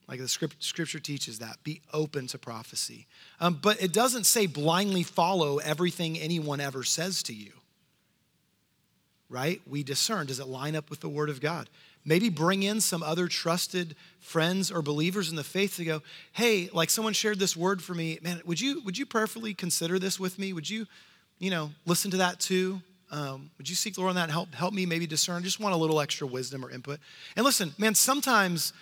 Like 0.08 0.18
the 0.18 0.26
script, 0.26 0.56
scripture 0.58 0.98
teaches 0.98 1.38
that. 1.38 1.62
Be 1.62 1.80
open 1.92 2.26
to 2.26 2.38
prophecy. 2.38 3.06
Um, 3.40 3.58
but 3.62 3.80
it 3.80 3.92
doesn't 3.92 4.24
say 4.24 4.46
blindly 4.46 5.04
follow 5.04 5.58
everything 5.58 6.18
anyone 6.18 6.60
ever 6.60 6.82
says 6.82 7.22
to 7.24 7.32
you. 7.32 7.52
Right? 9.28 9.62
We 9.66 9.84
discern. 9.84 10.26
Does 10.26 10.40
it 10.40 10.48
line 10.48 10.74
up 10.74 10.90
with 10.90 11.00
the 11.00 11.08
word 11.08 11.30
of 11.30 11.40
God? 11.40 11.70
Maybe 12.04 12.30
bring 12.30 12.62
in 12.62 12.80
some 12.80 13.02
other 13.02 13.28
trusted 13.28 13.94
friends 14.18 14.72
or 14.72 14.82
believers 14.82 15.30
in 15.30 15.36
the 15.36 15.44
faith 15.44 15.76
to 15.76 15.84
go, 15.84 16.02
hey, 16.32 16.68
like 16.72 16.90
someone 16.90 17.12
shared 17.12 17.38
this 17.38 17.56
word 17.56 17.82
for 17.82 17.94
me. 17.94 18.18
Man, 18.22 18.40
would 18.44 18.60
you 18.60 18.82
would 18.82 18.98
you 18.98 19.06
prayerfully 19.06 19.54
consider 19.54 19.98
this 19.98 20.18
with 20.18 20.38
me? 20.38 20.52
Would 20.52 20.68
you, 20.68 20.86
you 21.38 21.50
know, 21.50 21.70
listen 21.86 22.10
to 22.10 22.16
that 22.18 22.40
too? 22.40 22.80
Um, 23.12 23.50
would 23.58 23.68
you 23.68 23.76
seek 23.76 23.94
the 23.94 24.00
Lord 24.00 24.10
on 24.10 24.14
that 24.16 24.24
and 24.24 24.32
help 24.32 24.54
help 24.54 24.74
me 24.74 24.86
maybe 24.86 25.06
discern? 25.06 25.44
Just 25.44 25.60
want 25.60 25.74
a 25.74 25.78
little 25.78 26.00
extra 26.00 26.26
wisdom 26.26 26.64
or 26.64 26.70
input. 26.70 26.98
And 27.36 27.44
listen, 27.44 27.72
man, 27.78 27.94
sometimes 27.94 28.72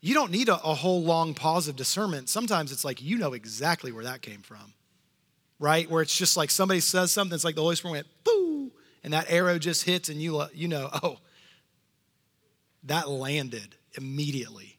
you 0.00 0.12
don't 0.12 0.30
need 0.30 0.48
a, 0.48 0.54
a 0.56 0.74
whole 0.74 1.02
long 1.02 1.34
pause 1.34 1.68
of 1.68 1.76
discernment. 1.76 2.28
Sometimes 2.28 2.72
it's 2.72 2.84
like 2.84 3.02
you 3.02 3.16
know 3.16 3.32
exactly 3.32 3.92
where 3.92 4.04
that 4.04 4.20
came 4.20 4.40
from, 4.40 4.74
right? 5.58 5.90
Where 5.90 6.02
it's 6.02 6.16
just 6.16 6.36
like 6.36 6.50
somebody 6.50 6.80
says 6.80 7.10
something, 7.10 7.34
it's 7.34 7.44
like 7.44 7.54
the 7.54 7.62
Holy 7.62 7.76
Spirit 7.76 7.92
went, 7.92 8.06
boo, 8.24 8.70
and 9.02 9.12
that 9.14 9.30
arrow 9.30 9.58
just 9.58 9.84
hits, 9.84 10.08
and 10.08 10.20
you 10.20 10.42
you 10.52 10.68
know, 10.68 10.90
oh, 11.02 11.18
that 12.86 13.08
landed 13.08 13.74
immediately. 13.96 14.78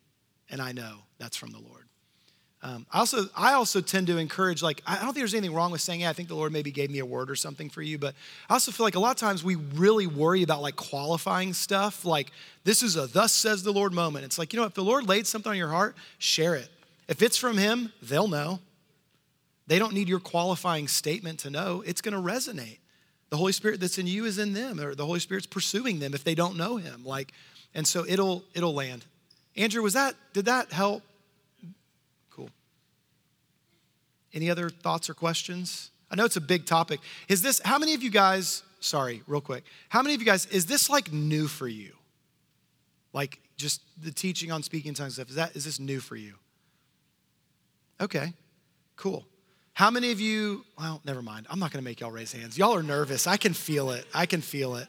And 0.50 0.62
I 0.62 0.72
know 0.72 1.00
that's 1.18 1.38
from 1.38 1.52
the 1.52 1.60
Lord. 1.60 1.84
Um, 2.64 2.88
I 2.92 3.00
also 3.00 3.26
I 3.36 3.54
also 3.54 3.82
tend 3.82 4.08
to 4.08 4.18
encourage 4.18 4.64
like 4.64 4.82
I 4.88 4.96
don't 4.96 5.06
think 5.06 5.18
there's 5.18 5.36
anything 5.36 5.56
wrong 5.56 5.72
with 5.72 5.80
saying 5.80 6.02
yeah 6.02 6.10
I 6.10 6.14
think 6.14 6.28
the 6.28 6.36
Lord 6.36 6.52
maybe 6.52 6.72
gave 6.72 6.90
me 6.90 6.98
a 6.98 7.06
word 7.06 7.30
or 7.30 7.36
something 7.36 7.70
for 7.70 7.84
you 7.84 8.00
but 8.00 8.16
I 8.50 8.54
also 8.54 8.72
feel 8.72 8.84
like 8.84 8.96
a 8.96 9.00
lot 9.00 9.12
of 9.12 9.18
times 9.18 9.44
we 9.44 9.56
really 9.56 10.08
worry 10.08 10.42
about 10.42 10.64
like 10.64 10.76
qualifying 10.76 11.54
stuff 11.54 12.04
like 12.04 12.32
this 12.64 12.82
is 12.82 12.96
a 12.96 13.06
thus 13.06 13.32
says 13.32 13.62
the 13.62 13.72
Lord 13.72 13.94
moment. 13.94 14.26
It's 14.26 14.40
like 14.40 14.54
you 14.54 14.60
know 14.60 14.66
if 14.66 14.74
the 14.74 14.84
Lord 14.84 15.08
laid 15.08 15.28
something 15.28 15.52
on 15.52 15.58
your 15.58 15.70
heart 15.70 15.96
share 16.18 16.56
it. 16.56 16.68
If 17.08 17.22
it's 17.22 17.38
from 17.38 17.58
him 17.58 17.94
they'll 18.02 18.28
know. 18.28 18.60
They 19.68 19.80
don't 19.80 19.94
need 19.94 20.08
your 20.08 20.22
qualifying 20.22 20.88
statement 20.88 21.40
to 21.40 21.50
know. 21.50 21.84
It's 21.86 22.02
going 22.02 22.14
to 22.14 22.22
resonate. 22.22 22.78
The 23.30 23.38
Holy 23.38 23.52
Spirit 23.52 23.82
that's 23.82 23.98
in 23.98 24.08
you 24.08 24.24
is 24.24 24.40
in 24.40 24.54
them 24.54 24.80
or 24.80 24.96
the 24.96 25.06
Holy 25.06 25.20
Spirit's 25.20 25.46
pursuing 25.46 26.00
them 26.00 26.14
if 26.14 26.24
they 26.24 26.36
don't 26.36 26.56
know 26.56 26.78
him. 26.78 27.04
Like 27.04 27.34
and 27.78 27.88
so 27.88 28.06
it'll 28.06 28.44
it'll 28.54 28.74
land. 28.74 29.06
Andrew, 29.56 29.82
was 29.82 29.94
that 29.94 30.16
did 30.34 30.46
that 30.46 30.74
help? 30.74 31.02
Cool. 32.30 32.50
Any 34.34 34.50
other 34.50 34.70
thoughts 34.70 35.10
or 35.10 35.14
questions? 35.14 35.92
I 36.10 36.16
know 36.16 36.26
it's 36.26 36.38
a 36.38 36.42
big 36.42 36.66
topic. 36.66 37.00
Is 37.28 37.42
this, 37.42 37.62
how 37.64 37.78
many 37.78 37.94
of 37.94 38.02
you 38.02 38.10
guys, 38.10 38.64
sorry, 38.80 39.22
real 39.28 39.42
quick, 39.42 39.66
how 39.90 40.02
many 40.02 40.16
of 40.16 40.22
you 40.22 40.26
guys, 40.26 40.46
is 40.48 40.66
this 40.66 40.90
like 40.90 41.12
new 41.12 41.48
for 41.48 41.68
you? 41.68 41.94
Like 43.14 43.40
just 43.58 43.82
the 44.02 44.12
teaching 44.12 44.52
on 44.52 44.64
speaking 44.64 44.94
tongues 44.94 45.18
and 45.18 45.28
stuff, 45.28 45.30
is 45.30 45.36
that, 45.36 45.56
is 45.56 45.66
this 45.66 45.80
new 45.80 46.00
for 46.00 46.16
you? 46.16 46.36
Okay, 48.00 48.34
cool. 48.96 49.26
How 49.74 49.92
many 49.92 50.12
of 50.12 50.20
you, 50.20 50.64
well, 50.80 51.02
never 51.04 51.22
mind. 51.22 51.46
I'm 51.50 51.60
not 51.60 51.72
gonna 51.72 51.84
make 51.84 52.00
y'all 52.00 52.12
raise 52.12 52.32
hands. 52.32 52.58
Y'all 52.58 52.76
are 52.76 52.84
nervous. 52.84 53.28
I 53.28 53.38
can 53.38 53.54
feel 53.54 53.92
it. 53.92 54.06
I 54.14 54.26
can 54.26 54.42
feel 54.42 54.76
it. 54.76 54.88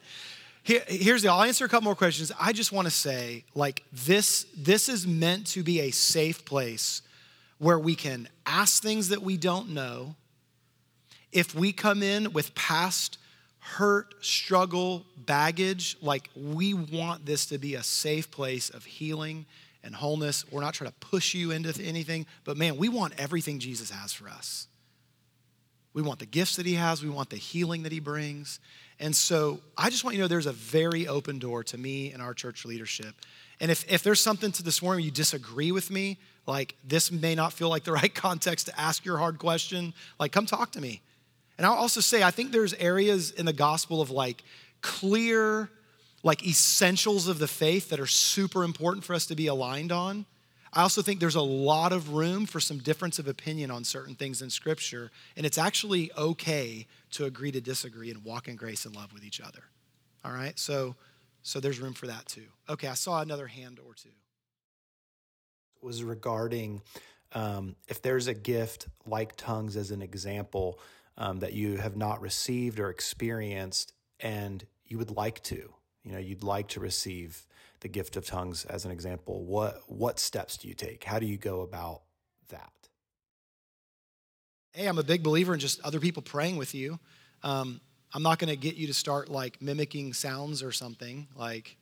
Here, 0.69 0.83
here's 0.87 1.23
the, 1.23 1.31
I'll 1.31 1.45
answer 1.45 1.65
a 1.65 1.69
couple 1.69 1.85
more 1.85 1.95
questions. 1.95 2.31
I 2.39 2.53
just 2.53 2.73
wanna 2.73 2.91
say, 2.91 3.47
like, 3.55 3.85
this, 3.91 4.45
this 4.55 4.91
is 4.91 5.07
meant 5.07 5.47
to 5.47 5.63
be 5.63 5.81
a 5.81 5.91
safe 5.93 6.45
place 6.45 7.01
where 7.57 7.79
we 7.79 7.95
can 7.95 8.29
ask 8.45 8.83
things 8.83 9.09
that 9.09 9.23
we 9.23 9.39
don't 9.39 9.71
know. 9.71 10.15
If 11.33 11.55
we 11.55 11.73
come 11.73 12.03
in 12.03 12.35
with 12.35 12.55
past 12.55 13.17
hurt, 13.61 14.15
struggle, 14.21 15.07
baggage, 15.17 15.97
like 16.03 16.29
we 16.37 16.75
want 16.75 17.25
this 17.25 17.47
to 17.47 17.57
be 17.57 17.75
a 17.75 17.83
safe 17.83 18.31
place 18.31 18.69
of 18.69 18.85
healing 18.85 19.47
and 19.83 19.95
wholeness. 19.95 20.45
We're 20.51 20.61
not 20.61 20.75
trying 20.75 20.91
to 20.91 20.97
push 21.01 21.33
you 21.33 21.51
into 21.51 21.83
anything, 21.83 22.27
but 22.45 22.59
man, 22.59 22.77
we 22.77 22.91
want 22.91 23.15
everything 23.17 23.59
Jesus 23.59 23.89
has 23.89 24.13
for 24.13 24.29
us. 24.29 24.69
We 25.93 26.03
want 26.03 26.19
the 26.19 26.27
gifts 26.27 26.57
that 26.57 26.67
he 26.67 26.75
has, 26.75 27.03
we 27.03 27.11
want 27.11 27.31
the 27.31 27.37
healing 27.37 27.83
that 27.83 27.93
he 27.93 28.01
brings. 28.01 28.61
And 29.01 29.15
so 29.15 29.61
I 29.77 29.91
just 29.91 30.05
want 30.05 30.17
you 30.17 30.19
to 30.19 30.25
know 30.25 30.29
there's 30.29 30.47
a 30.47 30.53
very 30.53 31.07
open 31.07 31.39
door 31.39 31.63
to 31.65 31.79
me 31.79 32.13
and 32.13 32.21
our 32.21 32.35
church 32.35 32.65
leadership. 32.65 33.15
And 33.61 33.71
if, 33.71 33.91
if 33.91 34.03
there's 34.03 34.21
something 34.21 34.53
to 34.53 34.63
this 34.63 34.83
morning 34.83 35.05
you 35.05 35.11
disagree 35.11 35.73
with 35.73 35.91
me, 35.91 36.19
like 36.47 36.75
this 36.85 37.13
may 37.13 37.35
not 37.35 37.53
feel 37.53 37.69
like 37.69 37.85
the 37.85 37.93
right 38.01 38.15
context 38.15 38.67
to 38.67 38.81
ask 38.81 39.05
your 39.05 39.19
hard 39.19 39.39
question, 39.39 39.95
like 40.19 40.33
come 40.33 40.47
talk 40.47 40.73
to 40.73 40.81
me. 40.81 41.03
And 41.57 41.67
I'll 41.67 41.75
also 41.75 42.01
say, 42.01 42.23
I 42.23 42.31
think 42.31 42.53
there's 42.53 42.75
areas 42.75 43.33
in 43.33 43.47
the 43.47 43.53
gospel 43.53 44.01
of 44.01 44.11
like 44.11 44.45
clear, 44.81 45.69
like 46.23 46.47
essentials 46.47 47.27
of 47.27 47.39
the 47.41 47.49
faith 47.49 47.91
that 47.91 47.99
are 47.99 48.07
super 48.07 48.63
important 48.63 49.05
for 49.05 49.15
us 49.15 49.27
to 49.27 49.35
be 49.35 49.49
aligned 49.49 49.91
on. 49.91 50.25
I 50.79 50.83
also 50.83 51.03
think 51.03 51.19
there's 51.19 51.35
a 51.35 51.41
lot 51.41 51.93
of 51.93 52.11
room 52.11 52.47
for 52.47 52.61
some 52.61 52.79
difference 52.79 53.19
of 53.19 53.27
opinion 53.27 53.69
on 53.69 53.83
certain 53.83 54.15
things 54.15 54.43
in 54.43 54.49
Scripture, 54.49 55.11
and 55.37 55.45
it's 55.45 55.59
actually 55.59 56.13
okay 56.17 56.87
to 57.11 57.25
agree 57.25 57.51
to 57.51 57.61
disagree 57.61 58.13
and 58.13 58.23
walk 58.23 58.47
in 58.47 58.55
grace 58.55 58.85
and 58.85 58.95
love 58.95 59.13
with 59.13 59.25
each 59.25 59.41
other. 59.41 59.65
All 60.25 60.31
right, 60.31 60.57
so 60.57 60.95
so 61.43 61.59
there's 61.59 61.81
room 61.81 61.95
for 61.95 62.07
that 62.07 62.27
too. 62.27 62.45
Okay, 62.69 62.87
I 62.87 62.95
saw 62.95 63.21
another 63.21 63.49
hand 63.49 63.81
or 63.85 63.93
two. 63.93 64.11
Was 65.83 66.05
regarding 66.05 66.83
um, 67.33 67.75
if 67.89 68.01
there's 68.01 68.29
a 68.29 68.35
gift 68.35 68.87
like 69.05 69.35
tongues 69.35 69.75
as 69.75 69.91
an 69.91 70.01
example 70.01 70.79
um, 71.17 71.41
that 71.41 71.55
you 71.55 71.79
have 71.79 71.97
not 71.97 72.21
received 72.21 72.79
or 72.79 72.89
experienced, 72.89 73.95
and 74.21 74.65
you 74.87 74.97
would 74.99 75.11
like 75.11 75.43
to, 75.43 75.75
you 76.05 76.13
know, 76.13 76.19
you'd 76.19 76.45
like 76.45 76.69
to 76.69 76.79
receive 76.79 77.48
the 77.81 77.89
gift 77.89 78.17
of 78.17 78.27
tongues 78.27 78.65
as 78.65 78.85
an 78.85 78.91
example, 78.91 79.45
what 79.45 79.83
what 79.87 80.19
steps 80.19 80.57
do 80.57 80.69
you 80.69 80.75
take? 80.75 81.05
How 81.05 81.19
do 81.19 81.27
you 81.27 81.37
go 81.37 81.61
about 81.61 82.03
that? 82.49 82.73
Hey, 84.73 84.87
I'm 84.87 84.99
a 84.99 85.03
big 85.03 85.23
believer 85.23 85.55
in 85.55 85.61
just 85.61 85.81
other 85.83 86.01
people 86.01 86.23
praying 86.23 86.57
with 86.57 86.75
you. 86.75 86.99
Um, 87.43 87.81
I'm 88.13 88.23
not 88.23 88.39
going 88.39 88.51
to 88.51 88.57
get 88.57 88.77
you 88.77 88.87
to 88.87 88.95
start 88.95 89.29
like 89.29 89.61
mimicking 89.61 90.13
sounds 90.13 90.63
or 90.63 90.73
something. 90.73 91.29
Like, 91.37 91.77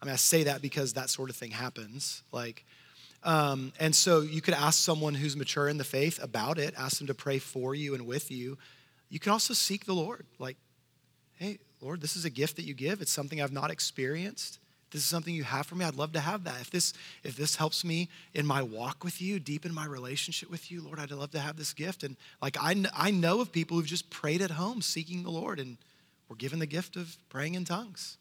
I 0.00 0.06
mean, 0.06 0.12
I 0.12 0.16
say 0.16 0.44
that 0.44 0.62
because 0.62 0.94
that 0.94 1.10
sort 1.10 1.30
of 1.30 1.36
thing 1.36 1.50
happens. 1.50 2.22
Like, 2.32 2.64
um, 3.22 3.72
and 3.80 3.94
so 3.94 4.20
you 4.20 4.40
could 4.40 4.54
ask 4.54 4.78
someone 4.78 5.14
who's 5.14 5.36
mature 5.36 5.68
in 5.68 5.78
the 5.78 5.84
faith 5.84 6.22
about 6.22 6.58
it, 6.58 6.74
ask 6.76 6.98
them 6.98 7.06
to 7.06 7.14
pray 7.14 7.38
for 7.38 7.74
you 7.74 7.94
and 7.94 8.06
with 8.06 8.30
you. 8.30 8.58
You 9.08 9.18
can 9.18 9.32
also 9.32 9.54
seek 9.54 9.86
the 9.86 9.94
Lord. 9.94 10.26
Like, 10.38 10.56
hey, 11.34 11.58
Lord, 11.84 12.00
this 12.00 12.16
is 12.16 12.24
a 12.24 12.30
gift 12.30 12.56
that 12.56 12.64
you 12.64 12.72
give. 12.72 13.02
It's 13.02 13.12
something 13.12 13.42
I've 13.42 13.52
not 13.52 13.70
experienced. 13.70 14.58
This 14.90 15.02
is 15.02 15.08
something 15.08 15.34
you 15.34 15.44
have 15.44 15.66
for 15.66 15.74
me. 15.74 15.84
I'd 15.84 15.96
love 15.96 16.12
to 16.12 16.20
have 16.20 16.44
that. 16.44 16.60
If 16.62 16.70
this, 16.70 16.94
if 17.22 17.36
this 17.36 17.56
helps 17.56 17.84
me 17.84 18.08
in 18.32 18.46
my 18.46 18.62
walk 18.62 19.04
with 19.04 19.20
you, 19.20 19.38
deepen 19.38 19.74
my 19.74 19.84
relationship 19.84 20.50
with 20.50 20.70
you, 20.70 20.80
Lord, 20.80 20.98
I'd 20.98 21.10
love 21.10 21.32
to 21.32 21.40
have 21.40 21.56
this 21.56 21.74
gift. 21.74 22.02
And 22.02 22.16
like 22.40 22.56
I, 22.58 22.74
I 22.96 23.10
know 23.10 23.40
of 23.40 23.52
people 23.52 23.76
who've 23.76 23.86
just 23.86 24.08
prayed 24.08 24.40
at 24.40 24.52
home 24.52 24.80
seeking 24.80 25.24
the 25.24 25.30
Lord 25.30 25.60
and 25.60 25.76
were 26.28 26.36
given 26.36 26.58
the 26.58 26.66
gift 26.66 26.96
of 26.96 27.18
praying 27.28 27.54
in 27.54 27.66
tongues. 27.66 28.16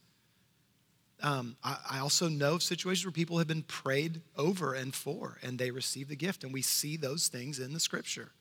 Um, 1.22 1.56
I, 1.64 1.78
I 1.92 2.00
also 2.00 2.28
know 2.28 2.56
of 2.56 2.64
situations 2.64 3.06
where 3.06 3.14
people 3.14 3.38
have 3.38 3.48
been 3.48 3.64
prayed 3.64 4.20
over 4.36 4.74
and 4.74 4.94
for, 4.94 5.38
and 5.42 5.58
they 5.58 5.72
receive 5.72 6.10
the 6.10 6.18
gift. 6.18 6.44
And 6.44 6.52
we 6.52 6.64
see 6.64 6.98
those 6.98 7.30
things 7.30 7.60
in 7.60 7.72
the 7.72 7.80
scripture. 7.80 8.32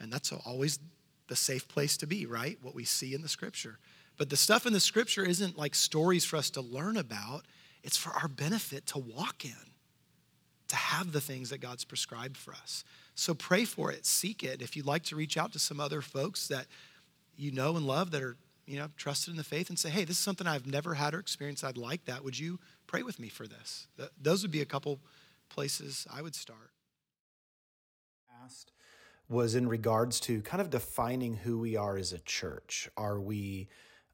And 0.00 0.12
that's 0.12 0.32
always 0.32 0.80
the 1.28 1.36
safe 1.36 1.68
place 1.68 1.96
to 1.98 2.06
be, 2.06 2.26
right? 2.26 2.58
What 2.60 2.74
we 2.74 2.84
see 2.84 3.14
in 3.14 3.22
the 3.22 3.28
scripture. 3.28 3.78
But 4.18 4.30
the 4.30 4.36
stuff 4.36 4.66
in 4.66 4.72
the 4.72 4.80
scripture 4.80 5.24
isn't 5.24 5.56
like 5.56 5.74
stories 5.74 6.24
for 6.24 6.36
us 6.36 6.50
to 6.50 6.60
learn 6.60 6.96
about, 6.96 7.46
it's 7.82 7.96
for 7.96 8.10
our 8.10 8.28
benefit 8.28 8.86
to 8.88 8.98
walk 8.98 9.44
in, 9.44 9.72
to 10.66 10.76
have 10.76 11.12
the 11.12 11.20
things 11.20 11.50
that 11.50 11.60
God's 11.60 11.84
prescribed 11.84 12.36
for 12.36 12.52
us. 12.52 12.84
So 13.14 13.32
pray 13.32 13.64
for 13.64 13.92
it, 13.92 14.04
seek 14.04 14.42
it. 14.42 14.60
If 14.60 14.76
you'd 14.76 14.86
like 14.86 15.04
to 15.04 15.16
reach 15.16 15.36
out 15.36 15.52
to 15.52 15.58
some 15.58 15.80
other 15.80 16.02
folks 16.02 16.48
that 16.48 16.66
you 17.36 17.52
know 17.52 17.76
and 17.76 17.86
love 17.86 18.10
that 18.10 18.22
are, 18.22 18.36
you 18.66 18.76
know, 18.76 18.88
trusted 18.96 19.30
in 19.30 19.36
the 19.38 19.44
faith 19.44 19.68
and 19.68 19.78
say, 19.78 19.88
hey, 19.88 20.04
this 20.04 20.18
is 20.18 20.22
something 20.22 20.46
I've 20.46 20.66
never 20.66 20.94
had 20.94 21.14
or 21.14 21.20
experienced. 21.20 21.64
I'd 21.64 21.78
like 21.78 22.04
that. 22.06 22.24
Would 22.24 22.38
you 22.38 22.58
pray 22.86 23.02
with 23.02 23.20
me 23.20 23.28
for 23.28 23.46
this? 23.46 23.86
Those 24.20 24.42
would 24.42 24.50
be 24.50 24.60
a 24.60 24.66
couple 24.66 24.98
places 25.48 26.06
I 26.12 26.22
would 26.22 26.34
start. 26.34 26.72
Asked 28.44 28.72
was 29.28 29.54
in 29.54 29.68
regards 29.68 30.20
to 30.20 30.40
kind 30.40 30.60
of 30.60 30.70
defining 30.70 31.36
who 31.36 31.58
we 31.58 31.76
are 31.76 31.98
as 31.98 32.12
a 32.12 32.18
church. 32.20 32.88
Are 32.96 33.20
we 33.20 33.68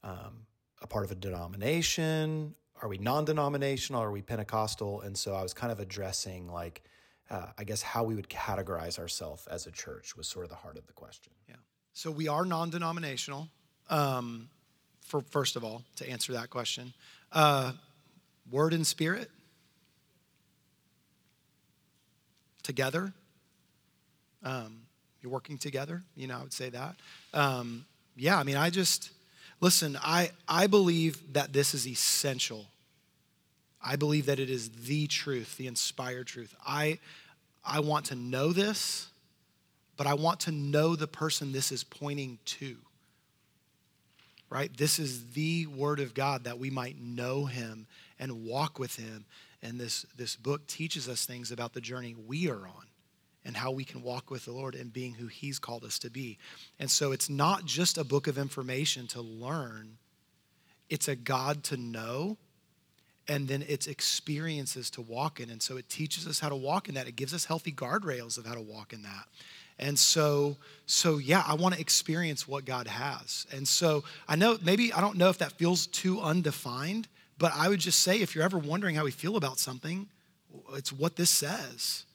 um, 0.05 0.45
a 0.81 0.87
part 0.87 1.03
of 1.03 1.11
a 1.11 1.15
denomination? 1.15 2.55
Are 2.81 2.87
we 2.87 2.97
non 2.97 3.25
denominational? 3.25 4.01
Are 4.01 4.11
we 4.11 4.21
Pentecostal? 4.21 5.01
And 5.01 5.17
so 5.17 5.33
I 5.33 5.41
was 5.41 5.53
kind 5.53 5.71
of 5.71 5.79
addressing, 5.79 6.47
like, 6.47 6.83
uh, 7.29 7.47
I 7.57 7.63
guess, 7.63 7.81
how 7.81 8.03
we 8.03 8.15
would 8.15 8.29
categorize 8.29 8.99
ourselves 8.99 9.47
as 9.47 9.65
a 9.65 9.71
church 9.71 10.15
was 10.15 10.27
sort 10.27 10.45
of 10.45 10.49
the 10.49 10.57
heart 10.57 10.77
of 10.77 10.85
the 10.87 10.93
question. 10.93 11.33
Yeah. 11.49 11.55
So 11.93 12.11
we 12.11 12.27
are 12.27 12.45
non 12.45 12.69
denominational, 12.69 13.49
um, 13.89 14.49
for 15.01 15.21
first 15.21 15.55
of 15.55 15.63
all, 15.63 15.83
to 15.97 16.09
answer 16.09 16.33
that 16.33 16.49
question. 16.49 16.93
Uh, 17.31 17.73
word 18.51 18.73
and 18.73 18.85
spirit, 18.85 19.29
together. 22.65 23.13
Um, 24.43 24.81
you're 25.21 25.31
working 25.31 25.57
together, 25.57 26.03
you 26.15 26.27
know, 26.27 26.37
I 26.37 26.43
would 26.43 26.53
say 26.53 26.69
that. 26.69 26.95
Um, 27.33 27.85
yeah, 28.15 28.37
I 28.37 28.43
mean, 28.43 28.57
I 28.57 28.69
just, 28.69 29.09
Listen, 29.61 29.97
I, 30.01 30.31
I 30.47 30.67
believe 30.67 31.33
that 31.33 31.53
this 31.53 31.73
is 31.73 31.87
essential. 31.87 32.67
I 33.81 33.95
believe 33.95 34.25
that 34.25 34.39
it 34.39 34.49
is 34.49 34.69
the 34.69 35.07
truth, 35.07 35.57
the 35.57 35.67
inspired 35.67 36.27
truth. 36.27 36.55
I, 36.65 36.99
I 37.63 37.79
want 37.79 38.05
to 38.05 38.15
know 38.15 38.51
this, 38.51 39.07
but 39.97 40.07
I 40.07 40.13
want 40.13 40.41
to 40.41 40.51
know 40.51 40.95
the 40.95 41.07
person 41.07 41.51
this 41.51 41.71
is 41.71 41.83
pointing 41.83 42.39
to. 42.45 42.75
Right? 44.49 44.75
This 44.75 44.99
is 44.99 45.31
the 45.31 45.65
word 45.67 45.99
of 45.99 46.13
God 46.13 46.43
that 46.43 46.59
we 46.59 46.69
might 46.69 46.99
know 47.01 47.45
him 47.45 47.87
and 48.19 48.45
walk 48.45 48.77
with 48.77 48.95
him. 48.95 49.25
And 49.61 49.79
this, 49.79 50.05
this 50.15 50.35
book 50.35 50.67
teaches 50.67 51.09
us 51.09 51.25
things 51.25 51.51
about 51.51 51.73
the 51.73 51.81
journey 51.81 52.15
we 52.27 52.49
are 52.49 52.67
on 52.67 52.85
and 53.45 53.55
how 53.55 53.71
we 53.71 53.83
can 53.83 54.01
walk 54.01 54.31
with 54.31 54.45
the 54.45 54.51
Lord 54.51 54.75
and 54.75 54.91
being 54.91 55.13
who 55.13 55.27
He's 55.27 55.59
called 55.59 55.83
us 55.83 55.99
to 55.99 56.09
be. 56.09 56.37
And 56.79 56.89
so 56.89 57.11
it's 57.11 57.29
not 57.29 57.65
just 57.65 57.97
a 57.97 58.03
book 58.03 58.27
of 58.27 58.37
information 58.37 59.07
to 59.07 59.21
learn, 59.21 59.97
it's 60.89 61.07
a 61.07 61.15
God 61.15 61.63
to 61.65 61.77
know, 61.77 62.37
and 63.27 63.47
then 63.47 63.63
it's 63.67 63.87
experiences 63.87 64.89
to 64.91 65.01
walk 65.01 65.39
in. 65.39 65.49
And 65.49 65.61
so 65.61 65.77
it 65.77 65.89
teaches 65.89 66.27
us 66.27 66.39
how 66.39 66.49
to 66.49 66.55
walk 66.55 66.89
in 66.89 66.95
that. 66.95 67.07
It 67.07 67.15
gives 67.15 67.33
us 67.33 67.45
healthy 67.45 67.71
guardrails 67.71 68.37
of 68.37 68.45
how 68.45 68.53
to 68.53 68.61
walk 68.61 68.93
in 68.93 69.03
that. 69.03 69.25
And 69.77 69.97
so, 69.97 70.57
so 70.85 71.17
yeah, 71.17 71.43
I 71.45 71.55
want 71.55 71.75
to 71.75 71.81
experience 71.81 72.47
what 72.47 72.65
God 72.65 72.87
has. 72.87 73.45
And 73.51 73.67
so 73.67 74.03
I 74.27 74.35
know 74.35 74.57
maybe 74.63 74.93
I 74.93 75.01
don't 75.01 75.17
know 75.17 75.29
if 75.29 75.39
that 75.39 75.53
feels 75.53 75.87
too 75.87 76.21
undefined, 76.21 77.07
but 77.37 77.51
I 77.55 77.67
would 77.67 77.79
just 77.79 77.99
say 77.99 78.21
if 78.21 78.35
you're 78.35 78.43
ever 78.43 78.57
wondering 78.57 78.95
how 78.95 79.03
we 79.03 79.11
feel 79.11 79.35
about 79.35 79.59
something, 79.59 80.07
it's 80.73 80.93
what 80.93 81.15
this 81.15 81.29
says. 81.29 82.05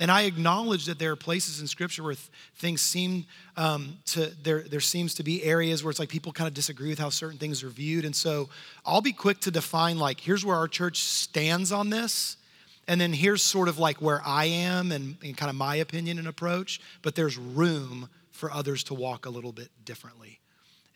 And 0.00 0.10
I 0.10 0.22
acknowledge 0.22 0.86
that 0.86 0.98
there 0.98 1.12
are 1.12 1.16
places 1.16 1.60
in 1.60 1.66
Scripture 1.66 2.02
where 2.02 2.14
th- 2.14 2.26
things 2.56 2.80
seem 2.80 3.26
um, 3.58 3.98
to, 4.06 4.32
there, 4.42 4.62
there 4.62 4.80
seems 4.80 5.14
to 5.16 5.22
be 5.22 5.44
areas 5.44 5.84
where 5.84 5.90
it's 5.90 6.00
like 6.00 6.08
people 6.08 6.32
kind 6.32 6.48
of 6.48 6.54
disagree 6.54 6.88
with 6.88 6.98
how 6.98 7.10
certain 7.10 7.38
things 7.38 7.62
are 7.62 7.68
viewed. 7.68 8.06
And 8.06 8.16
so 8.16 8.48
I'll 8.86 9.02
be 9.02 9.12
quick 9.12 9.40
to 9.40 9.50
define, 9.50 9.98
like, 9.98 10.18
here's 10.18 10.44
where 10.44 10.56
our 10.56 10.68
church 10.68 11.00
stands 11.00 11.70
on 11.70 11.90
this. 11.90 12.38
And 12.88 12.98
then 12.98 13.12
here's 13.12 13.42
sort 13.42 13.68
of 13.68 13.78
like 13.78 14.00
where 14.00 14.22
I 14.24 14.46
am 14.46 14.90
and, 14.90 15.16
and 15.22 15.36
kind 15.36 15.50
of 15.50 15.54
my 15.54 15.76
opinion 15.76 16.18
and 16.18 16.26
approach. 16.26 16.80
But 17.02 17.14
there's 17.14 17.36
room 17.36 18.08
for 18.30 18.50
others 18.50 18.82
to 18.84 18.94
walk 18.94 19.26
a 19.26 19.30
little 19.30 19.52
bit 19.52 19.68
differently. 19.84 20.39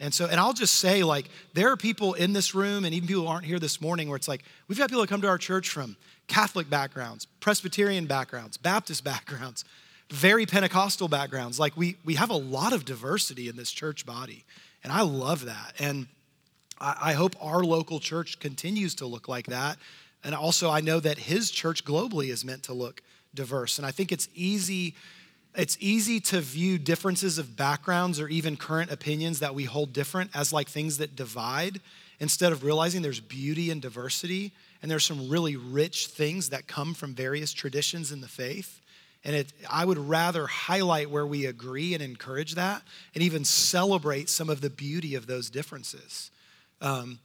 And 0.00 0.12
so, 0.12 0.26
and 0.26 0.40
I'll 0.40 0.52
just 0.52 0.74
say, 0.74 1.04
like, 1.04 1.28
there 1.52 1.70
are 1.70 1.76
people 1.76 2.14
in 2.14 2.32
this 2.32 2.54
room, 2.54 2.84
and 2.84 2.94
even 2.94 3.06
people 3.06 3.22
who 3.22 3.28
aren't 3.28 3.46
here 3.46 3.58
this 3.58 3.80
morning, 3.80 4.08
where 4.08 4.16
it's 4.16 4.28
like, 4.28 4.44
we've 4.66 4.78
got 4.78 4.88
people 4.88 5.02
that 5.02 5.08
come 5.08 5.20
to 5.22 5.28
our 5.28 5.38
church 5.38 5.68
from 5.68 5.96
Catholic 6.26 6.68
backgrounds, 6.68 7.26
Presbyterian 7.40 8.06
backgrounds, 8.06 8.56
Baptist 8.56 9.04
backgrounds, 9.04 9.64
very 10.10 10.46
Pentecostal 10.46 11.08
backgrounds. 11.08 11.58
Like 11.58 11.76
we, 11.76 11.96
we 12.04 12.14
have 12.14 12.30
a 12.30 12.36
lot 12.36 12.72
of 12.72 12.84
diversity 12.84 13.48
in 13.48 13.56
this 13.56 13.70
church 13.70 14.04
body, 14.04 14.44
and 14.82 14.92
I 14.92 15.02
love 15.02 15.44
that. 15.46 15.74
And 15.78 16.06
I, 16.80 16.96
I 17.00 17.12
hope 17.12 17.36
our 17.40 17.62
local 17.62 18.00
church 18.00 18.40
continues 18.40 18.94
to 18.96 19.06
look 19.06 19.28
like 19.28 19.46
that. 19.46 19.78
And 20.22 20.34
also, 20.34 20.70
I 20.70 20.80
know 20.80 21.00
that 21.00 21.18
his 21.18 21.50
church 21.50 21.84
globally 21.84 22.30
is 22.30 22.44
meant 22.44 22.62
to 22.64 22.72
look 22.72 23.02
diverse. 23.34 23.78
And 23.78 23.86
I 23.86 23.90
think 23.90 24.10
it's 24.10 24.28
easy 24.34 24.94
it's 25.56 25.76
easy 25.80 26.20
to 26.20 26.40
view 26.40 26.78
differences 26.78 27.38
of 27.38 27.56
backgrounds 27.56 28.18
or 28.18 28.28
even 28.28 28.56
current 28.56 28.90
opinions 28.90 29.40
that 29.40 29.54
we 29.54 29.64
hold 29.64 29.92
different 29.92 30.30
as 30.34 30.52
like 30.52 30.68
things 30.68 30.98
that 30.98 31.14
divide 31.14 31.80
instead 32.18 32.52
of 32.52 32.64
realizing 32.64 33.02
there's 33.02 33.20
beauty 33.20 33.70
and 33.70 33.80
diversity. 33.80 34.52
And 34.82 34.90
there's 34.90 35.04
some 35.04 35.28
really 35.28 35.56
rich 35.56 36.08
things 36.08 36.50
that 36.50 36.66
come 36.66 36.92
from 36.92 37.14
various 37.14 37.52
traditions 37.52 38.12
in 38.12 38.20
the 38.20 38.28
faith. 38.28 38.80
And 39.24 39.34
it, 39.34 39.52
i 39.70 39.84
would 39.84 39.96
rather 39.96 40.46
highlight 40.46 41.08
where 41.08 41.26
we 41.26 41.46
agree 41.46 41.94
and 41.94 42.02
encourage 42.02 42.56
that 42.56 42.82
and 43.14 43.22
even 43.22 43.44
celebrate 43.44 44.28
some 44.28 44.50
of 44.50 44.60
the 44.60 44.68
beauty 44.68 45.14
of 45.14 45.26
those 45.26 45.48
differences. 45.48 46.30
Um, 46.82 47.20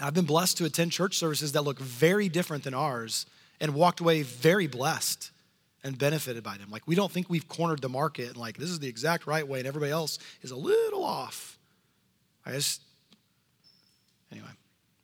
i've 0.00 0.14
been 0.14 0.24
blessed 0.24 0.56
to 0.58 0.64
attend 0.64 0.92
church 0.92 1.18
services 1.18 1.52
that 1.52 1.62
look 1.62 1.78
very 1.78 2.30
different 2.30 2.64
than 2.64 2.72
ours 2.72 3.26
and 3.60 3.74
walked 3.74 4.00
away 4.00 4.22
very 4.22 4.66
blessed 4.66 5.30
and 5.86 5.96
benefited 5.96 6.42
by 6.42 6.56
them. 6.56 6.68
Like 6.70 6.82
we 6.86 6.96
don't 6.96 7.10
think 7.10 7.30
we've 7.30 7.48
cornered 7.48 7.80
the 7.80 7.88
market 7.88 8.28
and 8.28 8.36
like 8.36 8.58
this 8.58 8.70
is 8.70 8.80
the 8.80 8.88
exact 8.88 9.26
right 9.26 9.46
way 9.46 9.60
and 9.60 9.68
everybody 9.68 9.92
else 9.92 10.18
is 10.42 10.50
a 10.50 10.56
little 10.56 11.04
off. 11.04 11.58
I 12.44 12.50
just 12.52 12.82
anyway. 14.32 14.48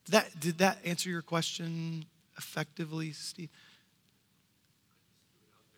Did 0.04 0.12
that 0.12 0.40
did 0.40 0.58
that 0.58 0.78
answer 0.84 1.08
your 1.08 1.22
question 1.22 2.04
effectively, 2.36 3.12
Steve? 3.12 3.48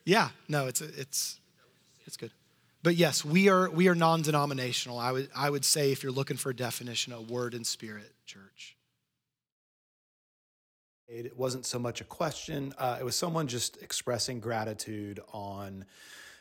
Yeah, 0.06 0.30
no, 0.48 0.66
it's 0.66 0.80
it's 0.80 1.38
it's 2.06 2.16
good. 2.16 2.32
But 2.82 2.96
yes, 2.96 3.24
we 3.24 3.48
are 3.48 3.68
we 3.70 3.88
are 3.88 3.94
non-denominational. 3.94 4.98
I 4.98 5.12
would 5.12 5.28
I 5.36 5.50
would 5.50 5.66
say 5.66 5.92
if 5.92 6.02
you're 6.02 6.12
looking 6.12 6.38
for 6.38 6.50
a 6.50 6.56
definition, 6.56 7.12
a 7.12 7.20
word 7.20 7.52
and 7.52 7.66
spirit 7.66 8.10
church. 8.24 8.73
It 11.14 11.38
wasn't 11.38 11.64
so 11.64 11.78
much 11.78 12.00
a 12.00 12.04
question, 12.04 12.74
uh, 12.76 12.96
it 12.98 13.04
was 13.04 13.14
someone 13.14 13.46
just 13.46 13.80
expressing 13.80 14.40
gratitude 14.40 15.20
on 15.32 15.84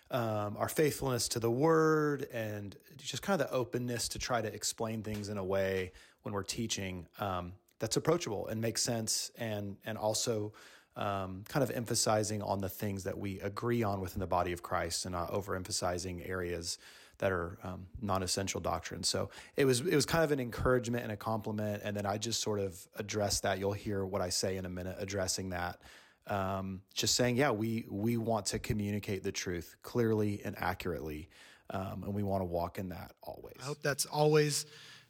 um, 0.10 0.58
our 0.58 0.68
faithfulness 0.68 1.28
to 1.28 1.40
the 1.40 1.52
word 1.52 2.28
and 2.34 2.76
just 2.98 3.22
kind 3.22 3.40
of 3.40 3.48
the 3.48 3.54
openness 3.54 4.08
to 4.10 4.18
try 4.18 4.42
to 4.42 4.52
explain 4.52 5.04
things 5.04 5.30
in 5.30 5.38
a 5.38 5.44
way 5.44 5.92
when 6.24 6.34
we're 6.34 6.42
teaching 6.42 7.06
um, 7.20 7.54
that's 7.78 7.98
approachable 7.98 8.48
and 8.48 8.60
makes 8.60 8.82
sense 8.82 9.30
and, 9.38 9.78
and 9.86 9.96
also 9.96 10.52
um, 10.96 11.44
kind 11.48 11.62
of 11.62 11.70
emphasizing 11.70 12.42
on 12.42 12.60
the 12.60 12.70
things 12.70 13.04
that 13.04 13.16
we 13.16 13.40
agree 13.42 13.84
on 13.84 14.02
within 14.02 14.22
the 14.22 14.28
body 14.28 14.54
of 14.54 14.64
Christ 14.64 15.06
and 15.06 15.14
not 15.14 15.32
overemphasizing 15.32 16.28
areas 16.28 16.80
that 17.24 17.32
are 17.32 17.58
um, 17.64 17.86
non-essential 18.02 18.60
doctrines. 18.60 19.08
So 19.08 19.30
it 19.56 19.64
was 19.64 19.80
it 19.80 19.96
was 19.96 20.06
kind 20.06 20.26
of 20.26 20.34
an 20.34 20.42
encouragement 20.42 21.04
and 21.04 21.14
a 21.14 21.16
compliment, 21.16 21.82
and 21.86 21.96
then 21.96 22.06
I 22.06 22.18
just 22.18 22.42
sort 22.42 22.60
of 22.60 22.78
addressed 22.98 23.44
that. 23.44 23.60
You'll 23.60 23.72
hear 23.72 24.06
what 24.06 24.22
I 24.22 24.28
say 24.28 24.58
in 24.58 24.66
a 24.66 24.70
minute, 24.70 24.98
addressing 25.00 25.52
that. 25.52 25.80
Um, 26.28 26.82
just 26.94 27.16
saying, 27.16 27.38
yeah, 27.38 27.52
we 27.52 27.86
we 27.90 28.18
want 28.18 28.48
to 28.48 28.60
communicate 28.60 29.24
the 29.24 29.32
truth 29.32 29.78
clearly 29.84 30.42
and 30.44 30.54
accurately, 30.60 31.30
um, 31.70 32.04
and 32.04 32.14
we 32.14 32.24
want 32.24 32.42
to 32.42 32.46
walk 32.46 32.78
in 32.78 32.90
that 32.90 33.14
always. 33.22 33.56
I 33.62 33.64
hope 33.64 33.82
that's 33.82 34.06
always 34.06 34.66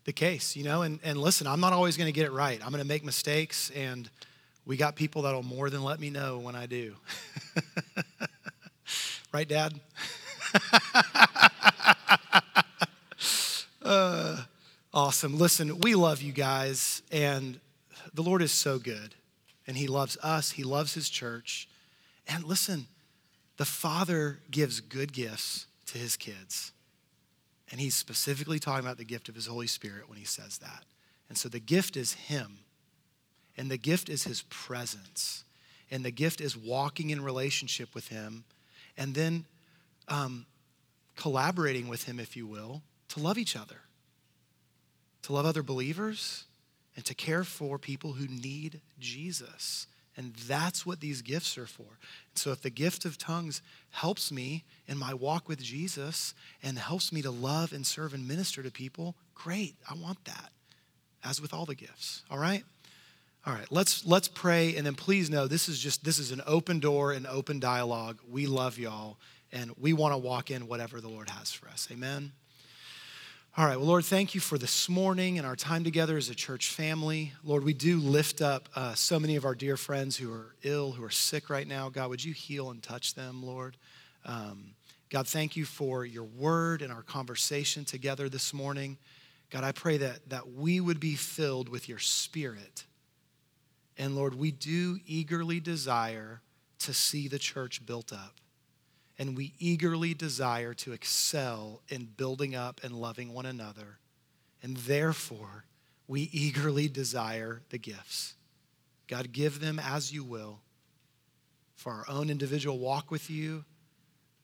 the 0.06 0.14
case, 0.14 0.56
you 0.56 0.64
know. 0.64 0.84
And 0.84 1.00
and 1.04 1.18
listen, 1.18 1.48
I'm 1.48 1.62
not 1.62 1.74
always 1.74 1.98
going 1.98 2.14
to 2.14 2.16
get 2.16 2.28
it 2.28 2.32
right. 2.32 2.64
I'm 2.64 2.70
going 2.70 2.84
to 2.84 2.88
make 2.88 3.04
mistakes, 3.04 3.72
and 3.72 4.08
we 4.68 4.78
got 4.78 4.96
people 4.96 5.24
that'll 5.24 5.42
more 5.42 5.72
than 5.72 5.84
let 5.84 6.00
me 6.00 6.12
know 6.12 6.38
when 6.38 6.56
I 6.56 6.68
do. 6.68 6.96
right, 9.34 9.48
Dad? 9.48 9.74
uh, 13.94 14.38
awesome. 14.94 15.38
Listen, 15.38 15.80
we 15.80 15.94
love 15.94 16.22
you 16.22 16.32
guys, 16.32 17.04
and 17.12 17.60
the 18.14 18.24
Lord 18.24 18.42
is 18.42 18.52
so 18.52 18.80
good, 18.80 19.14
and 19.68 19.78
He 19.78 19.88
loves 19.88 20.18
us, 20.24 20.52
He 20.52 20.64
loves 20.64 20.94
His 20.94 21.10
church. 21.10 21.68
And 22.28 22.44
listen, 22.44 22.88
the 23.58 23.66
Father 23.66 24.40
gives 24.50 24.80
good 24.80 25.14
gifts 25.14 25.68
to 25.88 25.98
His 25.98 26.18
kids. 26.18 26.72
And 27.72 27.80
He's 27.80 27.96
specifically 27.96 28.60
talking 28.60 28.86
about 28.86 28.98
the 28.98 29.06
gift 29.06 29.30
of 29.30 29.36
His 29.36 29.46
Holy 29.46 29.68
Spirit 29.68 30.10
when 30.10 30.18
He 30.18 30.26
says 30.26 30.58
that. 30.58 30.84
And 31.30 31.38
so 31.38 31.50
the 31.50 31.60
gift 31.60 31.96
is 31.96 32.14
Him, 32.14 32.60
and 33.56 33.70
the 33.70 33.78
gift 33.78 34.10
is 34.10 34.24
His 34.24 34.42
presence, 34.50 35.44
and 35.92 36.04
the 36.04 36.12
gift 36.12 36.42
is 36.42 36.58
walking 36.58 37.12
in 37.12 37.24
relationship 37.24 37.94
with 37.94 38.08
Him. 38.08 38.44
And 38.98 39.14
then 39.14 39.46
um, 40.08 40.48
collaborating 41.16 41.88
with 41.88 42.06
Him, 42.06 42.20
if 42.20 42.36
you 42.36 42.48
will, 42.48 42.82
to 43.10 43.20
love 43.20 43.38
each 43.38 43.56
other, 43.56 43.78
to 45.24 45.34
love 45.34 45.46
other 45.46 45.64
believers, 45.64 46.46
and 46.96 47.04
to 47.06 47.14
care 47.14 47.44
for 47.44 47.78
people 47.80 48.14
who 48.14 48.28
need 48.28 48.82
Jesus. 49.00 49.88
And 50.16 50.36
that's 50.36 50.86
what 50.86 51.00
these 51.00 51.24
gifts 51.24 51.58
are 51.58 51.66
for. 51.66 51.98
So, 52.36 52.52
if 52.52 52.62
the 52.62 52.70
gift 52.70 53.04
of 53.04 53.18
tongues 53.18 53.64
helps 53.90 54.32
me 54.32 54.64
in 54.88 54.98
my 54.98 55.14
walk 55.14 55.50
with 55.50 55.60
Jesus 55.60 56.36
and 56.62 56.78
helps 56.78 57.12
me 57.12 57.24
to 57.24 57.32
love 57.32 57.74
and 57.74 57.86
serve 57.86 58.14
and 58.14 58.28
minister 58.28 58.62
to 58.62 58.70
people, 58.70 59.16
great. 59.34 59.76
I 59.90 59.96
want 59.96 60.24
that, 60.26 60.52
as 61.24 61.42
with 61.42 61.52
all 61.52 61.66
the 61.66 61.74
gifts. 61.74 62.22
All 62.30 62.38
right? 62.38 62.64
All 63.46 63.54
right, 63.54 63.70
let's 63.72 64.06
let's 64.06 64.30
pray 64.30 64.76
and 64.78 64.86
then 64.86 64.96
please 64.96 65.30
know 65.30 65.48
this 65.48 65.68
is 65.68 65.78
just 65.78 66.06
this 66.06 66.18
is 66.18 66.32
an 66.32 66.42
open 66.46 66.80
door 66.80 67.12
and 67.12 67.28
open 67.28 67.60
dialogue. 67.60 68.20
We 68.30 68.48
love 68.48 68.78
y'all 68.78 69.18
and 69.52 69.72
we 69.78 69.92
want 69.92 70.14
to 70.14 70.18
walk 70.18 70.50
in 70.50 70.68
whatever 70.68 71.02
the 71.02 71.10
Lord 71.10 71.30
has 71.30 71.52
for 71.52 71.68
us. 71.68 71.90
Amen. 71.92 72.32
All 73.56 73.68
right, 73.68 73.78
well, 73.78 73.86
Lord, 73.86 74.04
thank 74.04 74.34
you 74.34 74.42
for 74.42 74.58
this 74.58 74.90
morning 74.90 75.38
and 75.38 75.46
our 75.46 75.56
time 75.56 75.84
together 75.84 76.18
as 76.18 76.28
a 76.28 76.34
church 76.34 76.72
family. 76.72 77.34
Lord, 77.44 77.64
we 77.64 77.76
do 77.76 78.00
lift 78.00 78.42
up 78.42 78.68
uh, 78.76 78.96
so 78.96 79.20
many 79.20 79.36
of 79.36 79.46
our 79.46 79.54
dear 79.54 79.78
friends 79.78 80.18
who 80.18 80.34
are 80.34 80.56
ill, 80.64 80.92
who 80.92 81.04
are 81.04 81.12
sick 81.12 81.52
right 81.52 81.68
now. 81.68 81.90
God, 81.90 82.10
would 82.10 82.26
you 82.26 82.34
heal 82.34 82.72
and 82.72 82.82
touch 82.82 83.14
them, 83.14 83.44
Lord? 83.44 83.78
Um, 84.26 84.72
God, 85.12 85.28
thank 85.28 85.56
you 85.56 85.66
for 85.66 86.04
your 86.04 86.24
word 86.24 86.82
and 86.82 86.92
our 86.92 87.04
conversation 87.04 87.86
together 87.86 88.28
this 88.28 88.56
morning. 88.56 88.98
God, 89.52 89.64
I 89.64 89.72
pray 89.72 89.98
that, 89.98 90.28
that 90.30 90.50
we 90.50 90.80
would 90.80 91.00
be 91.00 91.14
filled 91.14 91.70
with 91.70 91.88
your 91.88 92.00
spirit. 92.00 92.86
And 94.00 94.16
Lord, 94.16 94.34
we 94.34 94.50
do 94.50 94.98
eagerly 95.06 95.60
desire 95.60 96.42
to 96.80 96.92
see 96.92 97.28
the 97.28 97.38
church 97.38 97.86
built 97.86 98.12
up 98.12 98.40
and 99.18 99.38
we 99.38 99.54
eagerly 99.60 100.14
desire 100.14 100.74
to 100.74 100.92
excel 100.92 101.82
in 101.90 102.06
building 102.18 102.56
up 102.56 102.82
and 102.84 102.94
loving 102.96 103.34
one 103.34 103.46
another. 103.46 104.00
And 104.62 104.78
therefore, 104.78 105.66
we 106.08 106.30
eagerly 106.32 106.88
desire 106.88 107.62
the 107.70 107.78
gifts. 107.78 108.36
God, 109.08 109.32
give 109.32 109.60
them 109.60 109.80
as 109.80 110.12
you 110.12 110.24
will 110.24 110.60
for 111.76 111.92
our 111.92 112.06
own 112.08 112.30
individual 112.30 112.80
walk 112.80 113.12
with 113.12 113.30
you, 113.30 113.66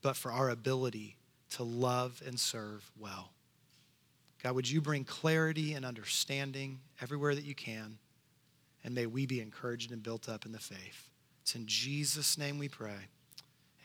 but 0.01 0.15
for 0.15 0.31
our 0.31 0.49
ability 0.49 1.15
to 1.51 1.63
love 1.63 2.21
and 2.25 2.39
serve 2.39 2.91
well. 2.99 3.31
God, 4.43 4.55
would 4.55 4.69
you 4.69 4.81
bring 4.81 5.03
clarity 5.03 5.73
and 5.73 5.85
understanding 5.85 6.79
everywhere 7.01 7.35
that 7.35 7.43
you 7.43 7.55
can? 7.55 7.97
And 8.83 8.95
may 8.95 9.05
we 9.05 9.25
be 9.25 9.41
encouraged 9.41 9.91
and 9.91 10.01
built 10.01 10.29
up 10.29 10.45
in 10.45 10.51
the 10.51 10.59
faith. 10.59 11.09
It's 11.41 11.55
in 11.55 11.65
Jesus' 11.65 12.37
name 12.37 12.57
we 12.57 12.69
pray. 12.69 13.07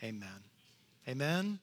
Amen. 0.03 0.43
Amen. 1.07 1.59